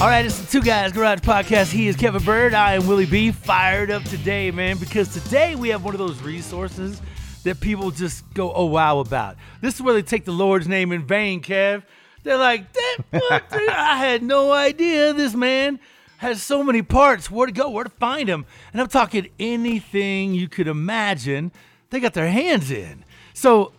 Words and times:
All 0.00 0.10
right, 0.10 0.26
it's 0.26 0.38
the 0.38 0.46
Two 0.46 0.60
Guys 0.60 0.92
Garage 0.92 1.20
Podcast. 1.20 1.70
He 1.70 1.86
is 1.86 1.96
Kevin 1.96 2.22
Bird. 2.22 2.52
I 2.52 2.74
am 2.74 2.86
Willie 2.86 3.06
B. 3.06 3.30
Fired 3.30 3.90
up 3.90 4.02
today, 4.02 4.50
man, 4.50 4.76
because 4.76 5.08
today 5.14 5.54
we 5.54 5.68
have 5.70 5.84
one 5.84 5.94
of 5.94 5.98
those 5.98 6.20
resources 6.20 7.00
that 7.44 7.60
people 7.60 7.90
just 7.90 8.24
go, 8.34 8.52
oh, 8.52 8.66
wow, 8.66 8.98
about. 8.98 9.36
This 9.60 9.76
is 9.76 9.82
where 9.82 9.94
they 9.94 10.02
take 10.02 10.24
the 10.24 10.32
Lord's 10.32 10.66
name 10.68 10.90
in 10.92 11.06
vain, 11.06 11.40
Kev. 11.40 11.84
They're 12.22 12.36
like, 12.36 12.66
what, 13.10 13.44
I 13.52 13.96
had 13.98 14.22
no 14.22 14.52
idea 14.52 15.12
this 15.12 15.34
man 15.34 15.78
has 16.18 16.42
so 16.42 16.62
many 16.64 16.82
parts. 16.82 17.30
Where 17.30 17.46
to 17.46 17.52
go, 17.52 17.70
where 17.70 17.84
to 17.84 17.90
find 17.90 18.28
him. 18.28 18.46
And 18.72 18.82
I'm 18.82 18.88
talking 18.88 19.28
anything 19.38 20.34
you 20.34 20.48
could 20.48 20.68
imagine, 20.68 21.52
they 21.90 22.00
got 22.00 22.14
their 22.14 22.28
hands 22.28 22.70
in. 22.70 23.04
So 23.32 23.72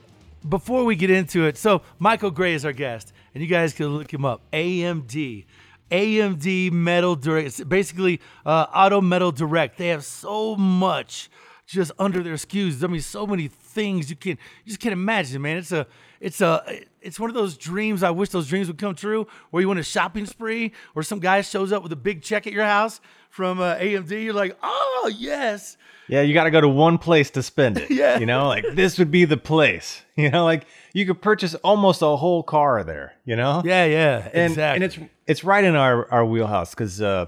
before 0.47 0.85
we 0.85 0.95
get 0.95 1.11
into 1.11 1.45
it, 1.45 1.57
so 1.57 1.81
Michael 1.99 2.31
Gray 2.31 2.53
is 2.53 2.65
our 2.65 2.73
guest, 2.73 3.13
and 3.33 3.43
you 3.43 3.49
guys 3.49 3.73
can 3.73 3.87
look 3.89 4.11
him 4.11 4.23
up. 4.25 4.41
AMD. 4.53 5.45
AMD 5.91 6.71
Metal 6.71 7.15
Direct. 7.15 7.47
It's 7.47 7.63
basically 7.63 8.19
uh, 8.45 8.67
Auto 8.73 9.01
Metal 9.01 9.31
Direct. 9.31 9.77
They 9.77 9.89
have 9.89 10.03
so 10.03 10.55
much 10.55 11.29
just 11.65 11.91
under 11.97 12.21
their 12.21 12.35
SKUs. 12.35 12.83
I 12.83 12.87
mean, 12.87 13.01
so 13.01 13.25
many 13.25 13.47
things 13.47 14.09
you 14.09 14.15
can 14.15 14.37
you 14.63 14.69
just 14.69 14.79
can't 14.79 14.93
imagine, 14.93 15.41
man. 15.41 15.57
It's 15.57 15.71
a 15.71 15.87
it's 16.19 16.41
a 16.41 16.81
it's 17.05 17.19
one 17.19 17.29
of 17.29 17.35
those 17.35 17.55
dreams. 17.55 18.03
I 18.03 18.09
wish 18.09 18.29
those 18.29 18.47
dreams 18.47 18.67
would 18.67 18.77
come 18.77 18.95
true. 18.95 19.27
Where 19.51 19.61
you 19.61 19.67
want 19.67 19.79
a 19.79 19.83
shopping 19.83 20.25
spree, 20.25 20.73
or 20.95 21.03
some 21.03 21.19
guy 21.19 21.41
shows 21.41 21.71
up 21.71 21.83
with 21.83 21.91
a 21.91 21.97
big 21.97 22.21
check 22.21 22.47
at 22.47 22.53
your 22.53 22.65
house 22.65 22.99
from 23.29 23.59
uh, 23.59 23.75
AMD. 23.75 24.23
You're 24.23 24.33
like, 24.33 24.57
oh 24.63 25.11
yes. 25.15 25.77
Yeah, 26.07 26.21
you 26.21 26.33
got 26.33 26.43
to 26.43 26.51
go 26.51 26.61
to 26.61 26.67
one 26.67 26.97
place 26.97 27.31
to 27.31 27.43
spend 27.43 27.77
it. 27.77 27.89
Yeah. 27.95 28.19
You 28.19 28.25
know, 28.25 28.47
like 28.47 28.65
this 28.73 28.99
would 28.99 29.11
be 29.11 29.25
the 29.25 29.37
place. 29.37 30.01
You 30.17 30.29
know, 30.29 30.45
like 30.45 30.65
you 30.93 31.05
could 31.05 31.21
purchase 31.21 31.55
almost 31.55 32.01
a 32.01 32.15
whole 32.15 32.41
car 32.41 32.85
there, 32.85 33.15
you 33.25 33.35
know? 33.35 33.61
Yeah, 33.65 33.83
yeah, 33.83 34.29
and, 34.33 34.51
exactly. 34.51 34.75
and 34.75 34.83
it's 34.85 35.11
it's 35.27 35.43
right 35.43 35.61
in 35.61 35.75
our 35.75 36.09
our 36.09 36.25
wheelhouse 36.25 36.69
because 36.69 37.01
uh, 37.01 37.25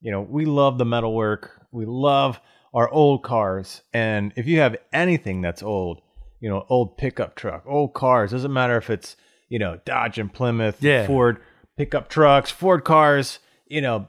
you 0.00 0.12
know 0.12 0.22
we 0.22 0.44
love 0.44 0.78
the 0.78 0.84
metalwork, 0.84 1.66
we 1.72 1.84
love 1.84 2.38
our 2.72 2.88
old 2.88 3.24
cars, 3.24 3.82
and 3.92 4.32
if 4.36 4.46
you 4.46 4.60
have 4.60 4.76
anything 4.92 5.40
that's 5.42 5.64
old, 5.64 6.00
you 6.40 6.48
know, 6.48 6.64
old 6.68 6.96
pickup 6.96 7.34
truck, 7.34 7.64
old 7.66 7.94
cars, 7.94 8.30
doesn't 8.30 8.52
matter 8.52 8.76
if 8.76 8.90
it's 8.90 9.16
you 9.48 9.58
know 9.58 9.80
Dodge 9.84 10.18
and 10.18 10.32
Plymouth, 10.32 10.82
Yeah. 10.82 11.06
Ford 11.06 11.38
pickup 11.76 12.08
trucks, 12.08 12.50
Ford 12.50 12.84
cars, 12.84 13.38
you 13.66 13.80
know, 13.80 14.08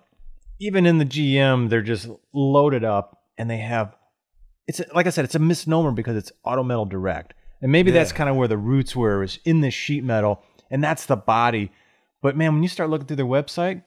even 0.59 0.85
in 0.85 0.97
the 0.97 1.05
GM, 1.05 1.69
they're 1.69 1.81
just 1.81 2.09
loaded 2.33 2.83
up, 2.83 3.23
and 3.37 3.49
they 3.49 3.57
have. 3.57 3.95
It's 4.67 4.81
like 4.93 5.07
I 5.07 5.09
said, 5.09 5.25
it's 5.25 5.35
a 5.35 5.39
misnomer 5.39 5.91
because 5.91 6.15
it's 6.15 6.31
auto 6.43 6.63
metal 6.63 6.85
direct, 6.85 7.33
and 7.61 7.71
maybe 7.71 7.91
that's 7.91 8.11
kind 8.11 8.29
of 8.29 8.35
where 8.35 8.47
the 8.47 8.57
roots 8.57 8.95
were 8.95 9.19
was 9.19 9.39
in 9.45 9.61
the 9.61 9.71
sheet 9.71 10.03
metal, 10.03 10.43
and 10.69 10.83
that's 10.83 11.05
the 11.05 11.15
body. 11.15 11.71
But 12.21 12.35
man, 12.35 12.53
when 12.53 12.63
you 12.63 12.69
start 12.69 12.89
looking 12.89 13.07
through 13.07 13.15
their 13.17 13.25
website, 13.25 13.83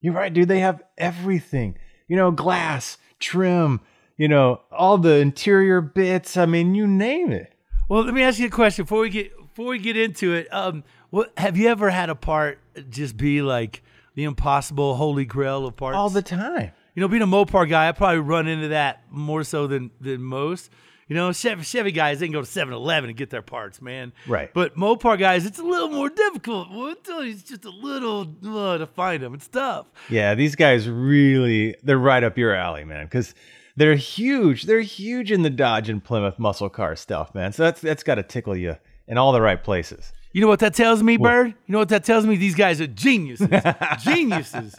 you're 0.00 0.14
right, 0.14 0.32
dude. 0.32 0.48
They 0.48 0.60
have 0.60 0.82
everything. 0.98 1.76
You 2.08 2.16
know, 2.16 2.30
glass, 2.30 2.98
trim, 3.20 3.80
you 4.16 4.28
know, 4.28 4.60
all 4.70 4.98
the 4.98 5.16
interior 5.16 5.80
bits. 5.80 6.36
I 6.36 6.46
mean, 6.46 6.74
you 6.74 6.86
name 6.86 7.30
it. 7.32 7.53
Well, 7.88 8.02
let 8.04 8.14
me 8.14 8.22
ask 8.22 8.38
you 8.38 8.46
a 8.46 8.50
question 8.50 8.84
before 8.84 9.00
we 9.00 9.10
get 9.10 9.36
before 9.36 9.66
we 9.66 9.78
get 9.78 9.96
into 9.96 10.34
it. 10.34 10.52
Um, 10.52 10.84
what 11.10 11.32
have 11.36 11.56
you 11.56 11.68
ever 11.68 11.90
had 11.90 12.10
a 12.10 12.14
part 12.14 12.58
just 12.90 13.16
be 13.16 13.42
like 13.42 13.82
the 14.14 14.24
impossible 14.24 14.96
holy 14.96 15.24
grail 15.24 15.66
of 15.66 15.76
parts? 15.76 15.96
All 15.96 16.10
the 16.10 16.22
time. 16.22 16.72
you 16.94 17.00
know, 17.00 17.08
being 17.08 17.22
a 17.22 17.26
Mopar 17.26 17.68
guy, 17.68 17.88
I 17.88 17.92
probably 17.92 18.20
run 18.20 18.48
into 18.48 18.68
that 18.68 19.04
more 19.10 19.44
so 19.44 19.66
than 19.66 19.90
than 20.00 20.22
most. 20.22 20.70
You 21.06 21.14
know, 21.16 21.32
Chevy, 21.32 21.62
Chevy 21.62 21.92
guys, 21.92 22.20
they 22.20 22.26
can 22.26 22.32
go 22.32 22.40
to 22.40 22.46
7-Eleven 22.46 23.10
and 23.10 23.16
get 23.16 23.28
their 23.28 23.42
parts, 23.42 23.82
man. 23.82 24.14
Right. 24.26 24.50
But 24.54 24.74
Mopar 24.74 25.18
guys, 25.18 25.44
it's 25.44 25.58
a 25.58 25.62
little 25.62 25.90
more 25.90 26.08
difficult. 26.08 26.70
Well, 26.70 26.88
I 26.88 26.94
tell 27.04 27.22
you, 27.22 27.32
it's 27.32 27.42
just 27.42 27.66
a 27.66 27.70
little 27.70 28.26
uh, 28.46 28.78
to 28.78 28.86
find 28.86 29.22
them. 29.22 29.34
It's 29.34 29.46
tough. 29.46 29.86
Yeah, 30.08 30.34
these 30.34 30.56
guys 30.56 30.88
really 30.88 31.76
they're 31.82 31.98
right 31.98 32.24
up 32.24 32.38
your 32.38 32.54
alley, 32.54 32.84
man, 32.84 33.04
because 33.04 33.34
they're 33.76 33.96
huge. 33.96 34.64
They're 34.64 34.80
huge 34.80 35.32
in 35.32 35.42
the 35.42 35.50
Dodge 35.50 35.88
and 35.88 36.02
Plymouth 36.02 36.38
muscle 36.38 36.68
car 36.68 36.96
stuff, 36.96 37.34
man. 37.34 37.52
So 37.52 37.64
that's 37.64 37.80
that's 37.80 38.02
got 38.02 38.16
to 38.16 38.22
tickle 38.22 38.56
you 38.56 38.76
in 39.08 39.18
all 39.18 39.32
the 39.32 39.40
right 39.40 39.62
places. 39.62 40.12
You 40.32 40.40
know 40.40 40.48
what 40.48 40.60
that 40.60 40.74
tells 40.74 41.02
me, 41.02 41.16
Bird? 41.16 41.48
You 41.66 41.72
know 41.72 41.78
what 41.78 41.90
that 41.90 42.04
tells 42.04 42.26
me? 42.26 42.36
These 42.36 42.56
guys 42.56 42.80
are 42.80 42.86
geniuses. 42.88 43.48
geniuses. 44.02 44.74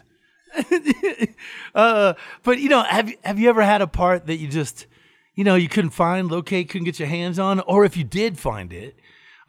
uh, 1.75 2.13
but 2.43 2.59
you 2.59 2.69
know, 2.69 2.83
have 2.83 3.09
you- 3.09 3.17
have 3.23 3.39
you 3.39 3.49
ever 3.49 3.61
had 3.63 3.81
a 3.81 3.87
part 3.87 4.27
that 4.27 4.35
you 4.37 4.47
just, 4.47 4.85
you 5.35 5.43
know, 5.43 5.55
you 5.55 5.67
couldn't 5.69 5.91
find, 5.91 6.29
locate, 6.29 6.69
couldn't 6.69 6.85
get 6.85 6.99
your 6.99 7.07
hands 7.07 7.39
on, 7.39 7.59
or 7.61 7.85
if 7.85 7.97
you 7.97 8.03
did 8.03 8.37
find 8.37 8.71
it, 8.73 8.95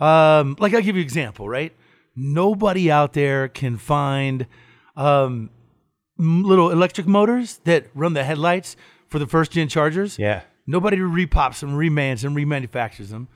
um, 0.01 0.57
like 0.59 0.75
I'll 0.75 0.83
give 0.83 0.97
you 0.97 1.03
an 1.03 1.07
example, 1.07 1.49
right? 1.49 1.73
Nobody 2.15 2.91
out 2.91 3.13
there 3.13 3.49
can 3.49 3.77
find 3.77 4.47
um, 4.97 5.51
little 6.19 6.71
electric 6.71 7.07
motors 7.07 7.59
that 7.65 7.87
run 7.95 8.15
the 8.15 8.25
headlights 8.25 8.77
for 9.09 9.19
the 9.19 9.27
first 9.27 9.53
gen 9.53 9.69
chargers. 9.69 10.19
Yeah. 10.19 10.43
Nobody 10.67 10.99
repops 10.99 11.61
them, 11.61 11.77
remans 11.77 12.23
them, 12.23 12.35
remanufactures 12.35 13.09
them, 13.09 13.29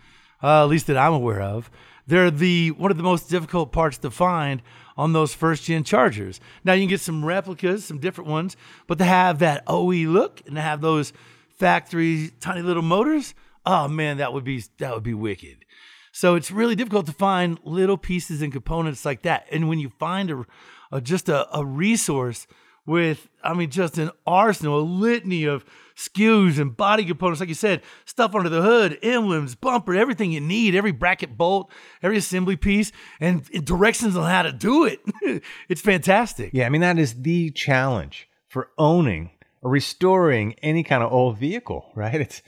uh, 0.42 0.64
at 0.64 0.68
least 0.68 0.86
that 0.88 0.96
I'm 0.96 1.12
aware 1.12 1.40
of. 1.40 1.70
They're 2.06 2.30
the 2.30 2.72
one 2.72 2.90
of 2.90 2.96
the 2.96 3.04
most 3.04 3.30
difficult 3.30 3.70
parts 3.70 3.98
to 3.98 4.10
find 4.10 4.62
on 4.96 5.12
those 5.12 5.32
first 5.32 5.64
gen 5.64 5.84
chargers. 5.84 6.40
Now 6.64 6.72
you 6.72 6.82
can 6.82 6.88
get 6.88 7.00
some 7.00 7.24
replicas, 7.24 7.84
some 7.84 7.98
different 7.98 8.28
ones, 8.28 8.56
but 8.86 8.98
to 8.98 9.04
have 9.04 9.38
that 9.38 9.62
OE 9.66 10.08
look 10.08 10.42
and 10.46 10.56
to 10.56 10.60
have 10.60 10.80
those 10.80 11.12
factory 11.50 12.32
tiny 12.40 12.62
little 12.62 12.82
motors, 12.82 13.34
oh 13.64 13.86
man, 13.86 14.16
that 14.16 14.32
would 14.32 14.44
be 14.44 14.64
that 14.78 14.92
would 14.92 15.04
be 15.04 15.14
wicked. 15.14 15.64
So 16.12 16.34
it's 16.34 16.50
really 16.50 16.74
difficult 16.74 17.06
to 17.06 17.12
find 17.12 17.58
little 17.62 17.96
pieces 17.96 18.42
and 18.42 18.52
components 18.52 19.04
like 19.04 19.22
that. 19.22 19.46
And 19.52 19.68
when 19.68 19.78
you 19.78 19.90
find 19.90 20.30
a, 20.30 20.46
a 20.90 21.00
just 21.00 21.28
a, 21.28 21.46
a 21.56 21.64
resource 21.64 22.48
with, 22.90 23.28
I 23.42 23.54
mean, 23.54 23.70
just 23.70 23.96
an 23.98 24.10
arsenal, 24.26 24.80
a 24.80 24.82
litany 24.82 25.44
of 25.44 25.64
SKUs 25.96 26.58
and 26.58 26.76
body 26.76 27.04
components, 27.04 27.40
like 27.40 27.48
you 27.48 27.54
said, 27.54 27.82
stuff 28.04 28.34
under 28.34 28.48
the 28.48 28.62
hood, 28.62 28.98
emblems, 29.02 29.54
bumper, 29.54 29.94
everything 29.94 30.32
you 30.32 30.40
need, 30.40 30.74
every 30.74 30.92
bracket 30.92 31.36
bolt, 31.36 31.70
every 32.02 32.16
assembly 32.16 32.56
piece, 32.56 32.90
and 33.20 33.44
directions 33.64 34.16
on 34.16 34.28
how 34.28 34.42
to 34.42 34.52
do 34.52 34.84
it. 34.84 35.00
it's 35.68 35.80
fantastic. 35.80 36.50
Yeah, 36.52 36.66
I 36.66 36.68
mean 36.68 36.80
that 36.80 36.98
is 36.98 37.22
the 37.22 37.50
challenge 37.50 38.28
for 38.48 38.70
owning 38.76 39.30
or 39.62 39.70
restoring 39.70 40.54
any 40.62 40.82
kind 40.82 41.02
of 41.02 41.12
old 41.12 41.38
vehicle, 41.38 41.92
right? 41.94 42.20
It's 42.20 42.42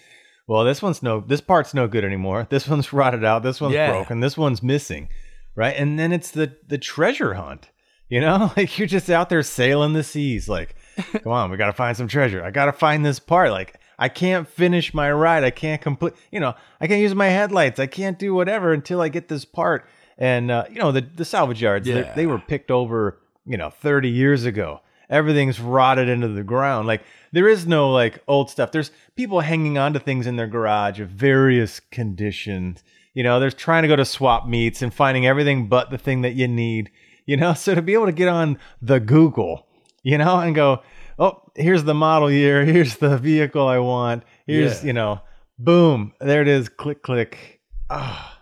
well, 0.48 0.64
this 0.64 0.82
one's 0.82 1.02
no 1.02 1.20
this 1.20 1.40
part's 1.40 1.72
no 1.74 1.86
good 1.86 2.04
anymore. 2.04 2.46
This 2.50 2.66
one's 2.68 2.92
rotted 2.92 3.24
out, 3.24 3.42
this 3.42 3.60
one's 3.60 3.74
Yeah. 3.74 3.90
broken, 3.90 4.20
this 4.20 4.36
one's 4.36 4.62
missing, 4.62 5.08
right? 5.54 5.76
And 5.76 5.98
then 5.98 6.12
it's 6.12 6.30
the 6.30 6.56
the 6.66 6.78
treasure 6.78 7.34
hunt. 7.34 7.68
You 8.12 8.20
know, 8.20 8.52
like 8.58 8.78
you're 8.78 8.86
just 8.86 9.08
out 9.08 9.30
there 9.30 9.42
sailing 9.42 9.94
the 9.94 10.02
seas. 10.04 10.46
Like, 10.46 10.74
come 11.22 11.32
on, 11.32 11.50
we 11.50 11.56
got 11.56 11.66
to 11.68 11.72
find 11.72 11.96
some 11.96 12.08
treasure. 12.08 12.44
I 12.44 12.50
got 12.50 12.66
to 12.66 12.72
find 12.72 13.06
this 13.06 13.18
part. 13.18 13.50
Like, 13.50 13.76
I 13.98 14.10
can't 14.10 14.46
finish 14.46 14.92
my 14.92 15.10
ride. 15.10 15.44
I 15.44 15.50
can't 15.50 15.80
complete, 15.80 16.12
you 16.30 16.38
know, 16.38 16.54
I 16.78 16.86
can't 16.88 17.00
use 17.00 17.14
my 17.14 17.28
headlights. 17.28 17.80
I 17.80 17.86
can't 17.86 18.18
do 18.18 18.34
whatever 18.34 18.74
until 18.74 19.00
I 19.00 19.08
get 19.08 19.28
this 19.28 19.46
part. 19.46 19.86
And, 20.18 20.50
uh, 20.50 20.64
you 20.68 20.78
know, 20.78 20.92
the, 20.92 21.00
the 21.00 21.24
salvage 21.24 21.62
yards, 21.62 21.86
they- 21.86 22.00
Yeah. 22.00 22.12
they 22.14 22.26
were 22.26 22.38
picked 22.38 22.70
over, 22.70 23.18
you 23.46 23.56
know, 23.56 23.70
30 23.70 24.10
years 24.10 24.44
ago. 24.44 24.80
Everything's 25.08 25.58
rotted 25.58 26.08
into 26.10 26.28
the 26.28 26.42
ground. 26.42 26.86
Like, 26.86 27.02
there 27.32 27.48
is 27.48 27.66
no 27.66 27.90
like 27.90 28.22
old 28.28 28.50
stuff. 28.50 28.72
There's 28.72 28.90
people 29.16 29.40
hanging 29.40 29.78
on 29.78 29.94
to 29.94 29.98
things 29.98 30.26
in 30.26 30.36
their 30.36 30.46
garage 30.46 31.00
of 31.00 31.08
various 31.08 31.80
conditions. 31.80 32.82
You 33.14 33.22
know, 33.22 33.40
they're 33.40 33.50
trying 33.50 33.82
to 33.82 33.88
go 33.88 33.96
to 33.96 34.04
swap 34.04 34.46
meets 34.46 34.82
and 34.82 34.92
finding 34.92 35.26
everything 35.26 35.66
but 35.68 35.90
the 35.90 35.98
thing 35.98 36.20
that 36.22 36.34
you 36.34 36.46
need. 36.48 36.90
You 37.26 37.36
know, 37.36 37.54
so 37.64 37.74
to 37.74 37.82
be 37.82 37.94
able 37.94 38.06
to 38.06 38.12
get 38.12 38.28
on 38.28 38.58
the 38.80 39.00
Google, 39.00 39.66
you 40.02 40.18
know, 40.18 40.38
and 40.40 40.54
go, 40.54 40.82
oh, 41.18 41.42
here's 41.56 41.84
the 41.84 41.94
model 41.94 42.30
year, 42.30 42.64
here's 42.74 42.96
the 42.96 43.18
vehicle 43.18 43.66
I 43.66 43.78
want, 43.78 44.24
here's, 44.46 44.80
Yeah. 44.82 44.86
you 44.86 44.92
know, 44.92 45.20
boom, 45.58 46.12
there 46.20 46.42
it 46.42 46.48
is, 46.48 46.68
click, 46.68 47.02
click. 47.02 47.60
Ah, 47.90 48.40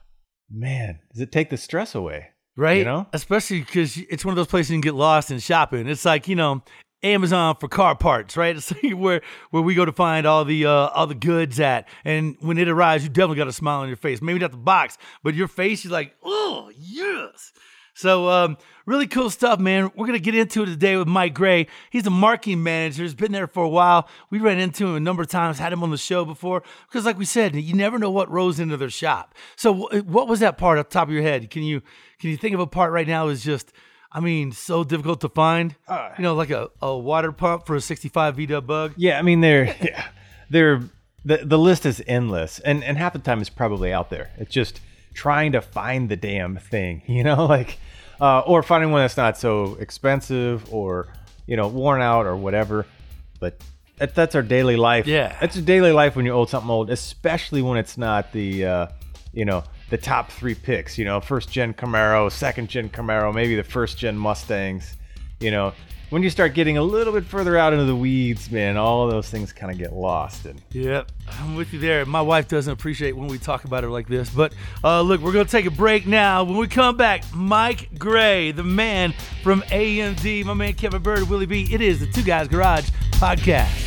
man, 0.50 1.00
does 1.12 1.20
it 1.20 1.32
take 1.32 1.50
the 1.50 1.56
stress 1.56 1.94
away? 1.94 2.28
right? 2.56 2.78
You 2.78 2.84
know? 2.84 3.06
especially 3.14 3.60
because 3.60 3.96
it's 3.96 4.22
one 4.24 4.32
of 4.32 4.36
those 4.36 4.46
places 4.48 4.70
you 4.70 4.74
can 4.74 4.80
get 4.82 4.94
lost 4.94 5.30
in 5.30 5.38
shopping. 5.38 5.86
It's 5.88 6.04
like 6.04 6.28
you 6.28 6.36
know 6.36 6.62
Amazon 7.02 7.56
for 7.58 7.68
car 7.68 7.94
parts, 7.96 8.36
right? 8.36 8.54
It's 8.56 8.70
like 8.82 8.92
where 8.92 9.22
where 9.50 9.62
we 9.62 9.74
go 9.74 9.84
to 9.86 9.92
find 9.92 10.26
all 10.26 10.44
the 10.44 10.66
uh, 10.66 10.88
all 10.88 11.06
the 11.06 11.14
goods 11.14 11.58
at, 11.58 11.88
and 12.04 12.36
when 12.40 12.58
it 12.58 12.68
arrives, 12.68 13.02
you 13.02 13.08
definitely 13.08 13.36
got 13.38 13.48
a 13.48 13.52
smile 13.52 13.80
on 13.80 13.88
your 13.88 13.96
face. 13.96 14.20
Maybe 14.20 14.40
not 14.40 14.50
the 14.50 14.58
box, 14.58 14.98
but 15.22 15.34
your 15.34 15.48
face 15.48 15.84
is 15.86 15.90
like, 15.90 16.14
oh 16.22 16.70
yes. 16.76 17.52
So 18.00 18.30
um, 18.30 18.56
really 18.86 19.06
cool 19.06 19.28
stuff, 19.28 19.60
man. 19.60 19.90
We're 19.94 20.06
gonna 20.06 20.18
get 20.18 20.34
into 20.34 20.62
it 20.62 20.66
today 20.66 20.96
with 20.96 21.06
Mike 21.06 21.34
Gray. 21.34 21.66
He's 21.90 22.06
a 22.06 22.10
marketing 22.10 22.62
manager. 22.62 23.02
He's 23.02 23.14
been 23.14 23.32
there 23.32 23.46
for 23.46 23.62
a 23.62 23.68
while. 23.68 24.08
We 24.30 24.38
ran 24.38 24.58
into 24.58 24.86
him 24.86 24.96
a 24.96 25.00
number 25.00 25.22
of 25.22 25.28
times, 25.28 25.58
had 25.58 25.72
him 25.72 25.82
on 25.82 25.90
the 25.90 25.98
show 25.98 26.24
before. 26.24 26.62
Because, 26.88 27.04
like 27.04 27.18
we 27.18 27.26
said, 27.26 27.54
you 27.54 27.74
never 27.74 27.98
know 27.98 28.10
what 28.10 28.30
rolls 28.30 28.58
into 28.58 28.78
their 28.78 28.88
shop. 28.88 29.34
So, 29.54 29.74
wh- 29.74 30.06
what 30.08 30.28
was 30.28 30.40
that 30.40 30.56
part 30.56 30.78
off 30.78 30.88
the 30.88 30.94
top 30.94 31.08
of 31.08 31.14
your 31.14 31.22
head? 31.22 31.50
Can 31.50 31.62
you 31.62 31.82
can 32.18 32.30
you 32.30 32.38
think 32.38 32.54
of 32.54 32.60
a 32.60 32.66
part 32.66 32.90
right 32.90 33.06
now 33.06 33.28
is 33.28 33.44
just, 33.44 33.70
I 34.10 34.20
mean, 34.20 34.52
so 34.52 34.82
difficult 34.82 35.20
to 35.20 35.28
find? 35.28 35.74
you 36.16 36.22
know, 36.22 36.34
like 36.34 36.50
a, 36.50 36.70
a 36.80 36.96
water 36.96 37.32
pump 37.32 37.66
for 37.66 37.76
a 37.76 37.82
65 37.82 38.36
VW 38.36 38.66
bug. 38.66 38.94
Yeah, 38.96 39.18
I 39.18 39.22
mean 39.22 39.42
they're 39.42 39.76
yeah, 39.82 40.06
they're 40.48 40.82
the 41.22 41.38
the 41.44 41.58
list 41.58 41.84
is 41.84 42.02
endless, 42.06 42.60
and 42.60 42.82
and 42.82 42.96
half 42.96 43.12
the 43.12 43.18
time 43.18 43.42
it's 43.42 43.50
probably 43.50 43.92
out 43.92 44.08
there. 44.08 44.30
It's 44.38 44.50
just 44.54 44.80
trying 45.12 45.52
to 45.52 45.60
find 45.60 46.08
the 46.08 46.16
damn 46.16 46.56
thing, 46.56 47.02
you 47.06 47.22
know, 47.22 47.44
like 47.44 47.78
uh, 48.20 48.40
or 48.40 48.62
finding 48.62 48.90
one 48.90 49.02
that's 49.02 49.16
not 49.16 49.38
so 49.38 49.76
expensive 49.80 50.72
or 50.72 51.08
you 51.46 51.56
know 51.56 51.68
worn 51.68 52.02
out 52.02 52.26
or 52.26 52.36
whatever. 52.36 52.86
But 53.38 53.60
that, 53.98 54.14
that's 54.14 54.34
our 54.34 54.42
daily 54.42 54.76
life. 54.76 55.06
Yeah. 55.06 55.36
that's 55.40 55.56
your 55.56 55.64
daily 55.64 55.92
life 55.92 56.16
when 56.16 56.24
you 56.26 56.32
old 56.32 56.50
something 56.50 56.70
old, 56.70 56.90
especially 56.90 57.62
when 57.62 57.78
it's 57.78 57.98
not 57.98 58.32
the 58.32 58.64
uh, 58.64 58.86
you 59.32 59.44
know 59.44 59.64
the 59.90 59.98
top 59.98 60.30
three 60.30 60.54
picks. 60.54 60.98
You 60.98 61.04
know, 61.04 61.20
first 61.20 61.50
gen 61.50 61.74
Camaro, 61.74 62.30
second 62.30 62.68
gen 62.68 62.88
Camaro, 62.88 63.34
maybe 63.34 63.56
the 63.56 63.64
first 63.64 63.98
gen 63.98 64.16
Mustangs. 64.16 64.96
You 65.40 65.50
know, 65.50 65.72
when 66.10 66.24
you 66.24 66.30
start 66.30 66.54
getting 66.54 66.76
a 66.76 66.82
little 66.82 67.12
bit 67.12 67.24
further 67.24 67.56
out 67.56 67.72
into 67.72 67.84
the 67.84 67.94
weeds, 67.94 68.50
man, 68.50 68.76
all 68.76 69.06
those 69.08 69.30
things 69.30 69.52
kind 69.52 69.70
of 69.72 69.78
get 69.78 69.92
lost. 69.92 70.44
And 70.44 70.60
Yep, 70.72 71.10
I'm 71.28 71.54
with 71.54 71.72
you 71.72 71.78
there. 71.78 72.04
My 72.04 72.20
wife 72.20 72.48
doesn't 72.48 72.72
appreciate 72.72 73.16
when 73.16 73.28
we 73.28 73.38
talk 73.38 73.64
about 73.64 73.84
her 73.84 73.90
like 73.90 74.08
this. 74.08 74.28
But 74.28 74.52
uh, 74.82 75.02
look, 75.02 75.20
we're 75.20 75.32
to 75.32 75.44
take 75.44 75.66
a 75.66 75.70
break 75.70 76.06
now. 76.06 76.42
When 76.42 76.56
we 76.56 76.66
come 76.66 76.96
back, 76.96 77.22
Mike 77.32 77.96
Gray, 77.96 78.50
the 78.50 78.64
man 78.64 79.14
from 79.44 79.62
AMD, 79.62 80.44
my 80.44 80.54
man 80.54 80.74
Kevin 80.74 81.00
Bird, 81.00 81.28
Willie 81.30 81.46
B. 81.46 81.68
It 81.72 81.80
is 81.80 82.00
the 82.00 82.06
Two 82.06 82.24
Guys 82.24 82.48
Garage 82.48 82.90
podcast. 83.12 83.86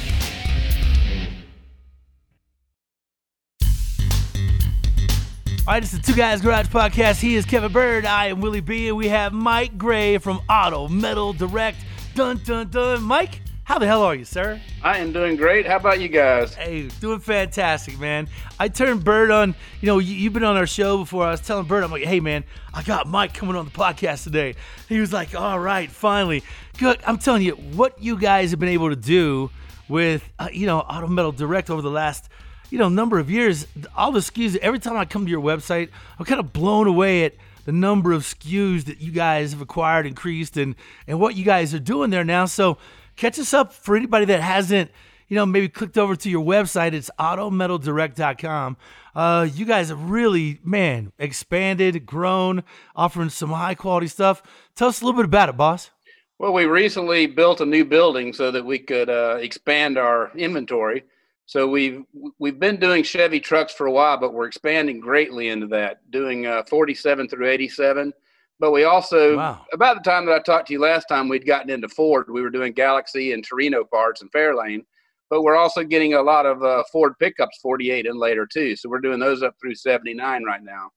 All 5.66 5.74
right, 5.74 5.84
it's 5.84 5.94
the 5.94 6.00
Two 6.00 6.16
Guys 6.16 6.42
Garage 6.42 6.68
podcast. 6.68 7.22
He 7.22 7.36
is 7.36 7.46
Kevin 7.46 7.72
Bird. 7.72 8.06
I 8.06 8.28
am 8.28 8.42
Willie 8.42 8.60
B. 8.62 8.90
And 8.90 8.98
we 8.98 9.08
have 9.10 9.32
Mike 9.34 9.78
Gray 9.78 10.18
from 10.18 10.42
Auto 10.50 10.88
Metal 10.90 11.32
Direct. 11.32 11.78
Dun, 12.16 12.40
dun, 12.46 12.70
dun. 12.70 13.02
Mike, 13.02 13.42
how 13.64 13.80
the 13.80 13.88
hell 13.88 14.04
are 14.04 14.14
you, 14.14 14.24
sir? 14.24 14.62
I 14.84 15.00
am 15.00 15.12
doing 15.14 15.36
great. 15.36 15.66
How 15.66 15.78
about 15.78 16.00
you 16.00 16.10
guys? 16.10 16.54
Hey, 16.54 16.90
doing 17.00 17.20
fantastic, 17.20 18.00
man. 18.00 18.28
I 18.60 18.68
turned 18.68 19.04
Bird 19.04 19.32
on. 19.32 19.56
You 19.82 19.88
know, 19.88 19.98
you, 19.98 20.14
you've 20.14 20.34
been 20.34 20.44
on 20.44 20.56
our 20.56 20.68
show 20.68 21.00
before. 21.00 21.26
I 21.26 21.32
was 21.32 21.42
telling 21.42 21.66
Bird, 21.66 21.84
I'm 21.84 21.90
like, 21.90 22.04
hey, 22.04 22.20
man, 22.20 22.44
I 22.72 22.84
got 22.84 23.08
Mike 23.08 23.34
coming 23.34 23.56
on 23.56 23.66
the 23.66 23.72
podcast 23.72 24.26
today. 24.26 24.54
He 24.88 25.00
was 25.00 25.12
like, 25.12 25.34
all 25.34 25.60
right, 25.60 25.90
finally. 25.90 26.44
Good. 26.78 27.00
I'm 27.08 27.18
telling 27.18 27.42
you, 27.42 27.54
what 27.54 28.00
you 28.00 28.16
guys 28.16 28.52
have 28.52 28.60
been 28.60 28.70
able 28.70 28.90
to 28.90 28.96
do 28.96 29.50
with, 29.90 30.30
uh, 30.38 30.50
you 30.54 30.68
know, 30.68 30.82
Auto 30.82 31.08
Metal 31.08 31.32
Direct 31.32 31.72
over 31.72 31.82
the 31.82 31.90
last, 31.90 32.30
you 32.70 32.78
know, 32.78 32.90
number 32.90 33.18
of 33.18 33.32
years. 33.32 33.66
All 33.96 34.12
the 34.12 34.20
SKUs. 34.20 34.56
Every 34.58 34.78
time 34.78 34.98
I 34.98 35.06
come 35.06 35.26
to 35.26 35.32
your 35.32 35.42
website, 35.42 35.90
I'm 36.20 36.26
kind 36.26 36.40
of 36.40 36.54
blown 36.54 36.86
away 36.86 37.26
at 37.26 37.34
the 37.66 37.72
number 37.72 38.12
of 38.12 38.24
SKUs 38.24 38.86
that 38.86 39.02
you 39.02 39.12
guys 39.12 39.52
have 39.52 39.62
acquired, 39.62 40.06
increased, 40.06 40.58
and 40.58 40.76
and 41.08 41.20
what 41.20 41.36
you 41.36 41.46
guys 41.46 41.74
are 41.74 41.80
doing 41.80 42.10
there 42.10 42.24
now. 42.24 42.46
So 42.46 42.78
catch 43.16 43.40
us 43.40 43.54
up 43.54 43.74
for 43.74 43.96
anybody 43.96 44.26
that 44.26 44.42
hasn't 44.42 44.92
you 45.34 45.36
know, 45.36 45.46
maybe 45.48 45.68
clicked 45.68 45.98
over 45.98 46.16
to 46.16 46.30
your 46.30 46.46
website. 46.46 46.94
It's 46.94 47.10
autometaldirect.com. 47.20 48.78
Uh, 49.16 49.48
you 49.52 49.66
guys 49.66 49.90
have 49.90 50.10
really, 50.10 50.60
man, 50.64 51.12
expanded, 51.18 52.06
grown, 52.06 52.64
offering 52.96 53.30
some 53.30 53.50
high 53.50 53.74
quality 53.74 54.06
stuff. 54.06 54.44
Tell 54.76 54.90
us 54.90 55.02
a 55.02 55.06
little 55.06 55.18
bit 55.18 55.26
about 55.26 55.50
it, 55.50 55.58
boss. 55.58 55.90
Well, 56.38 56.54
we 56.54 56.66
recently 56.66 57.26
built 57.26 57.62
a 57.62 57.66
new 57.66 57.86
building 57.86 58.32
so 58.34 58.52
that 58.52 58.64
we 58.64 58.78
could 58.78 59.10
uh, 59.10 59.38
expand 59.40 59.98
our 59.98 60.32
inventory. 60.36 61.04
So 61.46 61.68
we've 61.68 62.04
we've 62.40 62.60
been 62.60 62.78
doing 62.78 63.04
Chevy 63.04 63.40
trucks 63.40 63.74
for 63.74 63.88
a 63.88 63.92
while, 63.92 64.18
but 64.18 64.34
we're 64.34 64.46
expanding 64.48 65.00
greatly 65.00 65.50
into 65.50 65.68
that, 65.68 66.10
doing 66.12 66.48
uh, 66.48 66.64
47 66.64 67.28
through 67.28 67.50
87. 67.50 68.14
But 68.60 68.72
we 68.72 68.86
also, 68.86 69.38
Wow. 69.38 69.66
about 69.74 70.02
the 70.02 70.10
time 70.10 70.26
that 70.26 70.36
I 70.36 70.40
talked 70.40 70.68
to 70.68 70.74
you 70.74 70.80
last 70.80 71.06
time, 71.10 71.28
we'd 71.28 71.46
gotten 71.46 71.70
into 71.70 71.90
Ford. 71.90 72.28
We 72.30 72.42
were 72.42 72.50
doing 72.50 72.72
Galaxie 72.72 73.34
and 73.34 73.44
Torino 73.44 73.84
parts 73.84 74.22
and 74.22 74.32
Fairlane, 74.32 74.86
but 75.30 75.42
we're 75.42 75.58
also 75.58 75.84
getting 75.84 76.14
a 76.14 76.22
lot 76.22 76.46
of 76.46 76.64
uh, 76.64 76.84
Ford 76.92 77.14
pickups 77.20 77.60
48 77.62 78.06
and 78.08 78.18
later 78.18 78.46
too. 78.46 78.76
So 78.78 78.88
we're 78.90 79.00
doing 79.02 79.20
those 79.20 79.44
up 79.44 79.56
through 79.60 79.76
79 79.76 80.44
right 80.44 80.64
now. 80.64 80.92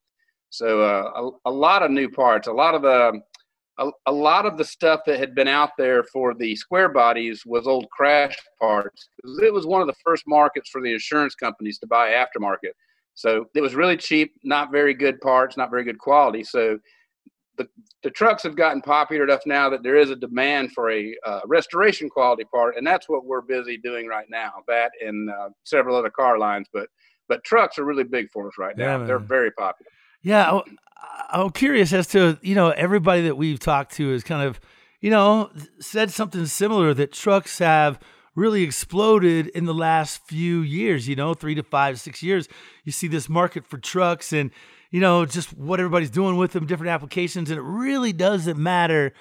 So 0.50 0.80
uh, 0.80 1.30
a, 1.44 1.50
a 1.50 1.50
lot 1.50 1.82
of 1.82 1.90
new 1.90 2.08
parts, 2.08 2.46
a 2.46 2.52
lot 2.52 2.74
of 2.76 2.82
the 2.82 3.20
a, 3.78 3.90
a 4.06 4.12
lot 4.12 4.46
of 4.46 4.56
the 4.56 4.64
stuff 4.64 5.00
that 5.06 5.18
had 5.18 5.34
been 5.34 5.48
out 5.48 5.70
there 5.76 6.02
for 6.04 6.34
the 6.34 6.56
square 6.56 6.88
bodies 6.88 7.44
was 7.44 7.66
old 7.66 7.88
crash 7.90 8.36
parts. 8.60 9.08
It 9.42 9.52
was 9.52 9.66
one 9.66 9.80
of 9.80 9.86
the 9.86 9.94
first 10.04 10.24
markets 10.26 10.70
for 10.70 10.80
the 10.80 10.92
insurance 10.92 11.34
companies 11.34 11.78
to 11.80 11.86
buy 11.86 12.10
aftermarket. 12.10 12.72
So 13.14 13.46
it 13.54 13.60
was 13.60 13.74
really 13.74 13.96
cheap, 13.96 14.34
not 14.44 14.70
very 14.72 14.94
good 14.94 15.20
parts, 15.20 15.56
not 15.56 15.70
very 15.70 15.84
good 15.84 15.98
quality. 15.98 16.44
So 16.44 16.78
the, 17.56 17.68
the 18.02 18.10
trucks 18.10 18.42
have 18.42 18.56
gotten 18.56 18.82
popular 18.82 19.24
enough 19.24 19.40
now 19.46 19.70
that 19.70 19.82
there 19.82 19.96
is 19.96 20.10
a 20.10 20.16
demand 20.16 20.72
for 20.72 20.90
a 20.90 21.14
uh, 21.24 21.40
restoration 21.46 22.08
quality 22.08 22.44
part, 22.44 22.76
and 22.76 22.86
that's 22.86 23.08
what 23.08 23.24
we're 23.24 23.40
busy 23.40 23.78
doing 23.78 24.06
right 24.06 24.26
now. 24.28 24.52
That 24.68 24.90
and 25.00 25.30
uh, 25.30 25.48
several 25.64 25.96
other 25.96 26.10
car 26.10 26.38
lines, 26.38 26.68
but 26.72 26.88
but 27.28 27.42
trucks 27.44 27.78
are 27.78 27.84
really 27.84 28.04
big 28.04 28.30
for 28.30 28.46
us 28.46 28.54
right 28.58 28.74
Yeah, 28.76 28.98
now. 28.98 29.06
They're 29.06 29.18
very 29.18 29.50
popular. 29.52 29.90
Yeah, 30.26 30.50
I- 30.50 30.62
I'm 31.30 31.50
curious 31.50 31.92
as 31.92 32.08
to 32.08 32.36
you 32.42 32.56
know 32.56 32.70
everybody 32.70 33.22
that 33.22 33.36
we've 33.36 33.60
talked 33.60 33.92
to 33.94 34.10
has 34.10 34.24
kind 34.24 34.42
of 34.42 34.58
you 35.00 35.08
know 35.08 35.50
said 35.78 36.10
something 36.10 36.46
similar 36.46 36.92
that 36.94 37.12
trucks 37.12 37.60
have 37.60 38.00
really 38.34 38.64
exploded 38.64 39.46
in 39.48 39.66
the 39.66 39.72
last 39.74 40.26
few 40.26 40.62
years. 40.62 41.06
You 41.08 41.14
know, 41.14 41.32
three 41.32 41.54
to 41.54 41.62
five, 41.62 42.00
six 42.00 42.24
years. 42.24 42.48
You 42.82 42.90
see 42.90 43.06
this 43.06 43.28
market 43.28 43.68
for 43.68 43.78
trucks 43.78 44.32
and 44.32 44.50
you 44.90 44.98
know 45.00 45.26
just 45.26 45.56
what 45.56 45.78
everybody's 45.78 46.10
doing 46.10 46.36
with 46.36 46.50
them, 46.52 46.66
different 46.66 46.90
applications, 46.90 47.48
and 47.48 47.58
it 47.60 47.62
really 47.62 48.12
doesn't 48.12 48.58
matter 48.58 49.12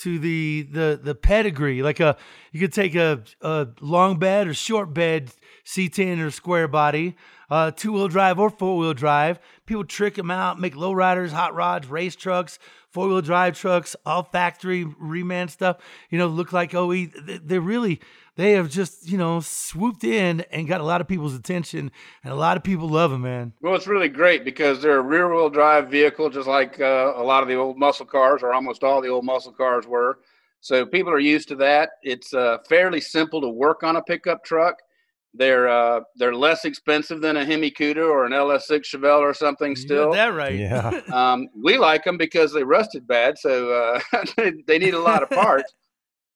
to 0.00 0.18
the 0.18 0.62
the 0.70 1.00
the 1.02 1.14
pedigree. 1.14 1.82
Like 1.82 2.00
a 2.00 2.16
you 2.52 2.60
could 2.60 2.72
take 2.72 2.94
a, 2.94 3.22
a 3.40 3.68
long 3.80 4.18
bed 4.18 4.48
or 4.48 4.54
short 4.54 4.92
bed 4.94 5.30
C10 5.64 6.20
or 6.24 6.30
square 6.30 6.68
body, 6.68 7.16
uh, 7.50 7.70
two 7.70 7.92
wheel 7.92 8.08
drive 8.08 8.38
or 8.38 8.50
four 8.50 8.76
wheel 8.78 8.94
drive. 8.94 9.38
People 9.66 9.84
trick 9.84 10.14
them 10.14 10.30
out, 10.30 10.58
make 10.58 10.74
low 10.76 10.92
riders, 10.92 11.32
hot 11.32 11.54
rods, 11.54 11.86
race 11.88 12.16
trucks, 12.16 12.58
four 12.90 13.08
wheel 13.08 13.20
drive 13.20 13.56
trucks, 13.58 13.94
all 14.04 14.22
factory 14.24 14.84
reman 14.84 15.48
stuff. 15.50 15.76
You 16.10 16.18
know, 16.18 16.26
look 16.26 16.52
like 16.52 16.74
OE. 16.74 17.06
They- 17.06 17.38
They're 17.42 17.60
really 17.60 18.00
they 18.36 18.52
have 18.52 18.70
just 18.70 19.08
you 19.08 19.18
know 19.18 19.40
swooped 19.40 20.04
in 20.04 20.42
and 20.50 20.68
got 20.68 20.80
a 20.80 20.84
lot 20.84 21.00
of 21.00 21.08
people's 21.08 21.34
attention, 21.34 21.90
and 22.24 22.32
a 22.32 22.36
lot 22.36 22.56
of 22.56 22.62
people 22.62 22.88
love 22.88 23.10
them, 23.10 23.22
man. 23.22 23.52
Well, 23.60 23.74
it's 23.74 23.86
really 23.86 24.08
great 24.08 24.44
because 24.44 24.80
they're 24.80 24.98
a 24.98 25.02
rear 25.02 25.32
wheel 25.32 25.50
drive 25.50 25.88
vehicle, 25.88 26.30
just 26.30 26.48
like 26.48 26.80
uh, 26.80 27.12
a 27.16 27.22
lot 27.22 27.42
of 27.42 27.48
the 27.48 27.56
old 27.56 27.78
muscle 27.78 28.06
cars, 28.06 28.42
or 28.42 28.52
almost 28.52 28.82
all 28.84 29.00
the 29.00 29.08
old 29.08 29.24
muscle 29.24 29.52
cars 29.52 29.86
were. 29.86 30.18
So 30.60 30.84
people 30.84 31.12
are 31.12 31.18
used 31.18 31.48
to 31.48 31.56
that. 31.56 31.90
It's 32.02 32.34
uh, 32.34 32.58
fairly 32.68 33.00
simple 33.00 33.40
to 33.40 33.48
work 33.48 33.82
on 33.82 33.96
a 33.96 34.02
pickup 34.02 34.44
truck. 34.44 34.76
They're 35.32 35.68
uh, 35.68 36.00
they're 36.16 36.34
less 36.34 36.64
expensive 36.64 37.20
than 37.20 37.36
a 37.36 37.44
Hemi 37.44 37.70
Cuda 37.70 37.98
or 37.98 38.24
an 38.24 38.32
LS6 38.32 38.82
Chevelle 38.82 39.20
or 39.20 39.32
something. 39.32 39.76
Still, 39.76 40.08
you 40.08 40.14
that 40.14 40.34
right? 40.34 40.56
Yeah. 40.56 41.00
um, 41.12 41.48
we 41.54 41.78
like 41.78 42.04
them 42.04 42.18
because 42.18 42.52
they 42.52 42.64
rusted 42.64 43.06
bad, 43.06 43.38
so 43.38 43.70
uh, 43.70 44.24
they 44.66 44.78
need 44.78 44.94
a 44.94 44.98
lot 44.98 45.22
of 45.22 45.30
parts. 45.30 45.72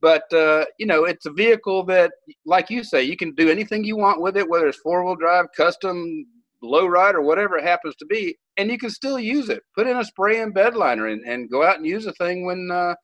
But 0.00 0.32
uh, 0.32 0.64
you 0.78 0.86
know, 0.86 1.04
it's 1.04 1.26
a 1.26 1.32
vehicle 1.32 1.84
that, 1.86 2.12
like 2.44 2.70
you 2.70 2.84
say, 2.84 3.02
you 3.02 3.16
can 3.16 3.34
do 3.34 3.50
anything 3.50 3.84
you 3.84 3.96
want 3.96 4.20
with 4.20 4.36
it, 4.36 4.48
whether 4.48 4.66
it's 4.66 4.78
four 4.78 5.04
wheel 5.04 5.16
drive, 5.16 5.46
custom, 5.56 6.26
low 6.62 6.86
ride, 6.86 7.14
or 7.14 7.22
whatever 7.22 7.56
it 7.56 7.64
happens 7.64 7.94
to 7.96 8.06
be, 8.06 8.36
and 8.56 8.70
you 8.70 8.78
can 8.78 8.90
still 8.90 9.18
use 9.18 9.48
it. 9.48 9.62
Put 9.74 9.86
in 9.86 9.96
a 9.96 10.04
spray 10.04 10.40
in 10.40 10.52
bed 10.52 10.76
liner 10.76 11.06
and, 11.06 11.22
and 11.24 11.50
go 11.50 11.62
out 11.64 11.76
and 11.76 11.86
use 11.86 12.04
the 12.04 12.12
thing 12.12 12.44
when 12.44 12.70
uh, 12.70 12.94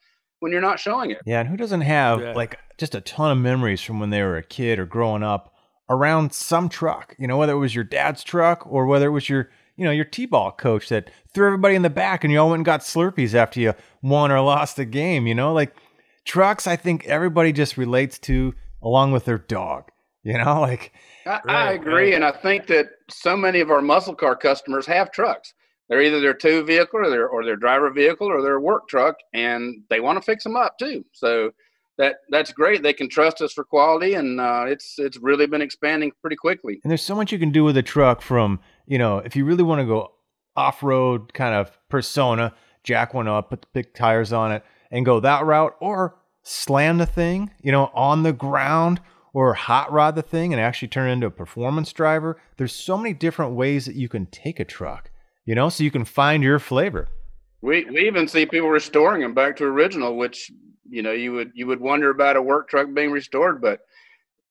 when 0.41 0.53
you're 0.53 0.61
not 0.61 0.81
showing 0.81 1.11
it. 1.11 1.19
Yeah, 1.27 1.41
and 1.41 1.49
who 1.49 1.57
doesn't 1.57 1.83
have 1.83 2.21
Yeah. 2.21 2.33
like 2.33 2.59
just 2.79 2.95
a 2.95 3.01
ton 3.01 3.31
of 3.31 3.39
memories 3.39 3.81
from 3.83 4.01
when 4.01 4.11
they 4.11 4.23
were 4.23 4.37
a 4.37 4.43
kid 4.43 4.79
or 4.79 4.87
growing 4.87 5.23
up 5.23 5.55
around 5.89 6.33
some 6.33 6.69
truck? 6.69 7.15
You 7.19 7.27
know, 7.27 7.37
whether 7.37 7.53
it 7.53 7.59
was 7.59 7.75
your 7.75 7.85
dad's 7.85 8.25
truck 8.25 8.67
or 8.67 8.87
whether 8.87 9.07
it 9.07 9.11
was 9.11 9.29
your, 9.29 9.51
you 9.77 9.85
know, 9.85 9.91
your 9.91 10.07
T-ball 10.07 10.53
coach 10.53 10.89
that 10.89 11.11
threw 11.35 11.47
everybody 11.47 11.75
in 11.75 11.83
the 11.83 11.91
back 11.91 12.25
and 12.25 12.33
you 12.33 12.39
all 12.39 12.49
went 12.49 12.61
and 12.61 12.65
got 12.65 12.81
Slurpees 12.81 13.35
after 13.35 13.61
you 13.61 13.75
won 14.03 14.31
or 14.33 14.41
lost 14.41 14.79
a 14.79 14.85
game. 14.87 15.27
You 15.27 15.35
know, 15.35 15.53
like 15.53 15.75
trucks. 16.25 16.67
I 16.67 16.77
think 16.77 17.07
everybody 17.07 17.53
just 17.53 17.77
relates 17.77 18.19
to 18.21 18.55
along 18.83 19.13
with 19.13 19.25
their 19.25 19.39
dog. 19.39 19.91
You 20.23 20.39
know, 20.39 20.61
like 20.61 20.93
I, 21.27 21.41
I 21.47 21.73
agree, 21.73 22.15
and 22.15 22.25
I 22.25 22.33
think 22.33 22.67
that 22.69 22.91
so 23.09 23.37
many 23.37 23.61
of 23.61 23.71
our 23.71 23.83
muscle 23.83 24.15
car 24.15 24.37
customers 24.37 24.87
have 24.87 25.13
trucks. 25.13 25.55
They're 25.89 26.03
either 26.03 26.21
their 26.21 26.35
two 26.35 26.63
vehicle 26.65 27.01
or 27.01 27.11
their 27.11 27.29
or 27.29 27.45
their 27.45 27.57
driver 27.57 27.91
vehicle 27.91 28.29
or 28.29 28.43
their 28.43 28.61
work 28.61 28.89
truck, 28.89 29.17
and 29.35 29.83
they 29.91 30.01
want 30.01 30.19
to 30.19 30.23
fix 30.23 30.45
them 30.45 30.57
up 30.57 30.79
too. 30.79 31.05
So 31.13 31.51
that 31.99 32.17
that's 32.31 32.53
great. 32.53 32.83
They 32.83 32.93
can 32.93 33.09
trust 33.09 33.43
us 33.43 33.53
for 33.53 33.65
quality, 33.65 34.15
and 34.15 34.41
uh, 34.41 34.65
it's 34.67 34.95
it's 34.99 35.19
really 35.19 35.47
been 35.47 35.61
expanding 35.61 36.13
pretty 36.21 36.37
quickly. 36.37 36.81
And 36.83 36.91
there's 36.91 37.03
so 37.03 37.15
much 37.15 37.33
you 37.33 37.39
can 37.39 37.51
do 37.51 37.65
with 37.65 37.77
a 37.77 37.83
truck 37.83 38.23
from, 38.23 38.61
you 38.87 38.99
know, 38.99 39.19
if 39.19 39.37
you 39.37 39.45
really 39.45 39.63
want 39.63 39.81
to 39.81 39.87
go 39.87 40.13
off 40.57 40.83
road 40.83 41.35
kind 41.35 41.55
of 41.55 41.77
persona, 41.89 42.55
jack 42.85 43.13
one 43.13 43.29
up, 43.29 43.51
put 43.51 43.63
the 43.63 43.69
big 43.75 43.93
tires 43.95 44.33
on 44.33 44.53
it, 44.53 44.65
and 44.91 45.05
go 45.05 45.21
that 45.21 45.45
route, 45.45 45.77
or 45.81 46.17
slam 46.43 46.99
the 46.99 47.07
thing, 47.07 47.51
you 47.63 47.73
know, 47.73 47.91
on 47.95 48.23
the 48.23 48.33
ground, 48.33 49.01
or 49.33 49.55
hot 49.55 49.93
rod 49.93 50.15
the 50.15 50.23
thing 50.23 50.53
and 50.53 50.61
actually 50.61 50.89
turn 50.89 51.09
it 51.09 51.13
into 51.13 51.27
a 51.27 51.31
performance 51.31 51.93
driver. 51.93 52.41
There's 52.57 52.75
so 52.75 52.97
many 52.97 53.15
different 53.15 53.53
ways 53.53 53.87
that 53.87 53.95
you 53.95 54.09
can 54.09 54.27
take 54.27 54.59
a 54.59 54.65
truck, 54.65 55.11
you 55.45 55.55
know, 55.55 55.69
so 55.69 55.85
you 55.85 55.91
can 55.91 56.05
find 56.05 56.43
your 56.43 56.59
flavor. 56.59 57.09
We 57.63 57.85
we 57.85 58.07
even 58.07 58.27
see 58.27 58.47
people 58.47 58.71
restoring 58.71 59.21
them 59.21 59.35
back 59.35 59.57
to 59.57 59.65
original, 59.65 60.17
which 60.17 60.51
you 60.89 61.03
know 61.03 61.13
you 61.13 61.33
would 61.33 61.53
you 61.55 61.67
would 61.67 61.81
wonder 61.81 62.11
about 62.11 62.37
a 62.37 62.43
work 62.43 62.69
truck 62.69 62.93
being 62.93 63.11
restored, 63.11 63.61
but 63.61 63.81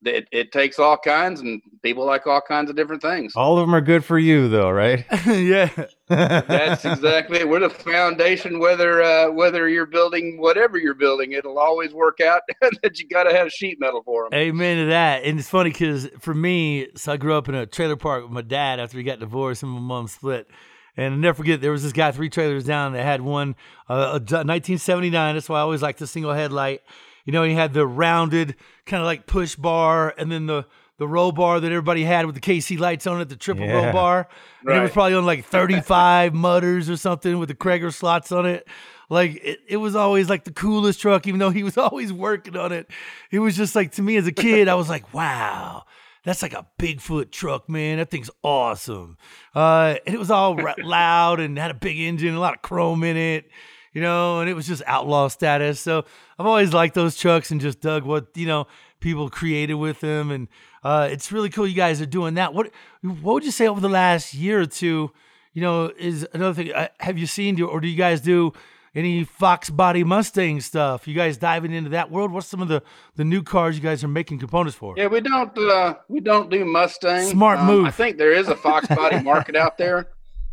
it, 0.04 0.28
it 0.32 0.52
takes 0.52 0.80
all 0.80 0.98
kinds, 0.98 1.42
and 1.42 1.62
people 1.82 2.06
like 2.06 2.26
all 2.26 2.42
kinds 2.42 2.70
of 2.70 2.76
different 2.76 3.02
things. 3.02 3.34
All 3.36 3.58
of 3.58 3.64
them 3.64 3.76
are 3.76 3.82
good 3.82 4.06
for 4.06 4.18
you, 4.18 4.48
though, 4.48 4.70
right? 4.70 5.06
yeah. 5.28 5.70
That's 6.08 6.86
exactly 6.86 7.40
it. 7.40 7.50
We're 7.50 7.60
the 7.60 7.70
foundation. 7.70 8.60
Whether 8.60 9.04
uh, 9.04 9.32
whether 9.32 9.68
you're 9.68 9.86
building 9.86 10.40
whatever 10.40 10.78
you're 10.78 10.94
building, 10.94 11.34
it'll 11.34 11.60
always 11.60 11.94
work 11.94 12.20
out 12.22 12.42
that 12.84 13.00
you 13.00 13.08
got 13.08 13.24
to 13.24 13.36
have 13.36 13.52
sheet 13.52 13.80
metal 13.80 14.02
for 14.04 14.30
them. 14.30 14.40
Amen 14.40 14.78
to 14.78 14.86
that. 14.92 15.24
And 15.24 15.40
it's 15.40 15.50
funny 15.50 15.70
because 15.72 16.10
for 16.20 16.34
me, 16.34 16.88
so 16.96 17.14
I 17.14 17.18
grew 17.18 17.36
up 17.36 17.50
in 17.50 17.56
a 17.56 17.66
trailer 17.66 17.96
park 17.96 18.24
with 18.24 18.32
my 18.32 18.42
dad 18.42 18.80
after 18.80 18.98
we 18.98 19.04
got 19.04 19.20
divorced 19.20 19.64
and 19.64 19.72
my 19.72 19.80
mom 19.80 20.08
split. 20.08 20.50
And 20.98 21.14
I'll 21.14 21.20
never 21.20 21.38
forget, 21.38 21.62
there 21.62 21.72
was 21.72 21.84
this 21.84 21.94
guy 21.94 22.12
three 22.12 22.30
trailers 22.30 22.66
down 22.66 22.92
that 22.94 23.04
had 23.04 23.22
one, 23.22 23.56
uh, 23.88 23.94
a 23.94 24.20
1979. 24.20 25.36
That's 25.36 25.48
why 25.48 25.60
I 25.60 25.62
always 25.62 25.82
liked 25.82 26.00
the 26.00 26.08
single 26.08 26.34
headlight. 26.34 26.82
You 27.26 27.34
know, 27.34 27.44
he 27.44 27.54
had 27.54 27.74
the 27.74 27.86
rounded 27.86 28.56
kind 28.86 29.02
of 29.02 29.06
like 29.06 29.26
push 29.28 29.56
bar 29.56 30.14
and 30.18 30.32
then 30.32 30.46
the, 30.48 30.66
the 30.98 31.08
roll 31.08 31.32
bar 31.32 31.60
that 31.60 31.68
everybody 31.72 32.04
had 32.04 32.26
with 32.26 32.36
the 32.36 32.42
KC 32.42 32.78
lights 32.80 33.08
on 33.08 33.22
it, 33.22 33.30
the 33.30 33.36
triple 33.36 33.68
roll 33.68 33.84
Yeah. 33.84 33.92
bar. 33.92 34.28
And 34.66 34.76
it 34.78 34.82
was 34.82 34.92
probably 34.92 35.14
on 35.16 35.26
like 35.26 35.46
35 35.46 36.34
mutters 36.34 36.90
or 36.90 36.98
something 36.98 37.38
with 37.40 37.50
the 37.50 37.56
Cragar 37.56 37.94
slots 37.94 38.32
on 38.32 38.46
it. 38.46 38.68
Like 39.10 39.36
it, 39.44 39.60
it 39.68 39.78
was 39.78 39.96
always 39.96 40.30
like 40.30 40.44
the 40.44 40.52
coolest 40.52 41.00
truck, 41.00 41.26
even 41.28 41.40
though 41.40 41.50
he 41.52 41.64
was 41.64 41.78
always 41.78 42.12
working 42.14 42.56
on 42.58 42.72
it. 42.72 42.90
It 43.32 43.40
was 43.40 43.56
just 43.56 43.76
like 43.76 43.94
to 43.94 44.02
me 44.02 44.18
as 44.18 44.28
a 44.28 44.32
kid, 44.32 44.68
I 44.68 44.76
was 44.76 44.90
like, 44.90 45.14
wow, 45.14 45.84
that's 46.24 46.42
like 46.42 46.54
a 46.54 46.68
Bigfoot 46.78 47.32
truck, 47.32 47.70
man. 47.70 47.98
That 47.98 48.12
thing's 48.12 48.30
awesome. 48.44 49.18
Uh, 49.56 49.96
and 50.06 50.14
it 50.14 50.20
was 50.20 50.30
all 50.30 50.60
loud 50.84 51.40
and 51.40 51.58
had 51.58 51.72
a 51.72 51.76
big 51.76 51.98
engine, 51.98 52.36
a 52.36 52.40
lot 52.40 52.54
of 52.56 52.62
chrome 52.62 53.04
in 53.04 53.18
it, 53.18 53.50
you 53.94 54.02
know, 54.02 54.40
and 54.40 54.50
it 54.50 54.54
was 54.54 54.68
just 54.68 54.82
outlaw 54.86 55.28
status. 55.28 55.80
So 55.80 56.06
I've 56.38 56.46
always 56.46 56.74
liked 56.74 56.96
those 56.96 57.16
trucks 57.18 57.52
and 57.52 57.60
just 57.60 57.82
dug 57.82 58.04
what, 58.04 58.28
you 58.36 58.46
know, 58.48 58.68
people 59.00 59.30
created 59.30 59.76
with 59.76 60.00
them. 60.02 60.32
And 60.32 60.48
uh, 60.84 61.08
it's 61.12 61.32
really 61.32 61.50
cool 61.50 61.68
you 61.68 61.76
guys 61.76 62.02
are 62.02 62.06
doing 62.06 62.36
that. 62.36 62.54
What 62.54 62.72
what 63.02 63.34
would 63.34 63.46
you 63.46 63.52
say 63.52 63.68
over 63.68 63.82
the 63.82 63.90
last 63.90 64.34
year 64.34 64.62
or 64.62 64.66
two, 64.66 65.12
you 65.54 65.62
know, 65.62 65.92
is 65.98 66.28
another 66.34 66.54
thing? 66.54 66.74
Uh, 66.74 66.88
have 67.00 67.18
you 67.18 67.26
seen 67.28 67.56
do- 67.56 67.68
or 67.68 67.80
do 67.82 67.88
you 67.88 67.98
guys 67.98 68.22
do 68.22 68.54
any 68.96 69.24
Fox 69.24 69.70
body 69.70 70.04
Mustang 70.04 70.62
stuff? 70.62 71.08
You 71.08 71.14
guys 71.14 71.38
diving 71.38 71.72
into 71.74 71.92
that 71.92 72.10
world? 72.12 72.32
What's 72.32 72.48
some 72.48 72.62
of 72.62 72.68
the 72.68 72.82
the 73.16 73.24
new 73.24 73.44
cars 73.44 73.76
you 73.76 73.82
guys 73.82 74.04
are 74.04 74.08
making 74.08 74.40
components 74.40 74.76
for? 74.78 74.96
Yeah, 74.98 75.08
we 75.08 75.22
don't 75.22 75.58
uh, 75.58 75.96
we 76.08 76.20
don't 76.20 76.50
do 76.50 76.64
Mustang. 76.66 77.28
Smart 77.30 77.60
Um, 77.60 77.68
move. 77.68 77.86
I 77.86 77.92
think 77.92 78.18
there 78.18 78.32
is 78.34 78.48
a 78.48 78.56
Fox 78.56 78.88
body 78.88 79.22
market 79.24 79.56
out 79.56 79.78
there. 79.78 80.08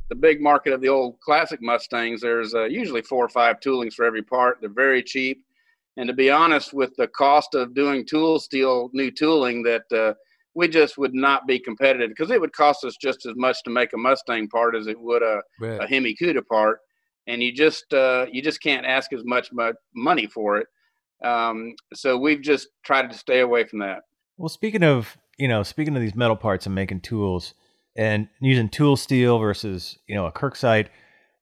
The 0.08 0.14
big 0.14 0.40
market 0.40 0.72
of 0.72 0.80
the 0.80 0.88
old 0.88 1.20
classic 1.20 1.60
Mustangs. 1.60 2.20
There's 2.20 2.54
uh, 2.54 2.64
usually 2.64 3.02
four 3.02 3.25
or 3.25 3.28
five 3.28 3.60
toolings 3.60 3.94
for 3.94 4.04
every 4.04 4.22
part. 4.22 4.58
They're 4.60 4.70
very 4.70 5.02
cheap, 5.02 5.44
and 5.96 6.06
to 6.08 6.14
be 6.14 6.30
honest, 6.30 6.72
with 6.72 6.94
the 6.96 7.08
cost 7.08 7.54
of 7.54 7.75
doing 7.75 8.06
tool 8.06 8.38
steel 8.38 8.90
new 8.92 9.10
tooling, 9.10 9.62
that 9.64 9.92
uh, 9.92 10.14
we 10.54 10.68
just 10.68 10.96
would 10.96 11.14
not 11.14 11.46
be 11.46 11.58
competitive 11.58 12.10
because 12.10 12.30
it 12.30 12.40
would 12.40 12.52
cost 12.52 12.84
us 12.84 12.96
just 12.96 13.26
as 13.26 13.34
much 13.36 13.62
to 13.64 13.70
make 13.70 13.92
a 13.92 13.98
Mustang 13.98 14.48
part 14.48 14.75
as 14.76 14.86
it 14.86 14.98
would 14.98 15.22
a, 15.22 15.42
a 15.62 15.86
Hemi 15.86 16.14
Cuda 16.14 16.46
part, 16.46 16.78
and 17.26 17.42
you 17.42 17.52
just 17.52 17.92
uh, 17.92 18.26
you 18.30 18.42
just 18.42 18.62
can't 18.62 18.86
ask 18.86 19.12
as 19.12 19.25
much 19.25 19.52
mo- 19.52 19.75
money 19.94 20.26
for 20.26 20.58
it. 20.58 20.66
Um, 21.25 21.75
so 21.94 22.16
we've 22.16 22.42
just 22.42 22.68
tried 22.84 23.10
to 23.10 23.18
stay 23.18 23.40
away 23.40 23.64
from 23.64 23.80
that. 23.80 24.02
Well, 24.36 24.48
speaking 24.48 24.82
of, 24.82 25.16
you 25.38 25.48
know, 25.48 25.62
speaking 25.62 25.96
of 25.96 26.02
these 26.02 26.14
metal 26.14 26.36
parts 26.36 26.66
and 26.66 26.75
making 26.75 27.00
tools 27.00 27.54
and 27.96 28.28
using 28.40 28.68
tool 28.68 28.96
steel 28.96 29.38
versus, 29.38 29.98
you 30.06 30.14
know, 30.14 30.26
a 30.26 30.32
Kirksite, 30.32 30.88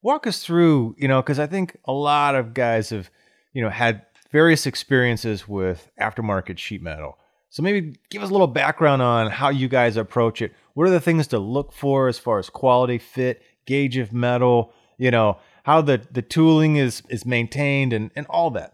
walk 0.01 0.25
us 0.25 0.43
through, 0.43 0.95
you 0.97 1.07
know, 1.07 1.21
because 1.21 1.39
I 1.39 1.47
think 1.47 1.77
a 1.85 1.91
lot 1.91 2.35
of 2.35 2.53
guys 2.53 2.89
have, 2.89 3.09
you 3.53 3.61
know, 3.61 3.69
had 3.69 4.03
various 4.31 4.65
experiences 4.65 5.47
with 5.47 5.89
aftermarket 5.99 6.57
sheet 6.57 6.81
metal. 6.81 7.17
So 7.49 7.63
maybe 7.63 7.97
give 8.09 8.21
us 8.21 8.29
a 8.29 8.33
little 8.33 8.47
background 8.47 9.01
on 9.01 9.31
how 9.31 9.49
you 9.49 9.67
guys 9.67 9.97
approach 9.97 10.41
it. 10.41 10.53
What 10.73 10.87
are 10.87 10.91
the 10.91 10.99
things 10.99 11.27
to 11.27 11.39
look 11.39 11.71
for 11.71 12.07
as 12.07 12.19
far 12.19 12.39
as 12.39 12.49
quality, 12.49 12.97
fit, 12.97 13.41
gauge 13.65 13.97
of 13.97 14.11
metal, 14.11 14.73
you 14.97 15.11
know, 15.11 15.37
how 15.63 15.81
the, 15.81 16.01
the 16.11 16.21
tooling 16.21 16.75
is 16.75 17.01
is 17.09 17.25
maintained 17.25 17.91
and, 17.91 18.11
and 18.15 18.25
all 18.27 18.51
that. 18.51 18.73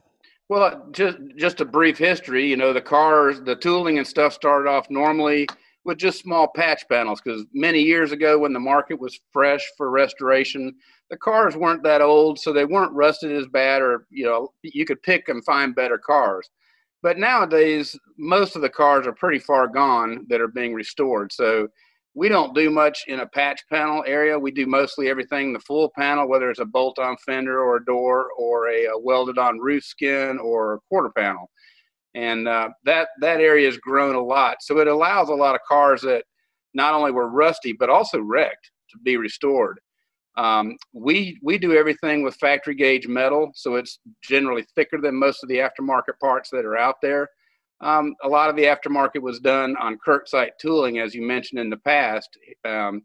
Well, 0.49 0.85
just 0.91 1.17
just 1.37 1.61
a 1.61 1.65
brief 1.65 1.97
history. 1.97 2.47
You 2.47 2.57
know, 2.57 2.73
the 2.73 2.81
cars, 2.81 3.39
the 3.41 3.55
tooling 3.55 3.97
and 3.97 4.05
stuff 4.05 4.33
started 4.33 4.69
off 4.69 4.89
normally 4.89 5.47
with 5.83 5.97
just 5.97 6.19
small 6.19 6.47
patch 6.47 6.83
panels 6.89 7.21
because 7.21 7.45
many 7.53 7.81
years 7.81 8.11
ago, 8.11 8.37
when 8.37 8.53
the 8.53 8.59
market 8.59 8.99
was 8.99 9.19
fresh 9.31 9.65
for 9.77 9.89
restoration, 9.89 10.73
the 11.09 11.17
cars 11.17 11.55
weren't 11.55 11.83
that 11.83 12.01
old, 12.01 12.39
so 12.39 12.53
they 12.53 12.65
weren't 12.65 12.93
rusted 12.93 13.31
as 13.31 13.47
bad, 13.47 13.81
or 13.81 14.05
you 14.09 14.25
know, 14.25 14.49
you 14.61 14.85
could 14.85 15.01
pick 15.03 15.27
and 15.29 15.43
find 15.43 15.75
better 15.75 15.97
cars. 15.97 16.49
But 17.03 17.17
nowadays, 17.17 17.97
most 18.17 18.55
of 18.55 18.61
the 18.61 18.69
cars 18.69 19.07
are 19.07 19.13
pretty 19.13 19.39
far 19.39 19.67
gone 19.67 20.25
that 20.29 20.39
are 20.39 20.47
being 20.47 20.73
restored. 20.73 21.31
So 21.33 21.67
we 22.13 22.29
don't 22.29 22.53
do 22.53 22.69
much 22.69 23.05
in 23.07 23.21
a 23.21 23.27
patch 23.27 23.61
panel 23.69 24.03
area. 24.05 24.37
We 24.37 24.51
do 24.51 24.65
mostly 24.67 25.09
everything 25.09 25.51
the 25.51 25.59
full 25.59 25.91
panel, 25.97 26.27
whether 26.27 26.49
it's 26.51 26.59
a 26.59 26.65
bolt 26.65 26.99
on 26.99 27.17
fender 27.25 27.61
or 27.61 27.77
a 27.77 27.85
door 27.85 28.27
or 28.37 28.69
a, 28.69 28.85
a 28.85 28.99
welded 28.99 29.37
on 29.37 29.59
roof 29.59 29.83
skin 29.83 30.37
or 30.37 30.73
a 30.73 30.79
quarter 30.89 31.09
panel. 31.09 31.49
And 32.13 32.47
uh, 32.47 32.69
that, 32.85 33.09
that 33.21 33.39
area 33.39 33.67
has 33.67 33.77
grown 33.77 34.15
a 34.15 34.21
lot. 34.21 34.57
So 34.61 34.79
it 34.79 34.87
allows 34.87 35.29
a 35.29 35.33
lot 35.33 35.55
of 35.55 35.61
cars 35.67 36.01
that 36.01 36.25
not 36.73 36.93
only 36.93 37.11
were 37.11 37.29
rusty, 37.29 37.73
but 37.73 37.89
also 37.89 38.19
wrecked 38.19 38.71
to 38.91 38.97
be 38.99 39.17
restored. 39.17 39.79
Um, 40.37 40.77
we, 40.93 41.37
we 41.43 41.57
do 41.57 41.73
everything 41.73 42.23
with 42.23 42.35
factory 42.35 42.75
gauge 42.75 43.07
metal, 43.07 43.51
so 43.53 43.75
it's 43.75 43.99
generally 44.23 44.65
thicker 44.75 44.99
than 45.01 45.15
most 45.15 45.43
of 45.43 45.49
the 45.49 45.57
aftermarket 45.57 46.19
parts 46.21 46.49
that 46.51 46.65
are 46.65 46.77
out 46.77 46.95
there. 47.01 47.27
Um, 47.81 48.15
a 48.23 48.29
lot 48.29 48.49
of 48.49 48.55
the 48.55 48.63
aftermarket 48.63 49.21
was 49.21 49.39
done 49.39 49.75
on 49.77 49.97
Kirksite 50.05 50.51
tooling, 50.59 50.99
as 50.99 51.15
you 51.15 51.23
mentioned 51.23 51.59
in 51.59 51.69
the 51.69 51.77
past, 51.77 52.29
um, 52.63 53.01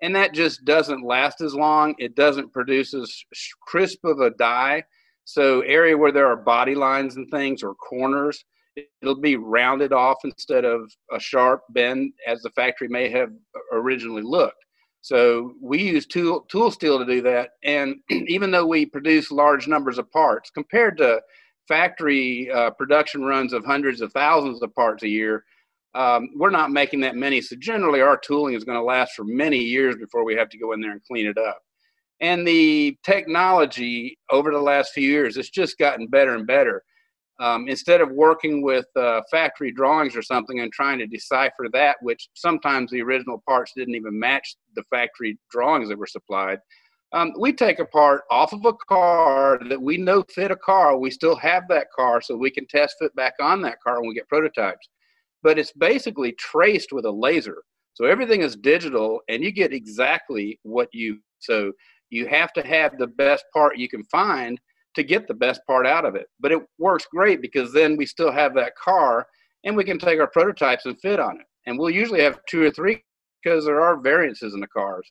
and 0.00 0.14
that 0.16 0.34
just 0.34 0.64
doesn't 0.64 1.04
last 1.04 1.40
as 1.40 1.54
long. 1.54 1.94
It 1.98 2.14
doesn't 2.14 2.52
produce 2.52 2.92
as 2.94 3.24
crisp 3.66 4.04
of 4.04 4.20
a 4.20 4.30
die. 4.30 4.84
So, 5.24 5.60
area 5.62 5.96
where 5.96 6.12
there 6.12 6.26
are 6.28 6.36
body 6.36 6.74
lines 6.74 7.16
and 7.16 7.28
things 7.30 7.62
or 7.62 7.74
corners, 7.74 8.44
it- 8.76 8.90
it'll 9.02 9.20
be 9.20 9.36
rounded 9.36 9.92
off 9.92 10.18
instead 10.24 10.64
of 10.64 10.92
a 11.12 11.20
sharp 11.20 11.62
bend 11.70 12.12
as 12.26 12.42
the 12.42 12.50
factory 12.50 12.88
may 12.88 13.08
have 13.10 13.30
originally 13.72 14.22
looked. 14.22 14.64
So 15.02 15.54
we 15.60 15.82
use 15.82 16.06
tool 16.06 16.42
tool 16.50 16.70
steel 16.70 16.98
to 16.98 17.04
do 17.06 17.22
that, 17.22 17.50
and 17.64 17.96
even 18.10 18.50
though 18.52 18.66
we 18.66 18.86
produce 18.86 19.30
large 19.32 19.68
numbers 19.68 19.98
of 19.98 20.10
parts 20.12 20.50
compared 20.50 20.96
to 20.98 21.22
factory 21.68 22.50
uh, 22.50 22.70
production 22.72 23.24
runs 23.24 23.52
of 23.52 23.64
hundreds 23.64 24.00
of 24.00 24.12
thousands 24.12 24.62
of 24.62 24.74
parts 24.74 25.02
a 25.04 25.08
year, 25.08 25.44
Um, 25.94 26.30
we're 26.36 26.50
not 26.50 26.70
making 26.72 27.00
that 27.00 27.16
many, 27.16 27.40
so 27.42 27.56
generally 27.58 28.00
our 28.00 28.16
tooling 28.18 28.54
is 28.54 28.64
going 28.64 28.78
to 28.78 28.84
last 28.84 29.14
for 29.14 29.24
many 29.24 29.58
years 29.58 29.96
before 29.96 30.24
we 30.24 30.34
have 30.36 30.48
to 30.50 30.58
go 30.58 30.72
in 30.72 30.80
there 30.80 30.92
and 30.92 31.04
clean 31.04 31.26
it 31.26 31.38
up. 31.38 31.62
And 32.22 32.46
the 32.46 32.96
technology 33.02 34.16
over 34.30 34.52
the 34.52 34.60
last 34.60 34.92
few 34.92 35.10
years, 35.10 35.36
it's 35.36 35.50
just 35.50 35.76
gotten 35.76 36.06
better 36.06 36.34
and 36.34 36.46
better. 36.46 36.82
Um, 37.40 37.66
instead 37.68 38.00
of 38.00 38.12
working 38.12 38.62
with 38.62 38.86
uh, 38.94 39.22
factory 39.28 39.72
drawings 39.72 40.14
or 40.14 40.22
something 40.22 40.60
and 40.60 40.72
trying 40.72 41.00
to 41.00 41.06
decipher 41.08 41.66
that, 41.72 41.96
which 42.00 42.28
sometimes 42.34 42.92
the 42.92 43.02
original 43.02 43.42
parts 43.48 43.72
didn't 43.76 43.96
even 43.96 44.16
match 44.16 44.54
the 44.76 44.84
factory 44.84 45.36
drawings 45.50 45.88
that 45.88 45.98
were 45.98 46.06
supplied, 46.06 46.60
um, 47.12 47.32
we 47.38 47.52
take 47.52 47.80
a 47.80 47.84
part 47.84 48.22
off 48.30 48.52
of 48.52 48.64
a 48.64 48.72
car 48.88 49.60
that 49.68 49.82
we 49.82 49.96
know 49.98 50.24
fit 50.30 50.52
a 50.52 50.56
car. 50.56 50.96
We 50.96 51.10
still 51.10 51.36
have 51.36 51.64
that 51.68 51.88
car, 51.94 52.22
so 52.22 52.36
we 52.36 52.50
can 52.50 52.66
test 52.68 52.96
fit 53.00 53.14
back 53.16 53.34
on 53.40 53.60
that 53.62 53.82
car 53.82 54.00
when 54.00 54.08
we 54.08 54.14
get 54.14 54.28
prototypes. 54.28 54.88
But 55.42 55.58
it's 55.58 55.72
basically 55.72 56.32
traced 56.32 56.92
with 56.92 57.04
a 57.04 57.10
laser, 57.10 57.64
so 57.94 58.04
everything 58.06 58.40
is 58.42 58.56
digital, 58.56 59.20
and 59.28 59.42
you 59.42 59.50
get 59.50 59.72
exactly 59.72 60.58
what 60.62 60.88
you. 60.92 61.18
So 61.40 61.72
you 62.12 62.26
have 62.26 62.52
to 62.52 62.66
have 62.66 62.98
the 62.98 63.06
best 63.06 63.44
part 63.52 63.78
you 63.78 63.88
can 63.88 64.04
find 64.04 64.60
to 64.94 65.02
get 65.02 65.26
the 65.26 65.34
best 65.34 65.60
part 65.66 65.86
out 65.86 66.04
of 66.04 66.14
it. 66.14 66.26
But 66.38 66.52
it 66.52 66.60
works 66.78 67.06
great 67.10 67.40
because 67.40 67.72
then 67.72 67.96
we 67.96 68.06
still 68.06 68.30
have 68.30 68.54
that 68.54 68.76
car, 68.76 69.26
and 69.64 69.76
we 69.76 69.84
can 69.84 69.98
take 69.98 70.20
our 70.20 70.26
prototypes 70.26 70.86
and 70.86 71.00
fit 71.00 71.18
on 71.18 71.40
it. 71.40 71.46
And 71.66 71.78
we'll 71.78 71.90
usually 71.90 72.22
have 72.22 72.40
two 72.48 72.62
or 72.62 72.70
three 72.70 73.02
because 73.42 73.64
there 73.64 73.80
are 73.80 74.00
variances 74.00 74.54
in 74.54 74.60
the 74.60 74.66
cars. 74.66 75.10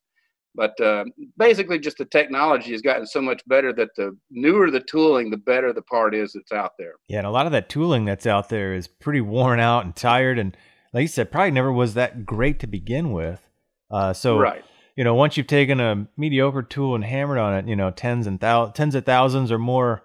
But 0.54 0.80
uh, 0.82 1.06
basically, 1.38 1.80
just 1.80 1.98
the 1.98 2.06
technology 2.06 2.72
has 2.72 2.82
gotten 2.82 3.08
so 3.08 3.22
much 3.22 3.42
better 3.48 3.72
that 3.74 3.90
the 3.96 4.18
newer 4.30 4.70
the 4.70 4.82
tooling, 4.82 5.32
the 5.32 5.38
better 5.38 5.72
the 5.72 5.82
part 5.84 6.14
is 6.14 6.34
that's 6.34 6.52
out 6.52 6.74
there. 6.78 6.94
Yeah, 7.08 7.20
and 7.20 7.28
a 7.28 7.32
lot 7.32 7.46
of 7.46 7.54
that 7.54 7.70
tooling 7.70 8.04
that's 8.04 8.28
out 8.28 8.50
there 8.50 8.74
is 8.74 8.88
pretty 8.88 9.22
worn 9.22 9.62
out 9.62 9.86
and 9.86 9.96
tired, 9.96 10.38
and 10.38 10.56
like 10.94 11.04
you 11.04 11.08
said, 11.08 11.32
probably 11.32 11.52
never 11.52 11.72
was 11.72 11.94
that 11.94 12.26
great 12.26 12.60
to 12.60 12.68
begin 12.68 13.14
with. 13.14 13.48
Uh, 13.90 14.12
so, 14.12 14.38
right. 14.38 14.64
You 15.02 15.06
know, 15.06 15.16
once 15.16 15.36
you've 15.36 15.48
taken 15.48 15.80
a 15.80 16.06
mediocre 16.16 16.62
tool 16.62 16.94
and 16.94 17.04
hammered 17.04 17.40
on 17.40 17.56
it, 17.56 17.68
you 17.68 17.76
know, 17.76 17.90
tens 17.90 18.28
and 18.28 18.40
thou- 18.40 18.68
tens 18.68 18.94
of 18.94 19.04
thousands 19.04 19.52
or 19.52 19.58
more 19.58 20.04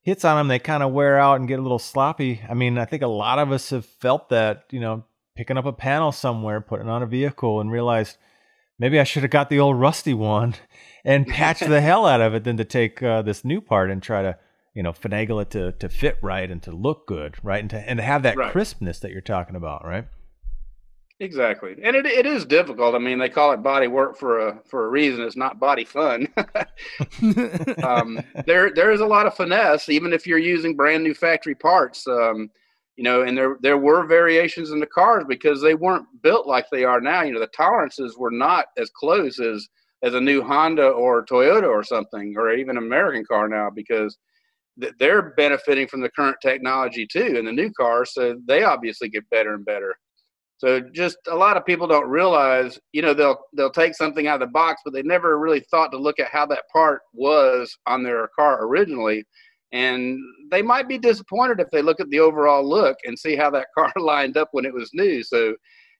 hits 0.00 0.24
on 0.24 0.38
them, 0.38 0.48
they 0.48 0.58
kind 0.58 0.82
of 0.82 0.90
wear 0.90 1.18
out 1.18 1.38
and 1.38 1.46
get 1.46 1.58
a 1.58 1.62
little 1.62 1.78
sloppy. 1.78 2.40
I 2.48 2.54
mean, 2.54 2.78
I 2.78 2.86
think 2.86 3.02
a 3.02 3.08
lot 3.08 3.38
of 3.38 3.52
us 3.52 3.68
have 3.68 3.84
felt 3.84 4.30
that, 4.30 4.64
you 4.70 4.80
know, 4.80 5.04
picking 5.36 5.58
up 5.58 5.66
a 5.66 5.72
panel 5.74 6.12
somewhere, 6.12 6.62
putting 6.62 6.88
on 6.88 7.02
a 7.02 7.06
vehicle, 7.06 7.60
and 7.60 7.70
realized 7.70 8.16
maybe 8.78 8.98
I 8.98 9.04
should 9.04 9.22
have 9.22 9.30
got 9.30 9.50
the 9.50 9.60
old 9.60 9.78
rusty 9.78 10.14
one 10.14 10.54
and 11.04 11.26
patched 11.26 11.68
the 11.68 11.82
hell 11.82 12.06
out 12.06 12.22
of 12.22 12.32
it 12.32 12.44
than 12.44 12.56
to 12.56 12.64
take 12.64 13.02
uh, 13.02 13.20
this 13.20 13.44
new 13.44 13.60
part 13.60 13.90
and 13.90 14.02
try 14.02 14.22
to 14.22 14.38
you 14.72 14.82
know 14.82 14.94
finagle 14.94 15.42
it 15.42 15.50
to 15.50 15.72
to 15.72 15.90
fit 15.90 16.16
right 16.22 16.50
and 16.50 16.62
to 16.62 16.70
look 16.70 17.06
good 17.06 17.34
right 17.42 17.60
and 17.60 17.68
to 17.68 17.76
and 17.76 17.98
to 17.98 18.02
have 18.02 18.22
that 18.22 18.38
Right. 18.38 18.50
crispness 18.50 19.00
that 19.00 19.10
you're 19.10 19.20
talking 19.20 19.56
about 19.56 19.84
right 19.84 20.06
Exactly, 21.20 21.74
and 21.82 21.96
it, 21.96 22.06
it 22.06 22.26
is 22.26 22.44
difficult. 22.44 22.94
I 22.94 22.98
mean, 22.98 23.18
they 23.18 23.28
call 23.28 23.50
it 23.50 23.56
body 23.60 23.88
work 23.88 24.16
for 24.16 24.38
a 24.38 24.60
for 24.66 24.86
a 24.86 24.88
reason. 24.88 25.22
It's 25.24 25.36
not 25.36 25.58
body 25.58 25.84
fun. 25.84 26.28
um, 27.82 28.20
there 28.46 28.70
there 28.72 28.92
is 28.92 29.00
a 29.00 29.06
lot 29.06 29.26
of 29.26 29.34
finesse, 29.34 29.88
even 29.88 30.12
if 30.12 30.28
you're 30.28 30.38
using 30.38 30.76
brand 30.76 31.02
new 31.02 31.14
factory 31.14 31.56
parts. 31.56 32.06
Um, 32.06 32.50
you 32.96 33.02
know, 33.02 33.22
and 33.22 33.36
there 33.36 33.56
there 33.60 33.78
were 33.78 34.06
variations 34.06 34.70
in 34.70 34.78
the 34.78 34.86
cars 34.86 35.24
because 35.28 35.60
they 35.60 35.74
weren't 35.74 36.06
built 36.22 36.46
like 36.46 36.66
they 36.70 36.84
are 36.84 37.00
now. 37.00 37.22
You 37.22 37.32
know, 37.32 37.40
the 37.40 37.48
tolerances 37.48 38.16
were 38.16 38.30
not 38.30 38.66
as 38.76 38.88
close 38.90 39.40
as 39.40 39.66
as 40.04 40.14
a 40.14 40.20
new 40.20 40.40
Honda 40.40 40.86
or 40.86 41.24
Toyota 41.26 41.68
or 41.68 41.82
something, 41.82 42.34
or 42.36 42.52
even 42.52 42.76
an 42.76 42.84
American 42.84 43.24
car 43.24 43.48
now 43.48 43.70
because 43.70 44.16
th- 44.80 44.94
they're 45.00 45.30
benefiting 45.36 45.88
from 45.88 46.00
the 46.00 46.10
current 46.10 46.36
technology 46.42 47.06
too 47.06 47.36
in 47.38 47.44
the 47.44 47.52
new 47.52 47.72
cars. 47.72 48.14
So 48.14 48.36
they 48.46 48.62
obviously 48.62 49.08
get 49.08 49.28
better 49.30 49.54
and 49.54 49.64
better. 49.64 49.96
So 50.58 50.80
just 50.80 51.18
a 51.28 51.34
lot 51.36 51.56
of 51.56 51.64
people 51.64 51.86
don't 51.86 52.08
realize, 52.08 52.78
you 52.92 53.00
know, 53.00 53.14
they'll 53.14 53.38
they'll 53.54 53.70
take 53.70 53.94
something 53.94 54.26
out 54.26 54.42
of 54.42 54.48
the 54.48 54.52
box, 54.52 54.82
but 54.84 54.92
they 54.92 55.02
never 55.02 55.38
really 55.38 55.60
thought 55.70 55.90
to 55.92 55.98
look 55.98 56.18
at 56.18 56.28
how 56.30 56.46
that 56.46 56.64
part 56.72 57.02
was 57.12 57.74
on 57.86 58.02
their 58.02 58.28
car 58.36 58.64
originally. 58.66 59.24
And 59.72 60.18
they 60.50 60.62
might 60.62 60.88
be 60.88 60.98
disappointed 60.98 61.60
if 61.60 61.70
they 61.70 61.82
look 61.82 62.00
at 62.00 62.08
the 62.10 62.20
overall 62.20 62.68
look 62.68 62.96
and 63.04 63.18
see 63.18 63.36
how 63.36 63.50
that 63.50 63.68
car 63.78 63.92
lined 63.96 64.36
up 64.36 64.48
when 64.52 64.64
it 64.64 64.74
was 64.74 64.90
new. 64.94 65.22
So, 65.22 65.54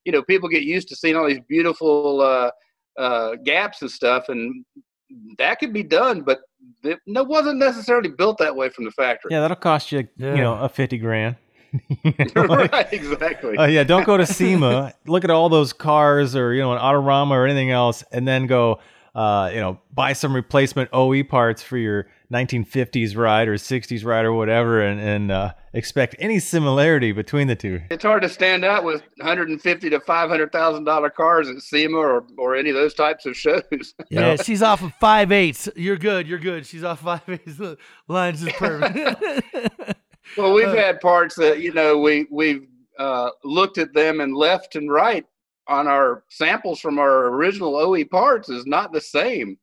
you 0.04 0.12
know, 0.12 0.22
people 0.22 0.48
get 0.48 0.62
used 0.62 0.88
to 0.88 0.96
seeing 0.96 1.16
all 1.16 1.28
these 1.28 1.40
beautiful 1.48 2.20
uh, 2.20 2.50
uh, 3.00 3.36
gaps 3.44 3.82
and 3.82 3.90
stuff, 3.90 4.28
and 4.28 4.64
that 5.38 5.58
could 5.60 5.72
be 5.72 5.82
done, 5.82 6.22
but 6.22 6.40
it 6.82 6.98
wasn't 7.06 7.58
necessarily 7.58 8.08
built 8.10 8.38
that 8.38 8.54
way 8.54 8.68
from 8.70 8.84
the 8.84 8.90
factory. 8.92 9.30
yeah 9.32 9.40
that'll 9.40 9.56
cost 9.56 9.90
you 9.92 10.06
Yeah. 10.16 10.34
you 10.34 10.42
know 10.42 10.54
a 10.58 10.68
50 10.68 10.98
grand 10.98 11.36
You 12.02 12.14
know, 12.34 12.42
like- 12.42 12.72
right, 12.72 12.92
exactly. 12.92 13.56
Oh 13.58 13.64
yeah, 13.64 13.84
don't 13.84 14.04
go 14.06 14.16
to 14.16 14.26
SEMA. 14.26 14.92
look 15.06 15.24
at 15.24 15.30
all 15.30 15.48
those 15.48 15.72
cars 15.72 16.34
or 16.36 16.52
you 16.54 16.60
know 16.62 16.72
an 16.72 16.78
Autorama 16.80 17.30
or 17.32 17.44
anything 17.46 17.70
else, 17.70 18.02
and 18.12 18.26
then 18.26 18.46
go 18.46 18.78
uh, 19.14 19.50
you 19.52 19.60
know 19.60 19.78
buy 19.92 20.12
some 20.12 20.34
replacement 20.34 20.88
OE 20.92 21.22
parts 21.24 21.62
for 21.62 21.76
your 21.76 22.06
1950s 22.32 23.16
ride 23.16 23.48
or 23.48 23.54
60s 23.54 24.04
ride 24.04 24.24
or 24.24 24.32
whatever, 24.32 24.80
and 24.82 25.00
and 25.00 25.30
uh, 25.32 25.52
expect 25.72 26.14
any 26.18 26.38
similarity 26.38 27.10
between 27.12 27.46
the 27.48 27.56
two. 27.56 27.80
it's 27.90 28.04
hard 28.04 28.22
to 28.22 28.28
stand 28.28 28.64
out 28.64 28.84
with 28.84 29.02
150 29.16 29.90
to 29.90 30.00
500 30.00 30.52
thousand 30.52 30.84
dollar 30.84 31.10
cars 31.10 31.48
at 31.48 31.56
SEMA 31.62 31.96
or, 31.96 32.24
or 32.36 32.54
any 32.54 32.68
of 32.70 32.76
those 32.76 32.94
types 32.94 33.26
of 33.26 33.36
shows. 33.36 33.62
Yeah, 34.10 34.36
she's 34.36 34.62
off 34.62 34.82
of 34.82 34.92
five 35.00 35.32
eights. 35.32 35.68
You're 35.76 35.96
good. 35.98 36.26
You're 36.28 36.38
good. 36.38 36.64
She's 36.66 36.84
off 36.84 37.00
five 37.00 37.22
eights. 37.28 37.56
The 37.56 37.76
line's 38.08 38.42
just 38.42 38.56
perfect. 38.56 39.94
Well, 40.36 40.52
we've 40.52 40.68
Uh, 40.68 40.74
had 40.76 41.00
parts 41.00 41.34
that 41.36 41.60
you 41.60 41.72
know 41.72 41.98
we 41.98 42.26
we've 42.30 42.66
uh, 42.98 43.30
looked 43.44 43.78
at 43.78 43.92
them 43.94 44.20
and 44.20 44.36
left 44.36 44.76
and 44.76 44.90
right 44.90 45.24
on 45.66 45.86
our 45.86 46.24
samples 46.30 46.80
from 46.80 46.98
our 46.98 47.26
original 47.26 47.76
OE 47.76 48.04
parts 48.04 48.48
is 48.48 48.66
not 48.66 48.92
the 48.92 49.00
same. 49.00 49.58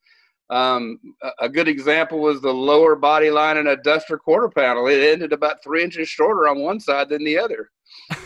Um, 0.49 0.99
a- 1.23 1.45
a 1.45 1.49
good 1.49 1.67
example 1.67 2.19
was 2.19 2.39
the 2.39 2.53
lower 2.53 2.95
body 2.95 3.31
line 3.31 3.57
in 3.57 3.67
a 3.67 3.75
Duster 3.75 4.17
quarter 4.17 4.47
panel. 4.47 4.87
It 4.87 5.01
ended 5.01 5.33
about 5.33 5.63
three 5.63 5.83
inches 5.83 6.07
shorter 6.07 6.47
on 6.47 6.59
one 6.59 6.79
side 6.79 7.09
than 7.09 7.23
the 7.23 7.37
other. 7.37 7.71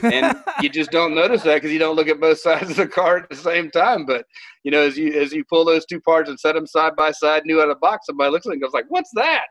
And 0.03 0.37
you 0.61 0.69
just 0.69 0.91
don't 0.91 1.15
notice 1.15 1.43
that 1.43 1.55
because 1.55 1.71
you 1.71 1.79
don't 1.79 1.95
look 1.95 2.07
at 2.07 2.19
both 2.19 2.39
sides 2.41 2.71
of 2.71 2.75
the 2.77 2.87
car 2.87 3.17
at 3.17 3.29
the 3.29 3.35
same 3.35 3.71
time. 3.71 4.05
But 4.05 4.25
you 4.63 4.71
know, 4.71 4.81
as 4.81 4.97
you 4.97 5.13
as 5.19 5.31
you 5.31 5.43
pull 5.43 5.65
those 5.65 5.85
two 5.85 5.99
parts 6.01 6.29
and 6.29 6.39
set 6.39 6.55
them 6.55 6.67
side 6.67 6.95
by 6.95 7.11
side, 7.11 7.43
new 7.45 7.61
out 7.61 7.69
of 7.69 7.75
the 7.75 7.79
box, 7.79 8.05
somebody 8.07 8.31
looks 8.31 8.45
at 8.45 8.51
it 8.51 8.53
and 8.53 8.61
goes 8.61 8.73
like, 8.73 8.85
"What's 8.89 9.11
that?" 9.15 9.45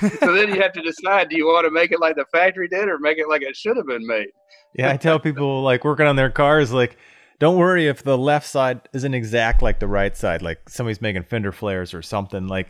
so 0.20 0.32
then 0.32 0.54
you 0.54 0.60
have 0.60 0.72
to 0.72 0.82
decide: 0.82 1.28
do 1.28 1.36
you 1.36 1.46
want 1.46 1.66
to 1.66 1.70
make 1.70 1.92
it 1.92 2.00
like 2.00 2.16
the 2.16 2.26
factory 2.32 2.68
did, 2.68 2.88
or 2.88 2.98
make 2.98 3.18
it 3.18 3.28
like 3.28 3.42
it 3.42 3.56
should 3.56 3.76
have 3.76 3.86
been 3.86 4.06
made? 4.06 4.28
Yeah, 4.74 4.90
I 4.90 4.96
tell 4.96 5.18
people 5.18 5.62
like 5.62 5.84
working 5.84 6.06
on 6.06 6.16
their 6.16 6.30
cars, 6.30 6.72
like, 6.72 6.96
don't 7.38 7.56
worry 7.56 7.86
if 7.86 8.02
the 8.02 8.18
left 8.18 8.46
side 8.46 8.80
isn't 8.92 9.14
exact 9.14 9.62
like 9.62 9.80
the 9.80 9.88
right 9.88 10.16
side, 10.16 10.42
like 10.42 10.68
somebody's 10.68 11.00
making 11.00 11.24
fender 11.24 11.52
flares 11.52 11.94
or 11.94 12.02
something. 12.02 12.48
Like, 12.48 12.68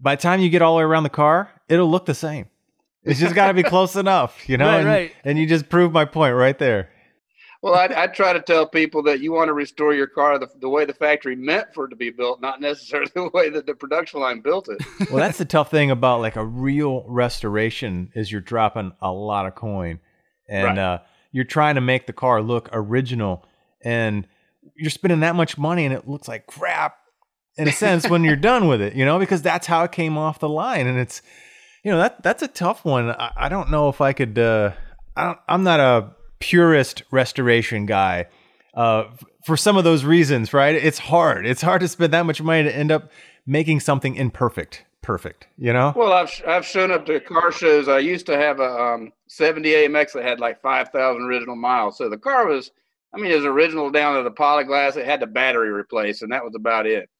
by 0.00 0.16
the 0.16 0.22
time 0.22 0.40
you 0.40 0.48
get 0.48 0.62
all 0.62 0.74
the 0.74 0.78
way 0.78 0.84
around 0.84 1.02
the 1.02 1.10
car, 1.10 1.50
it'll 1.68 1.90
look 1.90 2.06
the 2.06 2.14
same. 2.14 2.46
It's 3.04 3.20
just 3.20 3.34
got 3.34 3.48
to 3.48 3.54
be 3.54 3.62
close 3.62 3.96
enough, 3.96 4.48
you 4.48 4.56
know. 4.56 4.66
Right, 4.66 4.78
and, 4.78 4.86
right. 4.86 5.12
and 5.24 5.38
you 5.38 5.46
just 5.46 5.68
proved 5.68 5.92
my 5.92 6.04
point 6.04 6.34
right 6.34 6.58
there. 6.58 6.90
Well, 7.62 7.74
I, 7.74 7.88
I 7.96 8.06
try 8.08 8.34
to 8.34 8.42
tell 8.42 8.66
people 8.66 9.02
that 9.04 9.20
you 9.20 9.32
want 9.32 9.48
to 9.48 9.54
restore 9.54 9.94
your 9.94 10.06
car 10.06 10.38
the, 10.38 10.48
the 10.60 10.68
way 10.68 10.84
the 10.84 10.92
factory 10.92 11.34
meant 11.34 11.72
for 11.72 11.86
it 11.86 11.88
to 11.90 11.96
be 11.96 12.10
built, 12.10 12.42
not 12.42 12.60
necessarily 12.60 13.10
the 13.14 13.30
way 13.32 13.48
that 13.48 13.64
the 13.64 13.74
production 13.74 14.20
line 14.20 14.40
built 14.40 14.68
it. 14.68 14.82
Well, 15.10 15.16
that's 15.16 15.38
the 15.38 15.46
tough 15.46 15.70
thing 15.70 15.90
about 15.90 16.20
like 16.20 16.36
a 16.36 16.44
real 16.44 17.04
restoration 17.08 18.10
is 18.14 18.30
you're 18.30 18.42
dropping 18.42 18.92
a 19.00 19.10
lot 19.10 19.46
of 19.46 19.54
coin, 19.54 20.00
and 20.46 20.64
Right. 20.66 20.78
uh, 20.78 20.98
you're 21.32 21.44
trying 21.44 21.76
to 21.76 21.80
make 21.80 22.06
the 22.06 22.12
car 22.12 22.42
look 22.42 22.68
original, 22.72 23.46
and 23.82 24.26
you're 24.76 24.90
spending 24.90 25.20
that 25.20 25.34
much 25.34 25.56
money, 25.56 25.86
and 25.86 25.94
it 25.94 26.06
looks 26.06 26.28
like 26.28 26.46
crap 26.46 26.96
in 27.56 27.66
a 27.66 27.72
sense 27.72 28.08
when 28.08 28.24
you're 28.24 28.36
done 28.36 28.68
with 28.68 28.82
it, 28.82 28.94
you 28.94 29.04
know, 29.06 29.18
because 29.18 29.40
that's 29.40 29.66
how 29.66 29.84
it 29.84 29.92
came 29.92 30.18
off 30.18 30.38
the 30.38 30.48
line, 30.48 30.86
and 30.86 30.98
it's, 30.98 31.22
you 31.84 31.90
know, 31.92 31.98
that 31.98 32.22
that's 32.22 32.42
a 32.42 32.48
tough 32.48 32.84
one. 32.84 33.10
I, 33.10 33.32
I 33.36 33.48
don't 33.48 33.70
know 33.70 33.88
if 33.88 34.00
I 34.00 34.12
could. 34.12 34.38
Uh, 34.38 34.72
I 35.16 35.36
I'm 35.48 35.62
not 35.62 35.80
a 35.80 36.10
purist 36.40 37.02
restoration 37.10 37.86
guy. 37.86 38.26
Uh, 38.74 39.04
for 39.44 39.56
some 39.56 39.76
of 39.76 39.84
those 39.84 40.04
reasons, 40.04 40.52
right? 40.52 40.74
It's 40.74 40.98
hard. 40.98 41.46
It's 41.46 41.62
hard 41.62 41.80
to 41.82 41.88
spend 41.88 42.12
that 42.12 42.26
much 42.26 42.42
money 42.42 42.64
to 42.64 42.74
end 42.74 42.90
up 42.90 43.10
making 43.46 43.80
something 43.80 44.16
imperfect, 44.16 44.84
perfect. 45.02 45.46
You 45.58 45.72
know? 45.72 45.92
Well, 45.94 46.12
I've 46.12 46.42
I've 46.46 46.66
shown 46.66 46.90
up 46.90 47.06
to 47.06 47.20
car 47.20 47.52
shows. 47.52 47.86
I 47.86 47.98
used 47.98 48.26
to 48.26 48.36
have 48.36 48.58
a 48.58 48.82
um, 48.82 49.12
70 49.28 49.68
AMX 49.68 50.14
that 50.14 50.24
had 50.24 50.40
like 50.40 50.60
5,000 50.62 51.22
original 51.22 51.54
miles. 51.54 51.98
So 51.98 52.08
the 52.08 52.18
car 52.18 52.46
was, 52.46 52.72
I 53.14 53.18
mean, 53.18 53.30
it 53.30 53.36
was 53.36 53.44
original 53.44 53.90
down 53.90 54.16
to 54.16 54.22
the 54.22 54.34
Polyglas. 54.34 54.96
It 54.96 55.06
had 55.06 55.20
the 55.20 55.26
battery 55.26 55.70
replaced, 55.70 56.22
and 56.22 56.32
that 56.32 56.44
was 56.44 56.54
about 56.56 56.86
it. 56.86 57.10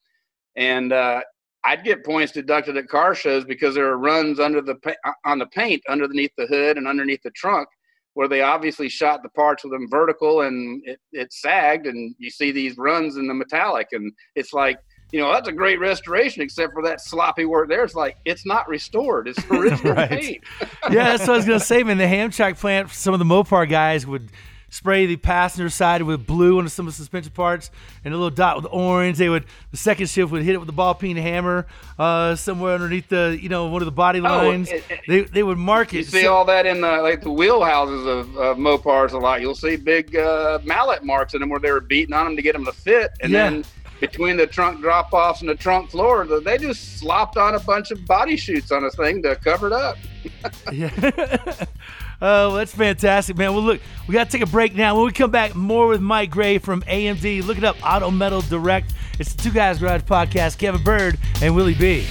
And 0.57 0.93
uh, 0.93 1.21
I'd 1.65 1.85
get 1.85 2.05
points 2.05 2.33
deducted 2.33 2.77
at 2.77 2.89
car 2.89 3.15
shows 3.15 3.45
because 3.45 3.75
there 3.75 3.87
are 3.87 3.99
runs 3.99 4.39
under 4.39 4.61
the 4.61 4.77
uh, 4.87 5.13
on 5.25 5.39
the 5.39 5.47
paint 5.47 5.83
underneath 5.89 6.33
the 6.37 6.47
hood 6.47 6.77
and 6.77 6.87
underneath 6.87 7.23
the 7.23 7.31
trunk 7.31 7.69
where 8.15 8.29
they 8.29 8.43
obviously 8.43 8.89
shot 8.89 9.23
the 9.23 9.29
parts 9.31 9.65
with 9.65 9.73
them 9.73 9.89
vertical 9.91 10.43
and 10.43 10.83
it, 10.87 11.01
it 11.13 11.33
sagged 11.33 11.87
and 11.87 12.15
you 12.19 12.31
see 12.31 12.53
these 12.53 12.77
runs 12.79 13.17
in 13.17 13.27
the 13.27 13.35
metallic 13.35 13.89
and 13.93 14.13
it's 14.37 14.53
like 14.53 14.79
you 15.11 15.21
know 15.21 15.33
that's 15.33 15.49
a 15.49 15.53
great 15.53 15.81
restoration 15.81 16.43
except 16.43 16.73
for 16.73 16.83
that 16.83 17.01
sloppy 17.01 17.45
work 17.45 17.69
there 17.69 17.83
it's 17.83 17.95
like 17.95 18.17
it's 18.25 18.47
not 18.47 18.69
restored 18.69 19.27
it's 19.27 19.45
original 19.51 19.95
Right. 19.95 20.09
paint 20.11 20.45
yeah, 20.91 21.05
that's 21.05 21.23
what 21.27 21.31
I 21.31 21.37
was 21.37 21.47
gonna 21.47 21.61
say, 21.61 21.83
man. 21.83 21.97
The 21.99 22.05
Hamtramck 22.05 22.59
plant, 22.59 22.91
some 22.91 23.15
of 23.15 23.19
the 23.19 23.25
Mopar 23.25 23.69
guys 23.69 24.07
would 24.07 24.29
spray 24.75 25.07
the 25.07 25.15
passenger 25.17 25.71
side 25.71 26.03
with 26.03 26.27
blue 26.27 26.59
on 26.59 26.69
some 26.69 26.89
of 26.89 26.93
the 26.93 26.97
suspension 26.97 27.31
parts 27.33 27.71
and 28.05 28.13
a 28.13 28.17
little 28.17 28.29
dot 28.29 28.57
with 28.57 28.67
orange. 28.73 29.17
They 29.19 29.29
would 29.29 29.45
the 29.71 29.77
second 29.77 30.09
shift 30.09 30.33
would 30.33 30.43
hit 30.43 30.55
it 30.55 30.59
with 30.59 30.67
the 30.67 30.73
ball 30.73 30.95
peen 30.97 31.17
hammer 31.17 31.67
uh, 31.97 32.35
somewhere 32.35 32.75
underneath 32.75 33.09
the 33.09 33.39
you 33.41 33.49
know 33.49 33.67
one 33.69 33.83
of 33.83 33.87
the 33.87 33.93
body 33.93 34.19
Oh, 34.19 34.23
lines. 34.23 34.69
it- 34.71 34.83
it- 34.91 35.01
they 35.07 35.21
they 35.23 35.43
would 35.45 35.59
mark 35.59 35.95
it. 35.95 35.99
You 35.99 36.03
see 36.05 36.23
So- 36.23 36.35
all 36.35 36.45
that 36.47 36.67
in 36.67 36.81
the 36.81 36.89
like 37.03 37.21
the 37.21 37.31
wheelhouses 37.31 38.05
of, 38.07 38.37
of 38.37 38.57
Mopars 38.57 39.13
a 39.13 39.19
lot. 39.19 39.41
You'll 39.41 39.55
see 39.55 39.77
big 39.77 40.17
uh, 40.17 40.59
mallet 40.65 41.05
marks 41.05 41.35
in 41.35 41.41
them 41.41 41.51
where 41.51 41.61
they 41.61 41.71
were 41.71 41.81
beating 41.81 42.13
on 42.13 42.25
them 42.27 42.37
to 42.37 42.43
get 42.43 42.55
them 42.55 42.65
to 42.65 42.73
fit, 42.73 43.13
and 43.23 43.31
Yeah. 43.33 43.51
then 43.51 43.65
between 44.01 44.37
the 44.37 44.47
trunk 44.47 44.81
drop 44.81 45.13
offs 45.13 45.41
and 45.41 45.49
the 45.49 45.55
trunk 45.55 45.91
floor, 45.91 46.27
they 46.41 46.59
just 46.59 46.99
slopped 46.99 47.37
on 47.37 47.55
a 47.55 47.61
bunch 47.61 47.93
of 47.93 48.05
body 48.07 48.37
shoots 48.37 48.73
on 48.73 48.83
a 48.85 48.91
thing 48.91 49.23
to 49.23 49.37
cover 49.37 49.69
it 49.69 49.73
up. 49.73 49.97
Yeah. 50.73 50.91
oh, 52.25 52.55
that's 52.55 52.75
fantastic, 52.75 53.37
man. 53.37 53.53
Well, 53.53 53.63
look, 53.63 53.81
we 54.09 54.15
got 54.15 54.31
to 54.31 54.33
take 54.37 54.47
a 54.47 54.51
break 54.51 54.75
now. 54.75 54.97
When 54.97 55.05
we 55.05 55.13
come 55.13 55.31
back, 55.31 55.55
more 55.55 55.87
with 55.87 56.01
Mike 56.01 56.31
Gray 56.31 56.59
from 56.59 56.83
AMD. 56.83 57.45
Look 57.45 57.59
it 57.59 57.65
up, 57.65 57.77
Auto 57.85 58.11
Metal 58.11 58.41
Direct. 58.41 58.95
It's 59.19 59.35
the 59.35 59.43
Two 59.43 59.53
Guys 59.53 59.79
Garage 59.79 60.03
Podcast. 60.03 60.59
Kevin 60.59 60.83
Bird 60.83 61.19
and 61.43 61.55
Willie 61.55 61.75
B. 61.75 62.07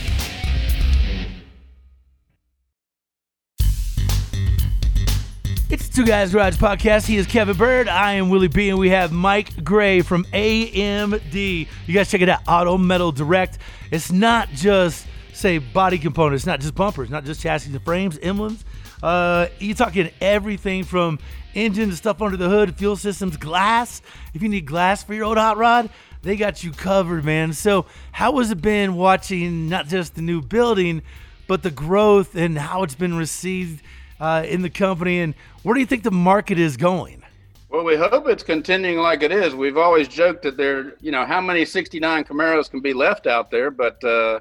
It's 5.70 5.88
the 5.88 5.94
Two 5.96 6.06
Guys 6.06 6.32
Garage 6.32 6.58
Podcast. 6.58 7.08
He 7.08 7.18
is 7.18 7.26
Kevin 7.26 7.58
Bird. 7.58 7.88
I 7.88 8.14
am 8.14 8.30
Willie 8.30 8.48
B, 8.48 8.70
and 8.70 8.78
we 8.78 8.92
have 8.92 9.12
Mike 9.12 9.64
Gray 9.64 10.02
from 10.02 10.26
AMD. 10.26 11.68
You 11.88 11.94
guys 11.94 12.12
check 12.12 12.22
it 12.22 12.30
out, 12.30 12.42
Auto 12.48 12.78
Metal 12.78 13.12
Direct. 13.12 13.58
It's 13.90 14.12
not 14.12 14.50
just 14.50 15.08
say 15.34 15.58
body 15.58 15.98
components, 15.98 16.46
not 16.46 16.60
just 16.60 16.76
bumpers, 16.76 17.10
not 17.10 17.26
just 17.26 17.42
chassis 17.42 17.72
and 17.72 17.82
frames, 17.82 18.20
emblems. 18.22 18.64
Uh, 19.04 19.50
you're 19.60 19.76
talking 19.76 20.10
everything 20.22 20.86
from 20.86 21.20
engine 21.54 21.90
to 21.90 21.96
stuff 21.96 22.22
under 22.22 22.38
the 22.38 22.48
hood, 22.48 22.78
fuel 22.78 22.96
systems, 22.96 23.36
glass. 23.36 24.02
If 24.34 24.42
you 24.42 24.48
need 24.48 24.66
glass 24.66 25.04
for 25.04 25.14
your 25.14 25.26
old 25.26 25.38
hot 25.38 25.58
rod, 25.58 25.90
they 26.22 26.38
got 26.38 26.64
you 26.64 26.72
covered, 26.72 27.26
man. 27.26 27.52
So, 27.52 27.86
how 28.14 28.40
has 28.40 28.50
it 28.50 28.62
been 28.62 28.96
watching 28.96 29.68
not 29.68 29.88
just 29.88 30.16
the 30.16 30.22
new 30.22 30.42
building, 30.42 31.02
but 31.48 31.64
the 31.64 31.70
growth 31.70 32.36
and 32.36 32.58
how 32.58 32.84
it's 32.84 32.96
been 32.96 33.16
received 33.16 33.84
uh, 34.22 34.46
in 34.48 34.62
the 34.62 34.70
company? 34.70 35.20
And 35.20 35.36
where 35.64 35.74
do 35.74 35.82
you 35.82 35.86
think 35.86 36.04
the 36.04 36.12
market 36.12 36.58
is 36.58 36.78
going? 36.78 37.24
Well, 37.68 37.84
we 37.84 37.98
hope 37.98 38.30
it's 38.30 38.44
continuing 38.44 39.00
like 39.00 39.22
it 39.22 39.34
is. 39.34 39.54
We've 39.54 39.78
always 39.78 40.08
joked 40.08 40.44
that 40.44 40.56
there, 40.56 40.96
you 41.02 41.12
know, 41.12 41.26
how 41.26 41.42
many 41.42 41.66
69 41.66 42.24
Camaros 42.24 42.72
can 42.72 42.80
be 42.80 42.94
left 42.94 43.28
out 43.28 43.52
there, 43.52 43.70
but 43.70 44.02
uh, 44.02 44.40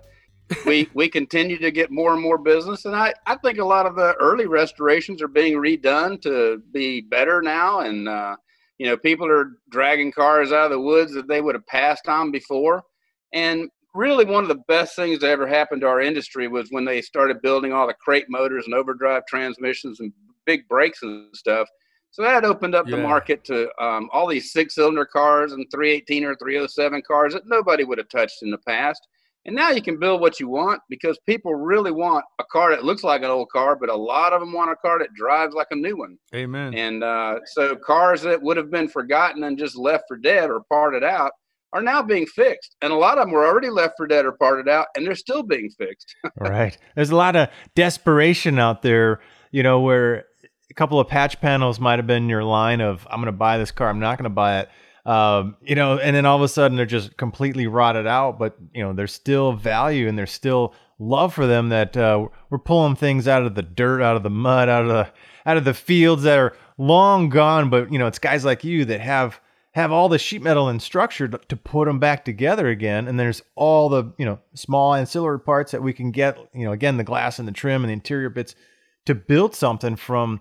we 0.66 0.88
we 0.94 1.09
continue 1.09 1.59
to 1.59 1.70
get 1.70 1.90
more 1.90 2.12
and 2.12 2.22
more 2.22 2.38
business. 2.38 2.85
And 2.85 2.94
I, 2.94 3.14
I 3.26 3.37
think 3.37 3.59
a 3.59 3.64
lot 3.64 3.87
of 3.87 3.94
the 3.94 4.14
early 4.20 4.46
restorations 4.46 5.22
are 5.22 5.28
being 5.28 5.55
redone 5.55 6.20
to 6.22 6.62
be 6.72 7.00
better 7.00 7.42
now. 7.42 7.81
And, 7.81 8.09
uh, 8.09 8.37
you 8.78 8.87
know, 8.87 8.96
people 8.96 9.31
are 9.31 9.52
dragging 9.70 10.12
cars 10.12 10.52
out 10.52 10.66
of 10.66 10.70
the 10.72 10.81
woods 10.81 11.12
that 11.14 11.28
they 11.28 11.40
would 11.40 11.55
have 11.55 11.66
passed 11.66 12.09
on 12.09 12.31
before. 12.31 12.83
And 13.33 13.70
really, 13.94 14.24
one 14.24 14.44
of 14.44 14.48
the 14.48 14.62
best 14.68 14.96
things 14.96 15.20
that 15.20 15.31
ever 15.31 15.46
happened 15.46 15.83
to 15.83 15.88
our 15.88 16.00
industry 16.00 16.48
was 16.48 16.68
when 16.70 16.85
they 16.85 17.00
started 17.00 17.42
building 17.42 17.72
all 17.72 17.87
the 17.87 17.94
crate 17.94 18.26
motors 18.28 18.66
and 18.66 18.74
overdrive 18.74 19.22
transmissions 19.28 20.00
and 20.00 20.12
big 20.46 20.66
brakes 20.68 21.02
and 21.02 21.35
stuff. 21.35 21.68
So 22.11 22.22
that 22.22 22.44
opened 22.44 22.74
up 22.74 22.87
the 22.87 22.98
market 22.98 23.42
to 23.44 23.70
um, 23.83 24.11
all 24.12 24.26
these 24.26 24.52
six-cylinder 24.52 25.07
cars 25.07 25.52
and 25.52 25.64
318 25.72 26.24
or 26.24 26.35
307 26.35 27.02
cars 27.09 27.33
that 27.33 27.46
nobody 27.46 27.85
would 27.85 27.96
have 27.96 28.11
touched 28.11 28.42
in 28.42 28.50
the 28.50 28.59
past. 28.59 29.00
And 29.44 29.57
now 29.57 29.70
you 29.70 29.83
can 29.83 29.98
build 29.98 30.20
what 30.20 30.38
you 30.38 30.48
want 30.48 30.81
because 30.88 31.18
people 31.26 31.55
really 31.55 31.90
want 31.90 32.24
a 32.38 32.44
car 32.44 32.70
that 32.70 32.85
looks 32.85 33.02
like 33.02 33.22
an 33.22 33.31
old 33.31 33.48
car, 33.50 33.76
but 33.76 33.88
a 33.88 33.96
lot 33.96 34.33
of 34.33 34.40
them 34.40 34.52
want 34.52 34.70
a 34.70 34.76
car 34.76 35.00
that 35.00 35.12
drives 35.14 35.55
like 35.55 35.66
a 35.72 35.76
new 35.76 35.96
one. 35.96 36.16
Amen. 36.35 36.74
And 36.74 37.02
uh, 37.02 37.40
so 37.46 37.74
cars 37.74 38.22
that 38.22 38.40
would 38.40 38.57
have 38.57 38.70
been 38.70 38.88
forgotten 38.88 39.42
and 39.42 39.59
just 39.59 39.76
left 39.76 40.05
for 40.07 40.16
dead 40.16 40.48
or 40.48 40.62
parted 40.68 41.02
out 41.02 41.33
are 41.72 41.83
now 41.83 42.02
being 42.02 42.26
fixed. 42.26 42.76
And 42.83 42.92
a 42.92 42.96
lot 42.96 43.18
of 43.18 43.24
them 43.24 43.33
were 43.33 43.46
already 43.46 43.70
left 43.70 43.94
for 43.96 44.07
dead 44.07 44.26
or 44.26 44.33
parted 44.33 44.68
out, 44.68 44.87
and 44.94 45.07
they're 45.07 45.14
still 45.14 45.42
being 45.42 45.70
fixed. 45.70 46.14
right. 46.37 46.76
There's 46.94 47.11
a 47.11 47.16
lot 47.16 47.35
of 47.35 47.48
desperation 47.74 48.59
out 48.59 48.83
there, 48.83 49.20
you 49.50 49.62
know, 49.62 49.81
where 49.81 50.26
a 50.70 50.74
couple 50.74 51.00
of 51.00 51.09
patch 51.09 51.40
panels 51.40 51.81
might 51.81 51.98
have 51.98 52.07
been 52.07 52.28
your 52.28 52.44
line 52.44 52.81
of, 52.81 53.07
I'm 53.11 53.18
going 53.18 53.26
to 53.26 53.33
buy 53.33 53.59
this 53.59 53.70
car, 53.70 53.88
I'm 53.88 54.00
not 54.00 54.18
going 54.18 54.24
to 54.24 54.31
buy 54.31 54.61
it. 54.61 54.68
Um, 55.05 55.57
you 55.62 55.75
know, 55.75 55.99
and 55.99 56.15
then 56.15 56.27
all 56.27 56.37
of 56.37 56.43
a 56.43 56.49
sudden 56.49 56.77
they're 56.77 56.87
just 56.87 57.17
completely 57.17 57.67
rotted 57.67 58.07
out, 58.07 58.38
but, 58.38 58.57
you 58.73 58.83
know, 58.83 58.93
there's 58.93 59.12
still 59.12 59.53
value 59.53 60.09
and 60.09 60.17
there's 60.17 60.31
still 60.31 60.75
love 60.99 61.35
for 61.35 61.47
them 61.47 61.71
that 61.71 61.97
uh, 61.97 62.29
we're 62.51 62.59
pulling 62.59 62.95
things 62.95 63.27
out 63.27 63.45
of 63.45 63.57
the 63.57 63.62
dirt, 63.62 64.01
out 64.01 64.17
of 64.17 64.23
the 64.23 64.31
mud, 64.31 64.69
out 64.69 64.83
of 64.83 64.88
the, 64.88 65.12
out 65.45 65.57
of 65.57 65.65
the 65.65 65.75
fields 65.75 66.23
that 66.23 66.38
are 66.38 66.57
long 66.79 67.29
gone. 67.29 67.69
But, 67.69 67.93
you 67.93 67.99
know, 67.99 68.07
it's 68.07 68.21
guys 68.21 68.45
like 68.45 68.62
you 68.62 68.85
that 68.85 69.01
have, 69.01 69.41
have 69.73 69.91
all 69.91 70.09
the 70.09 70.19
sheet 70.19 70.43
metal 70.43 70.69
and 70.69 70.81
structure 70.81 71.27
to, 71.27 71.38
to 71.49 71.57
put 71.57 71.87
them 71.87 71.99
back 71.99 72.25
together 72.25 72.69
again. 72.69 73.09
And 73.09 73.19
there's 73.19 73.43
all 73.57 73.88
the, 73.88 74.12
you 74.19 74.25
know, 74.25 74.38
small 74.55 74.95
ancillary 74.95 75.41
parts 75.41 75.73
that 75.73 75.83
we 75.83 75.93
can 75.93 76.12
get, 76.12 76.38
you 76.55 76.65
know, 76.65 76.73
again, 76.73 76.97
the 76.97 77.05
glass 77.05 77.41
and 77.41 77.49
the 77.49 77.53
trim 77.53 77.83
and 77.83 77.88
the 77.88 77.95
interior 77.95 78.31
bits 78.31 78.55
to 79.07 79.17
build 79.17 79.57
something 79.57 79.97
from 79.97 80.41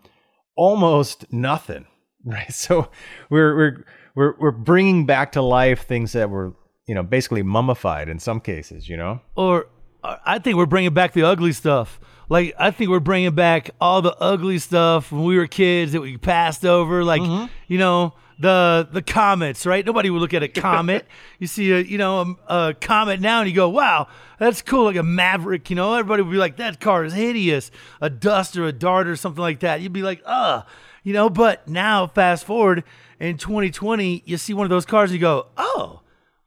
almost 0.56 1.32
nothing. 1.34 1.86
Right. 2.24 2.54
So 2.54 2.92
we're, 3.32 3.56
we're, 3.56 3.86
we're, 4.16 4.36
we're 4.40 4.52
bringing 4.52 5.06
back 5.06 5.32
to 5.34 5.42
life 5.42 5.86
things 5.86 6.14
that 6.14 6.30
were, 6.30 6.54
you 6.88 6.96
know, 6.96 7.04
basically 7.04 7.44
mummified 7.44 8.10
in 8.10 8.20
some 8.20 8.40
cases, 8.40 8.90
you 8.90 8.98
know? 8.98 9.22
or 9.36 9.68
uh, 10.04 10.18
I 10.26 10.40
think 10.40 10.58
we're 10.58 10.66
bringing 10.66 10.94
back 10.94 11.14
the 11.14 11.24
ugly 11.24 11.54
stuff. 11.54 12.00
Like 12.30 12.54
I 12.58 12.72
think 12.72 12.90
we're 12.90 13.00
bringing 13.02 13.36
back 13.36 13.72
all 13.82 14.02
the 14.02 14.16
ugly 14.16 14.58
stuff 14.58 15.12
when 15.12 15.24
we 15.26 15.38
were 15.38 15.48
kids 15.48 15.92
that 15.92 16.02
we 16.02 16.18
passed 16.18 16.66
over. 16.66 17.04
Like 17.04 17.22
you 17.68 17.78
know 17.78 18.14
the 18.40 18.88
the 18.90 19.02
comets, 19.02 19.66
right? 19.66 19.86
Nobody 19.86 20.10
would 20.10 20.20
look 20.20 20.34
at 20.34 20.42
a 20.42 20.48
comet. 20.62 21.06
you 21.40 21.48
see 21.48 21.72
a 21.72 21.80
you 21.80 21.98
know 21.98 22.38
a, 22.48 22.70
a 22.70 22.74
comet 22.74 23.20
now, 23.20 23.42
and 23.42 23.50
you 23.50 23.56
go, 23.56 23.68
"Wow, 23.68 24.08
that's 24.40 24.62
cool!" 24.62 24.86
Like 24.86 24.96
a 24.96 25.04
Maverick. 25.04 25.70
You 25.70 25.76
know, 25.76 25.94
everybody 25.94 26.24
would 26.24 26.32
be 26.32 26.38
like, 26.38 26.56
"That 26.56 26.80
car 26.80 27.04
is 27.04 27.14
hideous." 27.14 27.70
A 28.00 28.10
Dust 28.10 28.56
or 28.58 28.66
a 28.66 28.72
Dart 28.72 29.08
or 29.08 29.18
something 29.18 29.42
like 29.42 29.60
that. 29.60 29.82
You'd 29.82 29.92
be 29.92 30.02
like, 30.02 30.22
"Ugh," 30.26 30.66
you 31.04 31.14
know. 31.14 31.30
But 31.30 31.68
now, 31.68 32.08
fast 32.08 32.46
forward 32.46 32.84
in 33.20 33.38
2020, 33.38 34.24
you 34.26 34.38
see 34.38 34.54
one 34.54 34.66
of 34.66 34.70
those 34.70 34.86
cars, 34.86 35.12
and 35.12 35.20
you 35.20 35.22
go, 35.22 35.48
"Oh." 35.58 36.02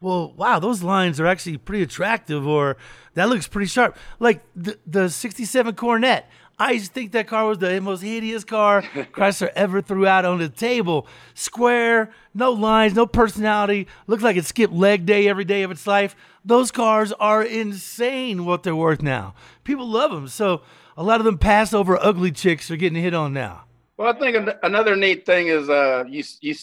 well, 0.04 0.34
wow, 0.36 0.58
those 0.58 0.82
lines 0.82 1.18
are 1.18 1.26
actually 1.26 1.56
pretty 1.56 1.82
attractive, 1.82 2.46
or 2.46 2.76
that 3.14 3.28
looks 3.30 3.48
pretty 3.48 3.66
sharp. 3.66 3.96
Like 4.20 4.42
the, 4.54 4.78
the 4.86 5.08
67 5.08 5.74
Coronet. 5.74 6.28
I 6.56 6.78
think 6.78 7.10
that 7.12 7.26
car 7.26 7.46
was 7.46 7.58
the 7.58 7.80
most 7.80 8.02
hideous 8.02 8.44
car 8.44 8.82
Chrysler 9.12 9.50
ever 9.56 9.82
threw 9.82 10.06
out 10.06 10.24
on 10.24 10.38
the 10.38 10.48
table. 10.48 11.08
Square, 11.34 12.12
no 12.32 12.52
lines, 12.52 12.94
no 12.94 13.06
personality, 13.06 13.88
looks 14.06 14.22
like 14.22 14.36
it 14.36 14.44
skipped 14.44 14.72
leg 14.72 15.04
day 15.04 15.26
every 15.26 15.44
day 15.44 15.62
of 15.62 15.72
its 15.72 15.84
life. 15.84 16.14
Those 16.44 16.70
cars 16.70 17.12
are 17.14 17.42
insane 17.42 18.44
what 18.44 18.62
they're 18.62 18.76
worth 18.76 19.02
now. 19.02 19.34
People 19.64 19.88
love 19.88 20.12
them. 20.12 20.28
So 20.28 20.60
a 20.96 21.02
lot 21.02 21.20
of 21.20 21.24
them 21.24 21.38
pass 21.38 21.72
over 21.72 21.96
ugly 21.96 22.30
chicks 22.30 22.70
are 22.70 22.76
getting 22.76 23.02
hit 23.02 23.14
on 23.14 23.32
now. 23.32 23.64
Well, 23.96 24.14
I 24.14 24.18
think 24.18 24.50
another 24.62 24.96
neat 24.96 25.24
thing 25.24 25.48
is 25.48 25.68
uh, 25.68 26.04
you 26.08 26.24
you 26.40 26.54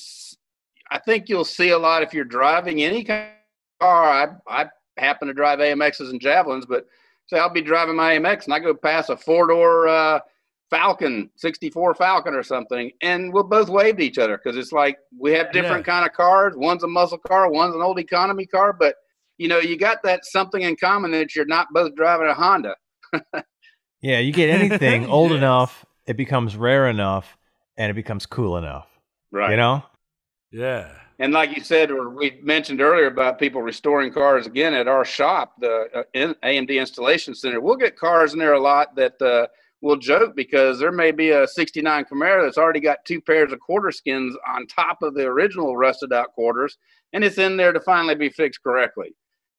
I 0.90 1.00
think 1.00 1.30
you'll 1.30 1.46
see 1.46 1.70
a 1.70 1.78
lot 1.78 2.04
if 2.04 2.14
you're 2.14 2.26
driving 2.26 2.84
any 2.84 3.04
kind 3.04 3.30
of 3.30 3.86
car. 3.86 4.40
I 4.48 4.64
I 4.64 4.66
happen 4.98 5.28
to 5.30 5.34
drive 5.34 5.60
AMXs 5.60 6.10
and 6.10 6.20
Javelins, 6.20 6.66
but 6.66 6.86
say 7.28 7.40
I'll 7.40 7.50
be 7.50 7.62
driving 7.62 7.96
my 7.96 8.18
AMX 8.18 8.46
and 8.46 8.54
I 8.54 8.60
go 8.60 8.74
past 8.74 9.10
a 9.10 9.16
four 9.16 9.48
door 9.48 9.88
uh, 9.88 10.20
Falcon, 10.70 11.30
64 11.36 11.96
Falcon 11.96 12.34
or 12.34 12.44
something, 12.44 12.92
and 13.02 13.34
we'll 13.34 13.44
both 13.44 13.70
wave 13.70 13.98
to 13.98 14.04
each 14.04 14.18
other 14.18 14.38
because 14.38 14.58
it's 14.58 14.74
like 14.74 14.98
we 15.18 15.32
have 15.32 15.54
different 15.54 15.86
kind 15.86 16.06
of 16.06 16.14
cars. 16.14 16.54
One's 16.58 16.84
a 16.84 16.88
muscle 16.88 17.18
car, 17.18 17.50
one's 17.50 17.76
an 17.76 17.82
old 17.82 18.00
economy 18.00 18.46
car, 18.46 18.74
but 18.74 18.96
you 19.38 19.48
know 19.48 19.60
you 19.60 19.78
got 19.78 20.04
that 20.04 20.26
something 20.26 20.64
in 20.64 20.76
common 20.76 21.12
that 21.12 21.34
you're 21.34 21.46
not 21.46 21.68
both 21.72 21.96
driving 21.96 22.28
a 22.28 22.34
Honda. 22.34 22.76
Yeah, 24.02 24.18
you 24.18 24.34
get 24.34 24.50
anything 24.50 25.06
old 25.06 25.30
Yes. 25.32 25.38
enough, 25.38 25.86
it 26.06 26.18
becomes 26.18 26.56
rare 26.56 26.88
enough, 26.88 27.38
and 27.78 27.90
it 27.90 27.94
becomes 27.94 28.26
cool 28.26 28.58
enough. 28.58 28.88
Right. 29.32 29.52
You 29.52 29.58
know? 29.58 29.84
Yeah. 30.52 30.92
And 31.20 31.34
like 31.34 31.56
you 31.56 31.64
said, 31.64 31.92
or 31.92 32.10
we 32.10 32.40
mentioned 32.42 32.82
earlier 32.82 33.06
about 33.06 33.38
people 33.38 33.62
restoring 33.62 34.12
cars 34.12 34.48
again 34.48 34.74
at 34.74 34.88
our 34.88 35.06
shop, 35.06 35.54
the 35.60 35.88
uh, 36.16 36.34
AMD 36.44 36.70
Installation 36.70 37.36
Center, 37.36 37.62
we'll 37.62 37.76
get 37.76 37.96
cars 37.96 38.34
in 38.34 38.40
there 38.40 38.54
a 38.54 38.60
lot 38.60 38.96
that 38.96 39.22
uh, 39.22 39.46
we'll 39.82 39.98
joke 39.98 40.36
because 40.36 40.80
there 40.80 40.92
may 40.92 41.12
be 41.12 41.30
a 41.30 41.48
69 41.48 42.06
Camaro 42.06 42.44
that's 42.44 42.58
already 42.58 42.80
got 42.80 43.06
two 43.06 43.22
pairs 43.22 43.54
of 43.54 43.60
quarter 43.60 43.92
skins 43.92 44.36
on 44.48 44.66
top 44.66 45.04
of 45.04 45.14
the 45.14 45.24
original 45.24 45.78
rusted 45.78 46.12
out 46.12 46.34
quarters, 46.34 46.78
and 47.14 47.24
it's 47.24 47.38
in 47.38 47.56
there 47.56 47.72
to 47.72 47.80
finally 47.80 48.16
be 48.16 48.30
fixed 48.30 48.64
correctly. 48.64 49.14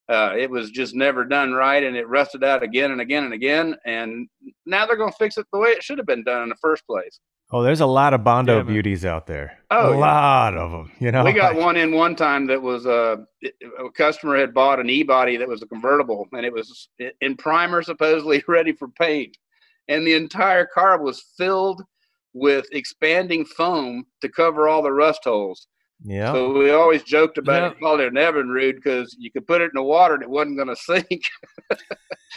Uh, 0.08 0.34
it 0.36 0.50
was 0.50 0.70
just 0.70 0.94
never 0.94 1.24
done 1.24 1.52
right, 1.52 1.82
and 1.82 1.96
it 1.96 2.08
rusted 2.08 2.44
out 2.44 2.62
again 2.62 2.90
and 2.90 3.00
again 3.00 3.24
and 3.24 3.32
again. 3.32 3.76
And 3.86 4.28
now 4.66 4.84
they're 4.84 4.96
going 4.96 5.12
to 5.12 5.16
fix 5.18 5.38
it 5.38 5.46
the 5.52 5.58
way 5.58 5.70
it 5.70 5.82
should 5.82 5.98
have 5.98 6.06
been 6.06 6.24
done 6.24 6.42
in 6.42 6.48
the 6.48 6.56
first 6.56 6.86
place. 6.86 7.20
Oh, 7.54 7.62
there's 7.62 7.80
a 7.80 7.86
lot 7.86 8.14
of 8.14 8.24
Bondo 8.24 8.58
Yeah, 8.58 8.62
beauties 8.62 9.04
out 9.04 9.26
there. 9.26 9.58
Oh, 9.70 9.90
a 9.90 9.94
yeah. 9.94 10.00
lot 10.00 10.56
of 10.56 10.70
them. 10.70 10.90
You 10.98 11.12
know, 11.12 11.22
we 11.22 11.34
got 11.34 11.54
one 11.56 11.76
in 11.76 11.92
one 11.92 12.16
time 12.16 12.46
that 12.46 12.60
was 12.60 12.86
uh, 12.86 13.16
a 13.44 13.90
customer 13.94 14.36
had 14.36 14.54
bought 14.54 14.80
an 14.80 14.88
e-body 14.88 15.36
that 15.36 15.46
was 15.48 15.62
a 15.62 15.66
convertible 15.66 16.26
and 16.32 16.46
it 16.46 16.52
was 16.52 16.88
in 17.20 17.36
primer 17.36 17.82
supposedly 17.82 18.42
ready 18.48 18.72
for 18.72 18.88
paint 18.88 19.36
and 19.88 20.06
the 20.06 20.14
entire 20.14 20.66
car 20.66 21.02
was 21.02 21.24
filled 21.36 21.82
with 22.34 22.66
expanding 22.72 23.44
foam 23.44 24.04
to 24.22 24.28
cover 24.28 24.68
all 24.68 24.82
the 24.82 24.92
rust 24.92 25.20
holes. 25.24 25.66
Yeah. 26.04 26.32
So 26.32 26.52
we 26.52 26.70
always 26.70 27.02
joked 27.04 27.38
about 27.38 27.62
Yep. 27.62 27.72
it, 27.72 27.80
called 27.80 28.00
it 28.00 28.08
an 28.08 28.14
Evinrude 28.14 28.76
because 28.76 29.14
you 29.18 29.30
could 29.30 29.46
put 29.46 29.60
it 29.60 29.66
in 29.66 29.70
the 29.74 29.82
water 29.82 30.14
and 30.14 30.22
it 30.22 30.28
wasn't 30.30 30.56
going 30.56 30.68
to 30.68 30.76
sink. 30.76 31.22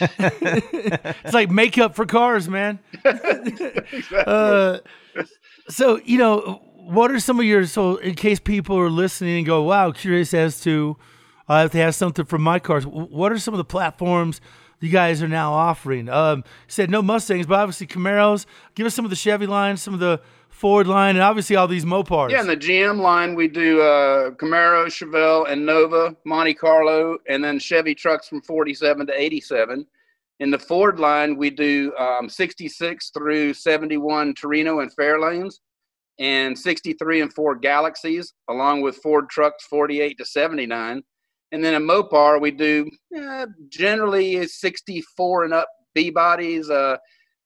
It's 0.00 1.32
like 1.32 1.50
makeup 1.50 1.94
for 1.94 2.04
cars, 2.06 2.48
man. 2.48 2.78
Exactly. 3.04 4.02
Uh, 4.26 4.78
so 5.68 6.00
you 6.04 6.18
know, 6.18 6.62
what 6.76 7.10
are 7.10 7.18
some 7.18 7.38
of 7.40 7.46
your 7.46 7.66
so 7.66 7.96
in 7.96 8.14
case 8.14 8.38
people 8.38 8.78
are 8.78 8.90
listening 8.90 9.38
and 9.38 9.46
go, 9.46 9.62
"Wow, 9.62 9.90
curious 9.92 10.32
as 10.34 10.60
to 10.62 10.96
uh, 11.48 11.62
if 11.66 11.72
they 11.72 11.80
have 11.80 11.94
something 11.94 12.24
for 12.24 12.38
my 12.38 12.58
cars." 12.58 12.86
What 12.86 13.32
are 13.32 13.38
some 13.38 13.54
of 13.54 13.58
the 13.58 13.64
platforms 13.64 14.40
you 14.80 14.90
guys 14.90 15.22
are 15.22 15.28
now 15.28 15.52
offering? 15.52 16.08
Um, 16.08 16.38
you 16.38 16.44
said 16.68 16.90
no 16.90 17.02
Mustangs, 17.02 17.46
but 17.46 17.58
obviously 17.58 17.86
Camaros. 17.86 18.46
Give 18.74 18.86
us 18.86 18.94
some 18.94 19.04
of 19.04 19.10
the 19.10 19.16
Chevy 19.16 19.46
lines, 19.46 19.82
some 19.82 19.94
of 19.94 20.00
the 20.00 20.20
Ford 20.56 20.86
line, 20.86 21.16
and 21.16 21.22
obviously 21.22 21.54
all 21.54 21.68
these 21.68 21.84
Mopars. 21.84 22.30
Yeah, 22.30 22.40
in 22.40 22.46
the 22.46 22.56
GM 22.56 22.98
line, 22.98 23.34
we 23.34 23.46
do 23.46 23.82
uh, 23.82 24.30
Camaro, 24.30 24.86
Chevelle, 24.86 25.50
and 25.50 25.66
Nova, 25.66 26.16
Monte 26.24 26.54
Carlo, 26.54 27.18
and 27.28 27.44
then 27.44 27.58
Chevy 27.58 27.94
trucks 27.94 28.26
from 28.26 28.40
47 28.40 29.06
to 29.08 29.12
87. 29.12 29.86
In 30.40 30.50
the 30.50 30.58
Ford 30.58 30.98
line, 30.98 31.36
we 31.36 31.50
do 31.50 31.94
um, 31.96 32.30
66 32.30 33.10
through 33.10 33.52
71 33.52 34.32
Torino 34.32 34.80
and 34.80 34.90
Fairlanes, 34.96 35.60
and 36.18 36.58
63 36.58 37.20
and 37.20 37.34
4 37.34 37.56
Galaxies, 37.56 38.32
along 38.48 38.80
with 38.80 38.96
Ford 38.96 39.28
trucks 39.28 39.66
48 39.66 40.16
to 40.16 40.24
79. 40.24 41.02
And 41.52 41.62
then 41.62 41.74
in 41.74 41.86
Mopar, 41.86 42.40
we 42.40 42.50
do 42.50 42.88
uh, 43.14 43.46
generally 43.68 44.46
64 44.46 45.44
and 45.44 45.52
up 45.52 45.68
B 45.94 46.08
bodies, 46.08 46.70
uh, 46.70 46.96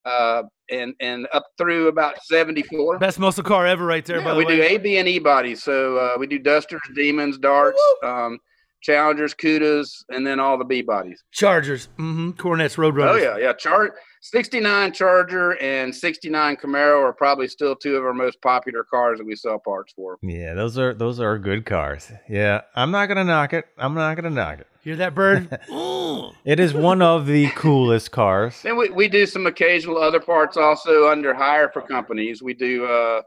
uh, 0.04 0.42
and 0.70 0.94
and 1.00 1.26
up 1.32 1.44
through 1.58 1.88
about 1.88 2.22
74. 2.24 2.98
best 2.98 3.18
muscle 3.18 3.42
car 3.42 3.66
ever, 3.66 3.84
right 3.84 4.04
there. 4.04 4.20
by 4.20 4.28
Yeah, 4.28 4.32
the 4.32 4.38
we 4.38 4.44
way. 4.46 4.56
do 4.56 4.62
A, 4.62 4.78
B, 4.78 4.98
and 4.98 5.08
E 5.08 5.18
bodies. 5.18 5.62
So 5.62 5.96
uh, 5.96 6.16
we 6.18 6.26
do 6.26 6.38
Dusters, 6.38 6.80
Demons, 6.94 7.38
Darts, 7.38 7.80
um, 8.04 8.38
Challengers, 8.82 9.34
Cudas, 9.34 9.90
and 10.10 10.26
then 10.26 10.40
all 10.40 10.56
the 10.56 10.64
B 10.64 10.82
bodies. 10.82 11.22
Chargers, 11.32 11.88
mm-hmm. 11.98 12.30
Coronets, 12.32 12.76
Roadrunners. 12.76 13.10
Oh 13.12 13.16
yeah, 13.16 13.36
yeah. 13.38 13.52
Char- 13.52 13.94
69 14.22 14.92
Charger 14.92 15.52
and 15.62 15.94
69 15.94 16.56
Camaro 16.56 17.02
are 17.02 17.12
probably 17.12 17.48
still 17.48 17.74
two 17.74 17.96
of 17.96 18.04
our 18.04 18.12
most 18.12 18.40
popular 18.42 18.84
cars 18.84 19.18
that 19.18 19.26
we 19.26 19.34
sell 19.34 19.58
parts 19.58 19.94
for. 19.94 20.18
Yeah, 20.22 20.52
those 20.54 20.78
are 20.78 20.92
those 20.92 21.20
are 21.20 21.38
good 21.38 21.64
cars. 21.64 22.12
Yeah, 22.28 22.60
I'm 22.76 22.90
not 22.90 23.06
gonna 23.06 23.24
knock 23.24 23.54
it. 23.54 23.64
I'm 23.78 23.94
not 23.94 24.14
gonna 24.16 24.30
knock 24.30 24.60
it. 24.60 24.66
Hear 24.82 24.96
that 24.96 25.14
bird? 25.14 25.58
It 26.44 26.58
is 26.58 26.74
one 26.74 27.02
of 27.02 27.26
the 27.26 27.48
coolest 27.50 28.10
cars. 28.10 28.62
Then 28.62 28.76
we, 28.76 28.88
we 28.90 29.08
do 29.08 29.26
some 29.26 29.46
occasional 29.46 29.98
other 29.98 30.20
parts 30.20 30.56
also 30.56 31.08
under 31.08 31.34
hire 31.34 31.70
for 31.70 31.82
companies. 31.82 32.42
We 32.42 32.54
do, 32.54 32.84
uh, 32.86 33.22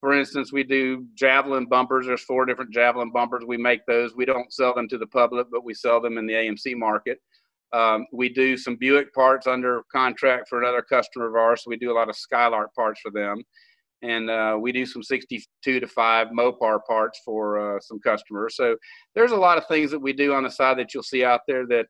for 0.00 0.14
instance, 0.14 0.52
we 0.52 0.62
do 0.62 1.04
Javelin 1.14 1.66
bumpers. 1.66 2.06
There's 2.06 2.22
four 2.22 2.46
different 2.46 2.72
Javelin 2.72 3.10
bumpers. 3.12 3.44
We 3.46 3.56
make 3.56 3.84
those. 3.86 4.14
We 4.14 4.24
don't 4.24 4.52
sell 4.52 4.74
them 4.74 4.88
to 4.88 4.98
the 4.98 5.06
public, 5.06 5.48
but 5.50 5.64
we 5.64 5.74
sell 5.74 6.00
them 6.00 6.16
in 6.18 6.26
the 6.26 6.32
AMC 6.32 6.76
market. 6.76 7.20
Um, 7.74 8.06
we 8.12 8.28
do 8.28 8.56
some 8.56 8.76
Buick 8.76 9.12
parts 9.12 9.48
under 9.48 9.82
contract 9.90 10.48
for 10.48 10.62
another 10.62 10.80
customer 10.80 11.26
of 11.26 11.34
ours. 11.34 11.64
So 11.64 11.70
we 11.70 11.76
do 11.76 11.90
a 11.90 11.98
lot 11.98 12.08
of 12.08 12.14
Skylark 12.14 12.72
parts 12.72 13.00
for 13.00 13.10
them. 13.10 13.42
And 14.02 14.30
uh, 14.30 14.56
we 14.60 14.70
do 14.70 14.86
some 14.86 15.02
62 15.02 15.80
to 15.80 15.86
5 15.86 16.28
Mopar 16.28 16.78
parts 16.86 17.20
for 17.24 17.76
uh, 17.76 17.80
some 17.80 17.98
customers. 17.98 18.54
So 18.54 18.76
there's 19.14 19.32
a 19.32 19.36
lot 19.36 19.58
of 19.58 19.66
things 19.66 19.90
that 19.90 19.98
we 19.98 20.12
do 20.12 20.34
on 20.34 20.44
the 20.44 20.50
side 20.50 20.78
that 20.78 20.94
you'll 20.94 21.02
see 21.02 21.24
out 21.24 21.40
there 21.48 21.66
that 21.66 21.86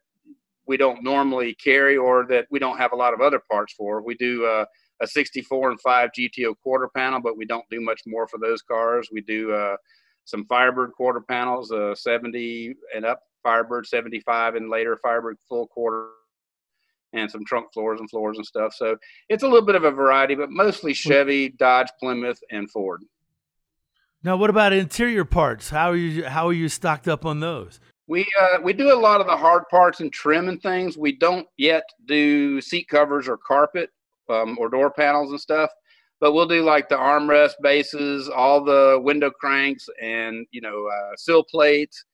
we 0.66 0.78
don't 0.78 1.04
normally 1.04 1.54
carry 1.62 1.98
or 1.98 2.24
that 2.28 2.46
we 2.50 2.58
don't 2.58 2.78
have 2.78 2.92
a 2.92 2.96
lot 2.96 3.12
of 3.12 3.20
other 3.20 3.42
parts 3.50 3.74
for. 3.74 4.00
We 4.00 4.14
do 4.14 4.46
uh, 4.46 4.64
a 5.02 5.06
64 5.06 5.72
and 5.72 5.80
5 5.82 6.10
GTO 6.18 6.54
quarter 6.62 6.88
panel, 6.96 7.20
but 7.20 7.36
we 7.36 7.44
don't 7.44 7.68
do 7.70 7.82
much 7.82 8.00
more 8.06 8.26
for 8.26 8.38
those 8.38 8.62
cars. 8.62 9.08
We 9.12 9.20
do 9.20 9.52
uh, 9.52 9.76
some 10.24 10.46
Firebird 10.46 10.92
quarter 10.92 11.20
panels, 11.20 11.70
uh, 11.72 11.94
70 11.94 12.74
and 12.94 13.04
up 13.04 13.20
Firebird 13.44 13.86
75 13.86 14.56
and 14.56 14.68
later 14.68 14.98
Firebird 15.00 15.36
full 15.48 15.68
quarter, 15.68 16.08
and 17.12 17.30
some 17.30 17.44
trunk 17.44 17.72
floors 17.72 18.00
and 18.00 18.10
floors 18.10 18.38
and 18.38 18.46
stuff. 18.46 18.74
So 18.74 18.96
it's 19.28 19.44
a 19.44 19.46
little 19.46 19.64
bit 19.64 19.76
of 19.76 19.84
a 19.84 19.92
variety, 19.92 20.34
but 20.34 20.50
mostly 20.50 20.92
Chevy, 20.92 21.50
Dodge, 21.50 21.88
Plymouth, 22.00 22.40
and 22.50 22.68
Ford. 22.68 23.02
Now, 24.24 24.36
what 24.36 24.50
about 24.50 24.72
interior 24.72 25.24
parts? 25.24 25.70
How 25.70 25.90
are 25.90 25.96
you? 25.96 26.24
How 26.24 26.48
are 26.48 26.52
you 26.52 26.68
stocked 26.68 27.06
up 27.06 27.26
on 27.26 27.40
those? 27.40 27.78
We 28.06 28.26
uh, 28.40 28.58
we 28.62 28.72
do 28.72 28.92
a 28.92 28.98
lot 28.98 29.20
of 29.20 29.26
the 29.26 29.36
hard 29.36 29.64
parts 29.70 30.00
and 30.00 30.12
trim 30.12 30.48
and 30.48 30.60
things. 30.60 30.96
We 30.96 31.12
don't 31.12 31.46
yet 31.58 31.84
do 32.06 32.60
seat 32.60 32.88
covers 32.88 33.28
or 33.28 33.36
carpet 33.36 33.90
um, 34.30 34.56
or 34.58 34.70
door 34.70 34.90
panels 34.90 35.30
and 35.30 35.40
stuff, 35.40 35.70
but 36.20 36.32
we'll 36.32 36.48
do 36.48 36.62
like 36.62 36.88
the 36.88 36.96
armrest 36.96 37.54
bases, 37.62 38.30
all 38.30 38.64
the 38.64 38.98
window 39.02 39.30
cranks, 39.30 39.88
and 40.02 40.46
you 40.50 40.62
know 40.62 40.86
uh, 40.86 41.16
sill 41.16 41.44
plates, 41.44 42.04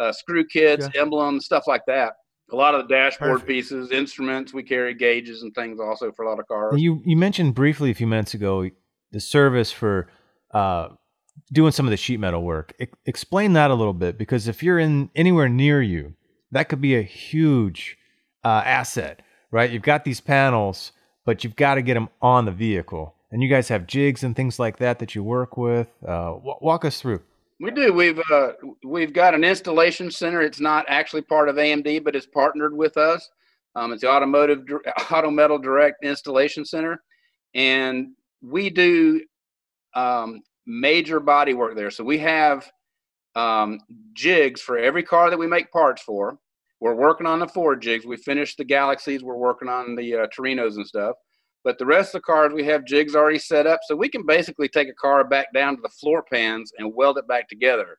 uh, 0.00 0.12
screw 0.12 0.44
kits, 0.44 0.88
emblems, 0.96 1.44
stuff 1.44 1.64
like 1.66 1.82
that. 1.86 2.14
A 2.52 2.56
lot 2.56 2.74
of 2.74 2.88
the 2.88 2.94
dashboard 2.94 3.32
Perfect. 3.32 3.48
pieces, 3.48 3.92
instruments. 3.92 4.52
We 4.52 4.64
carry 4.64 4.94
gauges 4.94 5.42
and 5.42 5.54
things 5.54 5.78
also 5.78 6.10
for 6.10 6.24
a 6.24 6.28
lot 6.28 6.40
of 6.40 6.48
cars. 6.48 6.80
You 6.80 7.00
you 7.04 7.16
mentioned 7.16 7.54
briefly 7.54 7.90
a 7.90 7.94
few 7.94 8.08
minutes 8.08 8.34
ago 8.34 8.68
the 9.12 9.20
service 9.20 9.70
for 9.70 10.08
uh, 10.52 10.88
doing 11.52 11.72
some 11.72 11.86
of 11.86 11.90
the 11.90 11.96
sheet 11.96 12.18
metal 12.18 12.42
work. 12.42 12.74
E- 12.80 12.86
explain 13.06 13.52
that 13.52 13.70
a 13.70 13.74
little 13.74 13.94
bit 13.94 14.18
because 14.18 14.48
if 14.48 14.62
you're 14.62 14.78
in 14.78 15.10
anywhere 15.14 15.48
near 15.48 15.80
you, 15.80 16.14
that 16.50 16.68
could 16.68 16.80
be 16.80 16.96
a 16.96 17.02
huge 17.02 17.96
uh, 18.44 18.62
asset, 18.64 19.22
right? 19.52 19.70
You've 19.70 19.82
got 19.82 20.04
these 20.04 20.20
panels, 20.20 20.92
but 21.24 21.44
you've 21.44 21.56
got 21.56 21.76
to 21.76 21.82
get 21.82 21.94
them 21.94 22.08
on 22.20 22.46
the 22.46 22.52
vehicle, 22.52 23.14
and 23.30 23.42
you 23.42 23.48
guys 23.48 23.68
have 23.68 23.86
jigs 23.86 24.24
and 24.24 24.34
things 24.34 24.58
like 24.58 24.78
that 24.78 24.98
that 24.98 25.14
you 25.14 25.22
work 25.22 25.56
with. 25.56 25.88
Uh, 26.02 26.34
w- 26.34 26.58
walk 26.60 26.84
us 26.84 27.00
through. 27.00 27.22
We 27.60 27.70
do. 27.70 27.92
We've 27.92 28.18
uh, 28.32 28.52
we've 28.84 29.12
got 29.12 29.34
an 29.34 29.44
installation 29.44 30.10
center. 30.10 30.40
It's 30.40 30.60
not 30.60 30.86
actually 30.88 31.22
part 31.22 31.50
of 31.50 31.56
AMD, 31.56 32.02
but 32.04 32.16
it's 32.16 32.26
partnered 32.26 32.74
with 32.74 32.96
us. 32.96 33.28
Um, 33.76 33.92
it's 33.92 34.00
the 34.00 34.10
Automotive 34.10 34.64
Auto 35.12 35.30
Metal 35.30 35.58
Direct 35.58 36.02
Installation 36.02 36.64
Center, 36.64 37.02
and 37.54 38.12
we 38.40 38.70
do 38.70 39.20
um, 39.94 40.40
major 40.66 41.20
body 41.20 41.52
work 41.52 41.76
there. 41.76 41.90
So 41.90 42.02
we 42.02 42.16
have 42.18 42.70
um, 43.36 43.78
jigs 44.14 44.62
for 44.62 44.78
every 44.78 45.02
car 45.02 45.28
that 45.28 45.38
we 45.38 45.46
make 45.46 45.70
parts 45.70 46.02
for. 46.02 46.38
We're 46.80 46.94
working 46.94 47.26
on 47.26 47.40
the 47.40 47.46
Ford 47.46 47.82
jigs. 47.82 48.06
We 48.06 48.16
finished 48.16 48.56
the 48.56 48.64
Galaxies. 48.64 49.22
We're 49.22 49.36
working 49.36 49.68
on 49.68 49.96
the 49.96 50.14
uh, 50.14 50.26
Torinos 50.36 50.76
and 50.76 50.86
stuff. 50.86 51.14
But 51.62 51.78
the 51.78 51.86
rest 51.86 52.14
of 52.14 52.20
the 52.20 52.26
cars, 52.26 52.52
we 52.54 52.64
have 52.64 52.84
jigs 52.86 53.14
already 53.14 53.38
set 53.38 53.66
up, 53.66 53.80
so 53.86 53.94
we 53.94 54.08
can 54.08 54.24
basically 54.24 54.68
take 54.68 54.88
a 54.88 54.94
car 54.94 55.24
back 55.24 55.52
down 55.52 55.76
to 55.76 55.82
the 55.82 55.90
floor 55.90 56.24
pans 56.30 56.72
and 56.78 56.94
weld 56.94 57.18
it 57.18 57.28
back 57.28 57.48
together. 57.48 57.98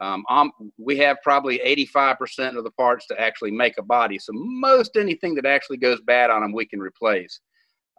Um, 0.00 0.24
um, 0.30 0.52
we 0.78 0.96
have 0.98 1.18
probably 1.22 1.58
85% 1.94 2.56
of 2.56 2.64
the 2.64 2.70
parts 2.70 3.06
to 3.08 3.20
actually 3.20 3.50
make 3.50 3.76
a 3.78 3.82
body. 3.82 4.18
So 4.18 4.32
most 4.34 4.96
anything 4.96 5.34
that 5.34 5.44
actually 5.44 5.76
goes 5.76 6.00
bad 6.00 6.30
on 6.30 6.40
them, 6.40 6.52
we 6.52 6.66
can 6.66 6.80
replace. 6.80 7.40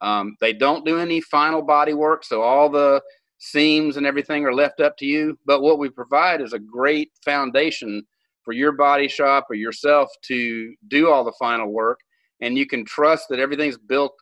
Um, 0.02 0.36
they 0.41 0.54
don't 0.54 0.86
do 0.86 0.97
any 0.97 1.21
final 1.21 1.62
body 1.62 1.93
work, 1.93 2.24
so 2.24 2.41
all 2.41 2.69
the 2.69 3.02
seams 3.38 3.97
and 3.97 4.06
everything 4.06 4.45
are 4.45 4.54
left 4.54 4.80
up 4.80 4.97
to 4.97 5.06
you. 5.06 5.38
But 5.45 5.62
what 5.62 5.78
we 5.78 5.89
provide 5.89 6.41
is 6.41 6.54
a 6.54 6.60
great 6.60 7.12
foundation 7.24 8.04
for 8.43 8.54
your 8.54 8.71
body 8.71 9.08
shop 9.08 9.47
or 9.50 9.56
yourself 9.56 10.10
to 10.24 10.74
do 10.88 11.10
all 11.10 11.24
the 11.24 11.34
final 11.38 11.71
work. 11.71 12.00
And 12.41 12.58
you 12.58 12.65
can 12.65 12.84
trust 12.86 13.28
that 13.30 13.39
everything's 13.39 13.78
built 13.78 14.13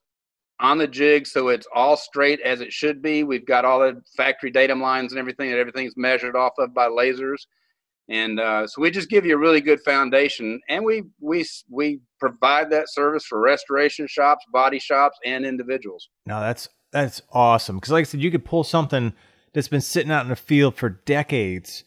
on 0.59 0.77
the 0.77 0.87
jig 0.87 1.25
so 1.25 1.47
it's 1.47 1.67
all 1.73 1.95
straight 1.95 2.39
as 2.41 2.61
it 2.61 2.73
should 2.73 3.01
be. 3.01 3.23
We've 3.23 3.45
got 3.45 3.65
all 3.65 3.79
the 3.79 4.01
factory 4.17 4.51
datum 4.51 4.81
lines 4.81 5.11
and 5.11 5.19
everything, 5.19 5.49
that 5.49 5.59
everything's 5.59 5.95
measured 5.95 6.35
off 6.35 6.53
of 6.57 6.73
by 6.73 6.87
lasers. 6.87 7.45
And 8.09 8.39
uh, 8.39 8.65
so 8.65 8.81
we 8.81 8.89
just 8.89 9.09
give 9.09 9.25
you 9.25 9.35
a 9.35 9.39
really 9.39 9.61
good 9.61 9.79
foundation, 9.81 10.59
and 10.67 10.83
we 10.83 11.03
we 11.21 11.45
we 11.69 11.99
provide 12.19 12.71
that 12.71 12.89
service 12.89 13.23
for 13.23 13.39
restoration 13.39 14.07
shops, 14.07 14.43
body 14.51 14.79
shops, 14.79 15.19
and 15.23 15.45
individuals. 15.45 16.09
Now 16.25 16.39
that's 16.39 16.67
that's 16.91 17.21
awesome 17.31 17.77
because, 17.77 17.91
like 17.91 18.01
I 18.01 18.05
said, 18.05 18.21
you 18.21 18.31
could 18.31 18.45
pull 18.45 18.63
something 18.63 19.13
that's 19.53 19.67
been 19.67 19.81
sitting 19.81 20.11
out 20.11 20.23
in 20.23 20.29
the 20.29 20.35
field 20.35 20.75
for 20.75 20.89
decades 20.89 21.83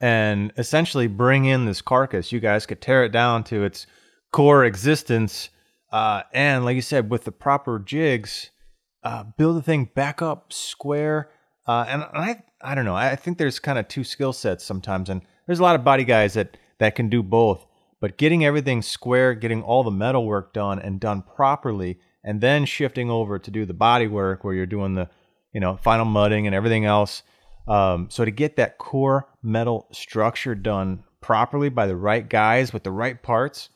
and 0.00 0.50
essentially 0.56 1.08
bring 1.08 1.44
in 1.44 1.66
this 1.66 1.82
carcass. 1.82 2.32
You 2.32 2.40
guys 2.40 2.64
could 2.64 2.80
tear 2.80 3.04
it 3.04 3.12
down 3.12 3.44
to 3.44 3.62
its 3.62 3.86
core 4.32 4.64
existence, 4.64 5.50
uh, 5.96 6.24
and 6.34 6.62
like 6.66 6.76
you 6.76 6.82
said, 6.82 7.08
with 7.10 7.24
the 7.24 7.32
proper 7.32 7.78
jigs, 7.78 8.50
uh, 9.02 9.24
build 9.38 9.56
the 9.56 9.62
thing 9.62 9.88
back 9.94 10.20
up 10.20 10.52
square. 10.52 11.30
Uh, 11.66 11.86
and 11.88 12.02
I 12.02 12.42
I 12.60 12.74
don't 12.74 12.84
know. 12.84 12.94
I 12.94 13.16
think 13.16 13.38
there's 13.38 13.58
kind 13.58 13.78
of 13.78 13.88
two 13.88 14.04
skill 14.04 14.34
sets 14.34 14.62
sometimes, 14.62 15.08
and 15.08 15.22
there's 15.46 15.58
a 15.58 15.62
lot 15.62 15.74
of 15.74 15.84
body 15.84 16.04
guys 16.04 16.34
that 16.34 16.58
that 16.80 16.96
can 16.96 17.08
do 17.08 17.22
both. 17.22 17.64
But 17.98 18.18
getting 18.18 18.44
everything 18.44 18.82
square, 18.82 19.32
getting 19.32 19.62
all 19.62 19.84
the 19.84 19.90
metal 19.90 20.26
work 20.26 20.52
done 20.52 20.78
and 20.78 21.00
done 21.00 21.22
properly, 21.22 21.98
and 22.22 22.42
then 22.42 22.66
shifting 22.66 23.10
over 23.10 23.38
to 23.38 23.50
do 23.50 23.64
the 23.64 23.72
body 23.72 24.06
work 24.06 24.44
where 24.44 24.52
you're 24.52 24.66
doing 24.66 24.96
the, 24.96 25.08
you 25.54 25.60
know, 25.60 25.78
final 25.78 26.04
mudding 26.04 26.46
and 26.46 26.54
everything 26.54 26.84
else. 26.84 27.22
Um, 27.66 28.10
so 28.10 28.22
to 28.22 28.30
get 28.30 28.56
that 28.56 28.76
core 28.76 29.30
metal 29.42 29.88
structure 29.92 30.54
done 30.54 31.04
properly 31.22 31.70
by 31.70 31.86
the 31.86 31.96
right 31.96 32.28
guys 32.28 32.74
with 32.74 32.82
the 32.82 32.92
right 32.92 33.22
parts, 33.22 33.70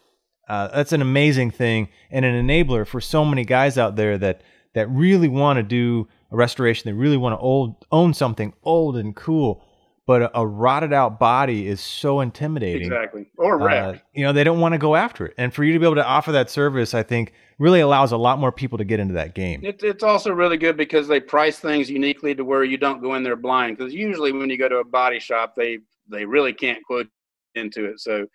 uh, 0.50 0.68
that's 0.74 0.92
an 0.92 1.00
amazing 1.00 1.50
thing 1.50 1.88
and 2.10 2.24
an 2.24 2.46
enabler 2.46 2.86
for 2.86 3.00
so 3.00 3.24
many 3.24 3.44
guys 3.44 3.78
out 3.78 3.94
there 3.94 4.18
that 4.18 4.42
that 4.74 4.88
really 4.90 5.28
want 5.28 5.58
to 5.58 5.62
do 5.62 6.08
a 6.30 6.36
restoration, 6.36 6.88
they 6.88 6.92
really 6.92 7.16
want 7.16 7.32
to 7.34 7.38
old, 7.38 7.84
own 7.90 8.14
something 8.14 8.52
old 8.62 8.96
and 8.96 9.16
cool, 9.16 9.62
but 10.06 10.22
a, 10.22 10.38
a 10.40 10.46
rotted 10.46 10.92
out 10.92 11.18
body 11.18 11.66
is 11.66 11.80
so 11.80 12.20
intimidating. 12.20 12.86
Exactly. 12.86 13.30
Or 13.36 13.68
Uh, 13.68 13.98
you 14.12 14.24
know, 14.24 14.32
they 14.32 14.44
don't 14.44 14.60
want 14.60 14.72
to 14.72 14.78
go 14.78 14.96
after 14.96 15.26
it. 15.26 15.34
And 15.38 15.52
for 15.52 15.64
you 15.64 15.72
to 15.72 15.78
be 15.78 15.86
able 15.86 15.96
to 15.96 16.06
offer 16.06 16.32
that 16.32 16.50
service, 16.50 16.94
I 16.94 17.02
think 17.02 17.32
really 17.58 17.80
allows 17.80 18.10
a 18.12 18.16
lot 18.16 18.38
more 18.38 18.52
people 18.52 18.78
to 18.78 18.84
get 18.84 19.00
into 19.00 19.14
that 19.14 19.34
game. 19.34 19.60
It, 19.64 19.82
it's 19.82 20.02
also 20.02 20.32
really 20.32 20.56
good 20.56 20.76
because 20.76 21.08
they 21.08 21.20
price 21.20 21.58
things 21.58 21.90
uniquely 21.90 22.34
to 22.34 22.44
where 22.44 22.64
you 22.64 22.76
don't 22.76 23.00
go 23.00 23.14
in 23.14 23.22
there 23.22 23.36
blind. 23.36 23.76
Because 23.76 23.92
usually 23.92 24.32
when 24.32 24.50
you 24.50 24.58
go 24.58 24.68
to 24.68 24.78
a 24.78 24.84
body 24.84 25.20
shop, 25.20 25.54
they 25.56 25.78
they 26.08 26.24
really 26.24 26.52
can't 26.52 26.82
quote 26.84 27.08
into 27.54 27.84
it. 27.84 28.00
So 28.00 28.26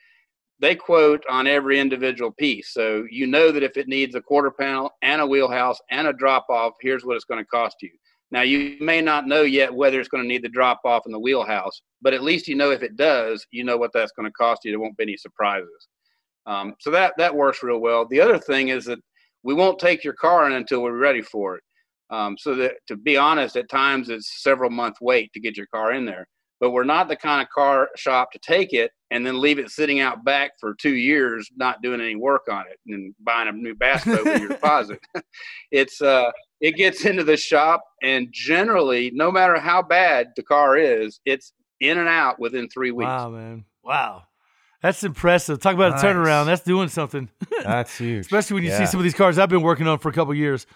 they 0.60 0.76
quote 0.76 1.24
on 1.30 1.48
every 1.48 1.80
individual 1.80 2.32
piece. 2.32 2.74
So 2.74 3.06
you 3.10 3.28
know 3.28 3.52
that 3.52 3.64
if 3.64 3.78
it 3.78 3.88
needs 3.88 4.16
a 4.16 4.22
quarter 4.22 4.52
panel 4.52 4.92
and 5.02 5.22
a 5.22 5.28
wheelhouse 5.28 5.80
and 5.92 6.08
a 6.08 6.14
drop 6.14 6.46
off, 6.50 6.74
here's 6.82 7.04
what 7.04 7.16
it's 7.16 7.26
going 7.26 7.44
to 7.44 7.50
cost 7.50 7.78
you. 7.82 7.92
Now 8.32 8.42
you 8.42 8.78
may 8.80 9.02
not 9.02 9.28
know 9.28 9.44
yet 9.44 9.74
whether 9.74 10.00
it's 10.00 10.10
going 10.10 10.24
to 10.24 10.28
need 10.28 10.44
the 10.44 10.50
drop 10.50 10.80
off 10.86 11.04
and 11.06 11.14
the 11.14 11.20
wheelhouse, 11.20 11.82
but 12.02 12.14
at 12.14 12.24
least 12.24 12.48
you 12.48 12.56
know 12.56 12.72
if 12.72 12.84
it 12.84 12.96
does, 12.96 13.46
you 13.52 13.64
know 13.64 13.78
what 13.78 13.92
that's 13.94 14.12
going 14.14 14.28
to 14.28 14.34
cost 14.34 14.62
you. 14.64 14.72
There 14.72 14.80
won't 14.80 14.98
be 14.98 15.04
any 15.04 15.18
surprises. 15.18 15.88
Um, 16.46 16.76
so 16.80 16.92
that 16.92 17.14
that 17.18 17.36
works 17.36 17.64
real 17.64 17.80
well. 17.80 18.06
The 18.08 18.22
other 18.22 18.40
thing 18.40 18.70
is 18.70 18.86
that 18.86 19.00
we 19.44 19.54
won't 19.54 19.80
take 19.80 20.04
your 20.04 20.14
car 20.14 20.48
in 20.48 20.54
until 20.54 20.82
we're 20.82 20.98
ready 20.98 21.22
for 21.22 21.58
it. 21.58 21.64
Um, 22.10 22.38
so 22.38 22.56
that 22.56 22.74
to 22.88 22.96
be 22.96 23.18
honest, 23.18 23.56
at 23.56 23.70
times 23.70 24.10
it's 24.10 24.44
several 24.44 24.70
month 24.70 24.98
wait 25.02 25.32
to 25.34 25.40
get 25.40 25.58
your 25.58 25.68
car 25.68 25.94
in 25.94 26.06
there. 26.06 26.28
But 26.60 26.72
we're 26.72 26.86
not 26.86 27.10
the 27.10 27.16
kind 27.16 27.42
of 27.42 27.50
car 27.50 27.90
shop 27.98 28.32
to 28.32 28.40
take 28.40 28.72
it 28.74 28.92
and 29.12 29.26
then 29.26 29.42
leave 29.42 29.60
it 29.60 29.70
sitting 29.70 30.00
out 30.00 30.24
back 30.24 30.52
for 30.60 30.74
two 30.74 30.96
years, 30.96 31.50
not 31.58 31.82
doing 31.82 32.00
any 32.00 32.16
work 32.16 32.44
on 32.50 32.64
it 32.72 32.80
and 32.88 33.14
buying 33.20 33.48
a 33.48 33.52
new 33.52 33.76
bass 33.76 34.06
boat 34.06 34.24
with 34.24 34.40
your 34.40 34.50
deposit. 34.58 35.00
it's 35.72 36.02
uh, 36.02 36.32
it 36.62 36.76
gets 36.78 37.06
into 37.06 37.24
the 37.24 37.38
shop 37.38 37.82
and 38.02 38.30
generally, 38.32 39.12
no 39.14 39.32
matter 39.32 39.60
how 39.60 39.82
bad 39.82 40.28
the 40.36 40.44
car 40.44 40.78
is, 40.78 41.20
it's 41.26 41.52
in 41.82 41.98
and 41.98 42.08
out 42.08 42.40
within 42.40 42.70
three 42.70 42.92
weeks. 42.92 43.08
Wow, 43.08 43.30
man. 43.30 43.66
Wow. 43.84 44.24
That's 44.82 45.04
impressive. 45.04 45.60
Talk 45.60 45.74
about 45.74 45.94
Nice. 45.94 46.04
a 46.04 46.06
turnaround. 46.06 46.46
That's 46.46 46.62
doing 46.62 46.90
something. 46.90 47.30
That's 47.64 47.98
huge. 47.98 48.22
Especially 48.22 48.54
when 48.56 48.64
you 48.64 48.72
see 48.72 48.86
some 48.86 49.00
of 49.00 49.04
these 49.04 49.16
cars 49.16 49.40
I've 49.40 49.50
been 49.50 49.64
working 49.64 49.88
on 49.88 49.98
for 50.00 50.10
a 50.10 50.14
couple 50.14 50.34
years. 50.36 50.68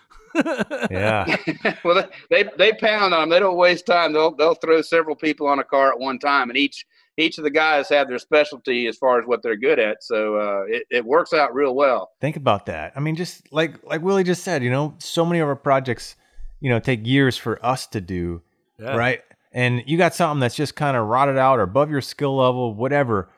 Yeah. 0.91 1.35
well, 1.83 2.07
they, 2.29 2.43
they 2.43 2.49
they 2.57 2.73
pound 2.73 3.13
on 3.13 3.21
them. 3.21 3.29
They 3.29 3.39
don't 3.39 3.57
waste 3.57 3.85
time. 3.85 4.13
They'll 4.13 4.35
they'll 4.35 4.55
throw 4.55 4.81
several 4.81 5.15
people 5.15 5.47
on 5.47 5.59
a 5.59 5.63
car 5.63 5.91
at 5.91 5.99
one 5.99 6.19
time, 6.19 6.49
and 6.49 6.57
each 6.57 6.85
each 7.17 7.37
of 7.37 7.43
the 7.43 7.49
guys 7.49 7.89
have 7.89 8.07
their 8.07 8.17
specialty 8.19 8.87
as 8.87 8.97
far 8.97 9.19
as 9.19 9.25
what 9.27 9.43
they're 9.43 9.57
good 9.57 9.77
at. 9.79 10.03
So 10.03 10.35
uh, 10.37 10.63
it 10.67 10.83
it 10.89 11.05
works 11.05 11.33
out 11.33 11.53
real 11.53 11.75
well. 11.75 12.11
Think 12.21 12.37
about 12.37 12.65
that. 12.67 12.93
I 12.95 12.99
mean, 12.99 13.15
just 13.15 13.51
like 13.51 13.75
like 13.83 14.01
Willie 14.01 14.23
just 14.23 14.43
said, 14.43 14.63
you 14.63 14.69
know, 14.69 14.95
so 14.99 15.25
many 15.25 15.39
of 15.39 15.47
our 15.47 15.55
projects, 15.55 16.15
you 16.59 16.69
know, 16.69 16.79
take 16.79 17.05
years 17.05 17.37
for 17.37 17.63
us 17.65 17.87
to 17.87 18.01
do, 18.01 18.41
Yeah. 18.79 18.95
right? 18.95 19.21
And 19.51 19.83
you 19.87 19.97
got 19.97 20.13
something 20.13 20.39
that's 20.39 20.55
just 20.55 20.75
kind 20.75 20.95
of 20.95 21.07
rotted 21.07 21.37
out 21.37 21.57
or 21.59 21.63
above 21.63 21.89
your 21.89 22.01
skill 22.01 22.37
level, 22.37 22.73
whatever. 22.75 23.29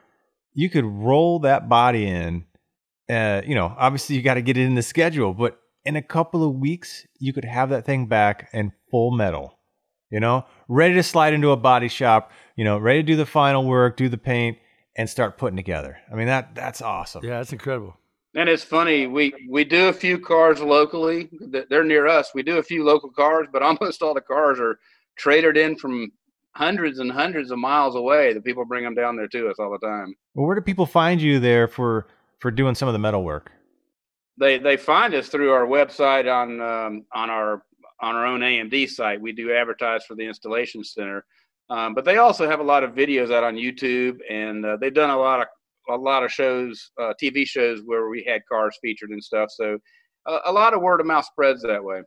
You 0.53 0.69
could 0.69 0.83
roll 0.85 1.39
that 1.39 1.69
body 1.69 2.05
in. 2.05 2.45
Uh, 3.09 3.41
you 3.45 3.55
know, 3.55 3.73
obviously 3.77 4.15
you 4.17 4.21
got 4.21 4.33
to 4.35 4.41
get 4.41 4.57
it 4.57 4.65
in 4.65 4.75
the 4.75 4.81
schedule, 4.81 5.33
but 5.33 5.57
in 5.85 5.95
a 5.95 6.01
couple 6.01 6.47
of 6.47 6.55
weeks, 6.55 7.05
you 7.19 7.33
could 7.33 7.45
have 7.45 7.69
that 7.69 7.85
thing 7.85 8.05
back 8.07 8.49
in 8.53 8.71
full 8.89 9.11
metal. 9.11 9.57
You 10.09 10.19
know, 10.19 10.45
ready 10.67 10.93
to 10.95 11.03
slide 11.03 11.33
into 11.33 11.51
a 11.51 11.57
body 11.57 11.87
shop. 11.87 12.31
You 12.57 12.65
know, 12.65 12.77
ready 12.77 12.99
to 12.99 13.03
do 13.07 13.15
the 13.15 13.25
final 13.25 13.65
work, 13.65 13.95
do 13.95 14.09
the 14.09 14.17
paint, 14.17 14.57
and 14.97 15.09
start 15.09 15.37
putting 15.37 15.55
together. 15.55 15.97
I 16.11 16.15
mean, 16.15 16.27
that 16.27 16.53
that's 16.53 16.81
awesome. 16.81 17.23
Yeah, 17.23 17.37
that's 17.37 17.53
incredible. 17.53 17.95
And 18.35 18.47
it's 18.49 18.63
funny, 18.63 19.07
we 19.07 19.33
we 19.49 19.63
do 19.63 19.87
a 19.87 19.93
few 19.93 20.19
cars 20.19 20.59
locally. 20.61 21.29
that- 21.51 21.69
They're 21.69 21.83
near 21.83 22.07
us. 22.07 22.31
We 22.35 22.43
do 22.43 22.57
a 22.57 22.63
few 22.63 22.83
local 22.83 23.09
cars, 23.09 23.47
but 23.51 23.61
almost 23.69 24.01
all 24.01 24.13
the 24.13 24.21
cars 24.21 24.59
are 24.59 24.79
traded 25.17 25.55
in 25.57 25.75
from 25.77 26.11
hundreds 26.53 26.99
and 26.99 27.09
hundreds 27.11 27.49
of 27.51 27.57
miles 27.59 27.95
away. 27.95 28.33
The 28.33 28.41
people 28.41 28.65
bring 28.65 28.83
them 28.83 28.95
down 28.95 29.15
there 29.15 29.27
to 29.29 29.49
us 29.49 29.55
all 29.59 29.71
the 29.71 29.85
time. 29.85 30.13
Well, 30.35 30.45
where 30.45 30.55
do 30.55 30.61
people 30.61 30.85
find 30.85 31.21
you 31.21 31.39
there 31.39 31.67
for 31.69 32.07
for 32.39 32.51
doing 32.51 32.75
some 32.75 32.89
of 32.89 32.93
the 32.93 32.99
metal 32.99 33.23
work? 33.23 33.51
They 34.41 34.57
they 34.57 34.75
find 34.75 35.13
us 35.13 35.29
through 35.29 35.51
our 35.51 35.65
website 35.65 36.27
on 36.31 36.59
um, 36.59 37.05
on 37.13 37.29
our 37.29 37.63
on 38.01 38.15
our 38.15 38.25
own 38.25 38.41
AMD 38.41 38.89
site. 38.89 39.21
We 39.21 39.31
do 39.31 39.53
advertise 39.53 40.03
for 40.05 40.15
the 40.15 40.25
installation 40.25 40.83
center, 40.83 41.23
um, 41.69 41.93
but 41.93 42.03
they 42.03 42.17
also 42.17 42.49
have 42.49 42.59
a 42.59 42.63
lot 42.63 42.83
of 42.83 42.91
videos 42.95 43.31
out 43.33 43.43
on 43.43 43.55
YouTube, 43.55 44.17
and 44.29 44.65
uh, 44.65 44.77
they've 44.81 44.93
done 44.93 45.11
a 45.11 45.17
lot 45.17 45.39
of 45.41 45.47
a 45.89 45.95
lot 45.95 46.23
of 46.23 46.31
shows, 46.31 46.91
uh, 46.99 47.13
TV 47.21 47.45
shows 47.45 47.81
where 47.85 48.09
we 48.09 48.23
had 48.27 48.41
cars 48.51 48.77
featured 48.81 49.11
and 49.11 49.23
stuff. 49.23 49.49
So 49.51 49.77
uh, 50.25 50.39
a 50.45 50.51
lot 50.51 50.73
of 50.73 50.81
word 50.81 50.99
of 50.99 51.05
mouth 51.07 51.25
spreads 51.25 51.61
that 51.63 51.83
way. 51.83 52.01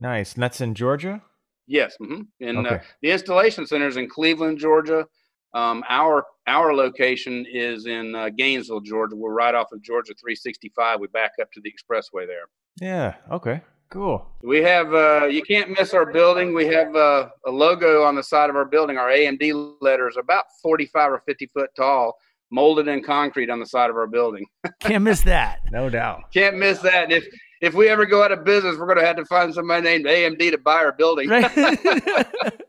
Nice. 0.00 0.34
And 0.34 0.42
that's 0.42 0.60
in 0.60 0.74
Georgia? 0.74 1.22
Yes, 1.66 1.96
hmm 1.98 2.22
and 2.40 2.66
uh, 2.66 2.70
Okay. 2.70 2.82
the 3.02 3.10
installation 3.12 3.66
center 3.66 3.86
is 3.88 3.96
in 3.96 4.08
Cleveland, 4.08 4.58
Georgia. 4.58 5.06
Um, 5.52 5.82
our 5.88 6.24
our 6.46 6.74
location 6.74 7.46
is 7.50 7.86
in 7.86 8.14
uh, 8.14 8.28
Gainesville, 8.30 8.80
Georgia. 8.80 9.16
We're 9.16 9.32
right 9.32 9.54
off 9.54 9.72
of 9.72 9.82
Georgia 9.82 10.14
365. 10.20 11.00
We 11.00 11.06
back 11.08 11.32
up 11.40 11.50
to 11.52 11.60
the 11.60 11.72
expressway 11.72 12.26
there. 12.26 12.46
Yeah. 12.80 13.14
Okay. 13.30 13.60
Cool. 13.90 14.24
We 14.42 14.62
have, 14.62 14.94
uh, 14.94 15.26
you 15.26 15.42
can't 15.42 15.70
miss 15.70 15.94
our 15.94 16.06
building. 16.12 16.54
We 16.54 16.66
have 16.66 16.94
uh, 16.94 17.28
a 17.44 17.50
logo 17.50 18.04
on 18.04 18.14
the 18.14 18.22
side 18.22 18.48
of 18.48 18.54
our 18.54 18.64
building. 18.64 18.96
Our 18.96 19.08
AMD 19.08 19.78
letters 19.80 20.16
about 20.16 20.44
45 20.62 21.12
or 21.12 21.22
50 21.26 21.46
foot 21.46 21.70
tall, 21.76 22.16
molded 22.50 22.86
in 22.86 23.02
concrete 23.02 23.50
on 23.50 23.58
the 23.58 23.66
side 23.66 23.90
of 23.90 23.96
our 23.96 24.06
building. 24.06 24.46
Can't 24.80 25.02
miss 25.02 25.22
that. 25.22 25.60
No 25.72 25.90
doubt. 25.90 26.32
Can't 26.32 26.56
miss 26.56 26.78
that. 26.80 27.04
And 27.04 27.12
if, 27.12 27.26
if 27.60 27.74
we 27.74 27.88
ever 27.88 28.06
go 28.06 28.22
out 28.22 28.30
of 28.30 28.44
business, 28.44 28.76
we're 28.76 28.86
going 28.86 28.98
to 28.98 29.06
have 29.06 29.16
to 29.16 29.24
find 29.24 29.52
somebody 29.52 29.82
named 29.82 30.06
AMD 30.06 30.50
to 30.52 30.58
buy 30.58 30.76
our 30.76 30.92
building. 30.92 31.28
Right? 31.40 32.62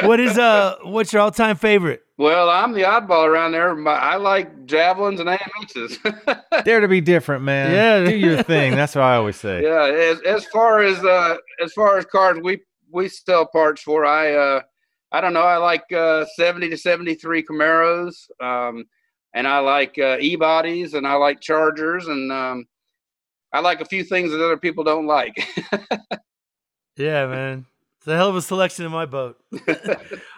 what 0.08 0.20
is 0.20 0.38
uh 0.38 0.76
what's 0.84 1.12
your 1.12 1.20
all 1.20 1.30
time 1.30 1.54
favorite? 1.54 2.02
Well, 2.22 2.48
I'm 2.48 2.72
the 2.72 2.82
oddball 2.82 3.26
around 3.26 3.52
there. 3.52 3.74
My, 3.74 3.92
I 3.92 4.16
like 4.16 4.66
javelins 4.66 5.20
and 5.20 5.28
AMXs. 5.28 6.64
Dare 6.64 6.80
to 6.80 6.88
be 6.88 7.00
different, 7.00 7.44
man. 7.44 7.72
Yeah. 7.72 8.10
Do 8.10 8.16
your 8.16 8.42
thing. 8.42 8.74
That's 8.76 8.94
what 8.94 9.02
I 9.02 9.16
always 9.16 9.36
say. 9.36 9.62
yeah. 9.64 9.86
As, 9.86 10.20
as 10.22 10.46
far 10.46 10.80
as, 10.80 11.04
uh, 11.04 11.36
as 11.62 11.72
far 11.72 11.98
as 11.98 12.06
cars 12.06 12.38
we, 12.42 12.60
we 12.90 13.08
sell 13.08 13.46
parts 13.46 13.82
for, 13.82 14.06
I, 14.06 14.34
uh, 14.34 14.60
I 15.10 15.20
don't 15.20 15.32
know. 15.34 15.42
I 15.42 15.56
like 15.56 15.90
uh, 15.92 16.24
70 16.36 16.70
to 16.70 16.76
73 16.76 17.42
Camaros, 17.42 18.14
um, 18.40 18.84
and 19.34 19.46
I 19.46 19.58
like 19.58 19.98
uh, 19.98 20.16
e-bodies, 20.20 20.94
and 20.94 21.06
I 21.06 21.14
like 21.14 21.40
Chargers, 21.40 22.06
and 22.06 22.32
um, 22.32 22.66
I 23.52 23.60
like 23.60 23.80
a 23.80 23.84
few 23.84 24.04
things 24.04 24.30
that 24.30 24.42
other 24.42 24.56
people 24.56 24.84
don't 24.84 25.06
like. 25.06 25.34
Yeah, 26.96 27.26
man. 27.26 27.66
It's 28.02 28.08
a 28.08 28.16
hell 28.16 28.30
of 28.30 28.34
a 28.34 28.42
selection 28.42 28.84
in 28.84 28.90
my 28.90 29.06
boat. 29.06 29.40
All 29.68 29.76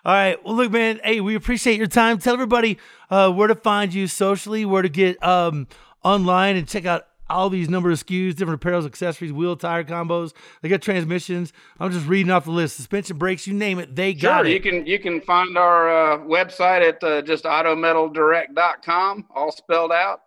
right. 0.05 0.37
Well, 0.44 0.55
look, 0.55 0.70
man. 0.70 1.00
Hey, 1.03 1.22
we 1.22 1.35
appreciate 1.35 1.79
your 1.79 1.87
time. 1.87 2.18
Tell 2.18 2.35
everybody 2.35 2.77
uh, 3.09 3.33
where 3.33 3.48
to 3.48 3.55
find 3.55 3.94
you 3.94 4.07
socially, 4.07 4.66
where 4.66 4.83
to 4.83 4.90
get 4.90 5.22
um, 5.24 5.66
online 6.03 6.57
and 6.57 6.68
check 6.68 6.85
out 6.85 7.07
all 7.31 7.48
these 7.48 7.70
number 7.70 7.90
of 7.90 7.98
SKUs, 8.05 8.37
different 8.37 8.61
apparels, 8.61 8.85
accessories, 8.85 9.33
wheel, 9.33 9.57
tire 9.57 9.83
combos. 9.83 10.35
They 10.61 10.68
got 10.68 10.83
transmissions. 10.83 11.55
I'm 11.81 11.90
just 11.90 12.07
reading 12.07 12.31
off 12.31 12.44
the 12.44 12.50
list. 12.50 12.77
Suspension 12.77 13.16
brakes, 13.16 13.46
you 13.46 13.55
name 13.55 13.79
it, 13.79 13.96
they 13.96 14.12
got 14.12 14.44
it. 14.44 14.48
sure, 14.48 14.53
you 14.53 14.61
can 14.61 14.87
you 14.87 14.98
can 14.98 15.22
find 15.22 15.57
our 15.57 15.88
uh, 15.88 16.18
website 16.18 16.87
at 16.87 17.03
uh, 17.03 17.22
just 17.22 17.44
autometaldirect.com, 17.44 19.24
all 19.35 19.53
spelled 19.53 19.90
out. 19.90 20.24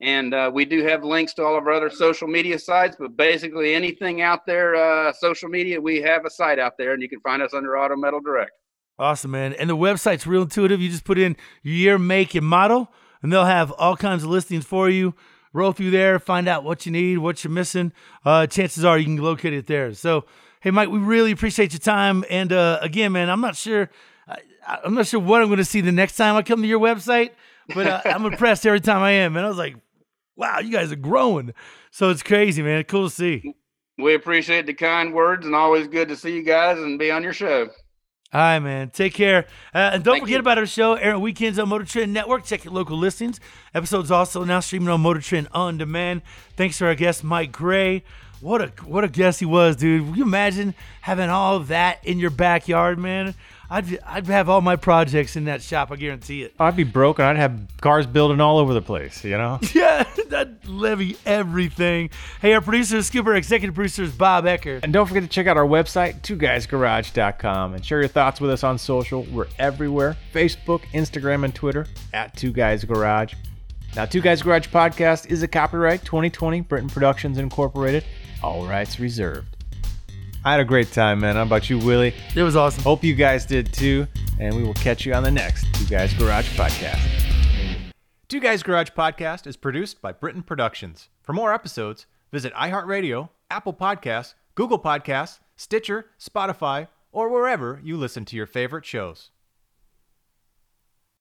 And 0.00 0.32
uh, 0.32 0.50
we 0.52 0.64
do 0.64 0.84
have 0.84 1.02
links 1.02 1.34
to 1.34 1.44
all 1.44 1.58
of 1.58 1.66
our 1.66 1.72
other 1.72 1.90
social 1.90 2.28
media 2.28 2.58
sites, 2.58 2.96
but 2.98 3.16
basically 3.16 3.74
anything 3.74 4.22
out 4.22 4.46
there, 4.46 4.76
uh, 4.76 5.12
social 5.12 5.48
media, 5.48 5.80
we 5.80 6.00
have 6.02 6.24
a 6.24 6.30
site 6.30 6.60
out 6.60 6.78
there, 6.78 6.92
and 6.92 7.02
you 7.02 7.08
can 7.08 7.20
find 7.20 7.42
us 7.42 7.52
under 7.52 7.76
Auto 7.76 7.96
Metal 7.96 8.20
Direct. 8.20 8.52
Awesome, 8.98 9.32
man. 9.32 9.54
And 9.54 9.68
the 9.68 9.76
website's 9.76 10.26
real 10.26 10.42
intuitive. 10.42 10.80
You 10.80 10.88
just 10.88 11.04
put 11.04 11.18
in 11.18 11.36
your 11.62 11.74
year, 11.74 11.98
make, 11.98 12.34
and 12.34 12.46
model, 12.46 12.92
and 13.22 13.32
they'll 13.32 13.44
have 13.44 13.72
all 13.72 13.96
kinds 13.96 14.22
of 14.22 14.30
listings 14.30 14.64
for 14.64 14.88
you. 14.88 15.14
Roll 15.52 15.72
through 15.72 15.90
there, 15.90 16.18
find 16.18 16.46
out 16.46 16.62
what 16.62 16.84
you 16.84 16.92
need, 16.92 17.18
what 17.18 17.42
you're 17.42 17.52
missing. 17.52 17.92
Uh, 18.24 18.46
chances 18.46 18.84
are 18.84 18.98
you 18.98 19.04
can 19.04 19.16
locate 19.16 19.54
it 19.54 19.66
there. 19.66 19.94
So, 19.94 20.26
hey, 20.60 20.70
Mike, 20.70 20.90
we 20.90 20.98
really 20.98 21.32
appreciate 21.32 21.72
your 21.72 21.80
time. 21.80 22.24
And 22.28 22.52
uh, 22.52 22.78
again, 22.82 23.12
man, 23.12 23.30
I'm 23.30 23.40
not 23.40 23.56
sure, 23.56 23.90
I, 24.28 24.38
I'm 24.84 24.94
not 24.94 25.06
sure 25.06 25.20
what 25.20 25.40
I'm 25.40 25.48
going 25.48 25.58
to 25.58 25.64
see 25.64 25.80
the 25.80 25.90
next 25.90 26.16
time 26.16 26.36
I 26.36 26.42
come 26.42 26.60
to 26.60 26.68
your 26.68 26.80
website, 26.80 27.30
but 27.74 27.86
uh, 27.86 28.02
I'm 28.04 28.26
impressed 28.32 28.66
every 28.66 28.80
time 28.80 29.02
I 29.02 29.12
am. 29.12 29.36
And 29.36 29.46
I 29.46 29.48
was 29.48 29.58
like, 29.58 29.76
wow, 30.38 30.60
you 30.60 30.70
guys 30.70 30.90
are 30.90 30.96
growing. 30.96 31.52
So 31.90 32.08
it's 32.08 32.22
crazy, 32.22 32.62
man. 32.62 32.84
Cool 32.84 33.10
to 33.10 33.14
see. 33.14 33.54
We 33.98 34.14
appreciate 34.14 34.64
the 34.66 34.74
kind 34.74 35.12
words, 35.12 35.44
and 35.44 35.54
always 35.54 35.88
good 35.88 36.08
to 36.08 36.16
see 36.16 36.34
you 36.34 36.44
guys 36.44 36.78
and 36.78 36.98
be 36.98 37.10
on 37.10 37.22
your 37.22 37.32
show. 37.32 37.68
All 38.32 38.40
right, 38.40 38.58
man. 38.58 38.90
Take 38.90 39.14
care. 39.14 39.46
Uh, 39.74 39.90
and 39.94 40.04
don't 40.04 40.16
Thank 40.16 40.24
forget 40.24 40.34
you. 40.34 40.40
about 40.40 40.58
our 40.58 40.66
show, 40.66 40.94
airing 40.94 41.20
weekends 41.20 41.58
on 41.58 41.68
Motor 41.68 41.86
Trend 41.86 42.12
Network. 42.12 42.44
Check 42.44 42.64
your 42.64 42.74
local 42.74 42.96
listings. 42.96 43.40
Episodes 43.74 44.10
also 44.10 44.44
now 44.44 44.60
streaming 44.60 44.90
on 44.90 45.00
Motor 45.00 45.20
Trend 45.20 45.48
on 45.52 45.78
demand. 45.78 46.22
Thanks 46.54 46.78
to 46.78 46.86
our 46.86 46.94
guest, 46.94 47.24
Mike 47.24 47.52
Gray. 47.52 48.04
What 48.40 48.62
a 48.62 48.66
what 48.84 49.02
a 49.02 49.08
guest 49.08 49.40
he 49.40 49.46
was, 49.46 49.74
dude. 49.76 50.04
Can 50.06 50.14
you 50.14 50.22
imagine 50.22 50.74
having 51.00 51.28
all 51.28 51.56
of 51.56 51.68
that 51.68 52.04
in 52.04 52.18
your 52.18 52.30
backyard, 52.30 52.98
man? 52.98 53.34
I'd 53.70 53.98
I'd 54.06 54.26
have 54.28 54.48
all 54.48 54.60
my 54.60 54.76
projects 54.76 55.36
in 55.36 55.44
that 55.44 55.62
shop. 55.62 55.90
I 55.92 55.96
guarantee 55.96 56.42
it. 56.42 56.54
I'd 56.58 56.76
be 56.76 56.84
broke 56.84 57.18
and 57.18 57.28
I'd 57.28 57.36
have 57.36 57.60
cars 57.80 58.06
building 58.06 58.40
all 58.40 58.58
over 58.58 58.72
the 58.72 58.80
place, 58.82 59.24
you 59.24 59.36
know? 59.36 59.58
Yeah, 59.74 60.04
I'd 60.34 60.66
levy 60.66 61.16
everything. 61.26 62.10
Hey, 62.40 62.54
our 62.54 62.60
producer, 62.60 62.96
is 62.96 63.06
Skipper, 63.06 63.34
executive 63.34 63.74
producer 63.74 64.02
is 64.02 64.12
Bob 64.12 64.44
Ecker. 64.44 64.80
And 64.82 64.92
don't 64.92 65.06
forget 65.06 65.22
to 65.22 65.28
check 65.28 65.46
out 65.46 65.56
our 65.56 65.66
website, 65.66 66.22
twoguysgarage.com, 66.22 67.74
and 67.74 67.84
share 67.84 68.00
your 68.00 68.08
thoughts 68.08 68.40
with 68.40 68.50
us 68.50 68.64
on 68.64 68.78
social. 68.78 69.24
We're 69.24 69.46
everywhere 69.58 70.16
Facebook, 70.32 70.80
Instagram, 70.92 71.44
and 71.44 71.54
Twitter 71.54 71.86
at 72.12 72.36
Two 72.36 72.52
Guys 72.52 72.84
Garage. 72.84 73.34
Now, 73.94 74.04
Two 74.06 74.20
Guys 74.20 74.42
Garage 74.42 74.68
Podcast 74.68 75.26
is 75.30 75.42
a 75.42 75.48
copyright 75.48 76.04
2020 76.04 76.62
Britain 76.62 76.88
Productions 76.88 77.38
Incorporated. 77.38 78.04
All 78.42 78.66
rights 78.66 78.98
reserved. 78.98 79.57
I 80.44 80.52
had 80.52 80.60
a 80.60 80.64
great 80.64 80.92
time, 80.92 81.20
man. 81.20 81.36
How 81.36 81.42
about 81.42 81.68
you, 81.68 81.78
Willie? 81.78 82.14
It 82.34 82.42
was 82.42 82.56
awesome. 82.56 82.82
Hope 82.84 83.02
you 83.02 83.14
guys 83.14 83.44
did 83.44 83.72
too, 83.72 84.06
and 84.38 84.54
we 84.56 84.62
will 84.62 84.74
catch 84.74 85.04
you 85.04 85.12
on 85.12 85.22
the 85.22 85.30
next 85.30 85.66
Two 85.74 85.84
Guys 85.86 86.14
Garage 86.14 86.48
Podcast. 86.56 87.00
Two 88.28 88.40
Guys 88.40 88.62
Garage 88.62 88.90
Podcast 88.90 89.46
is 89.46 89.56
produced 89.56 90.00
by 90.00 90.12
Britain 90.12 90.42
Productions. 90.42 91.08
For 91.22 91.32
more 91.32 91.52
episodes, 91.52 92.06
visit 92.30 92.54
iHeartRadio, 92.54 93.30
Apple 93.50 93.74
Podcasts, 93.74 94.34
Google 94.54 94.78
Podcasts, 94.78 95.40
Stitcher, 95.56 96.06
Spotify, 96.20 96.88
or 97.10 97.28
wherever 97.30 97.80
you 97.82 97.96
listen 97.96 98.24
to 98.26 98.36
your 98.36 98.46
favorite 98.46 98.84
shows. 98.84 99.30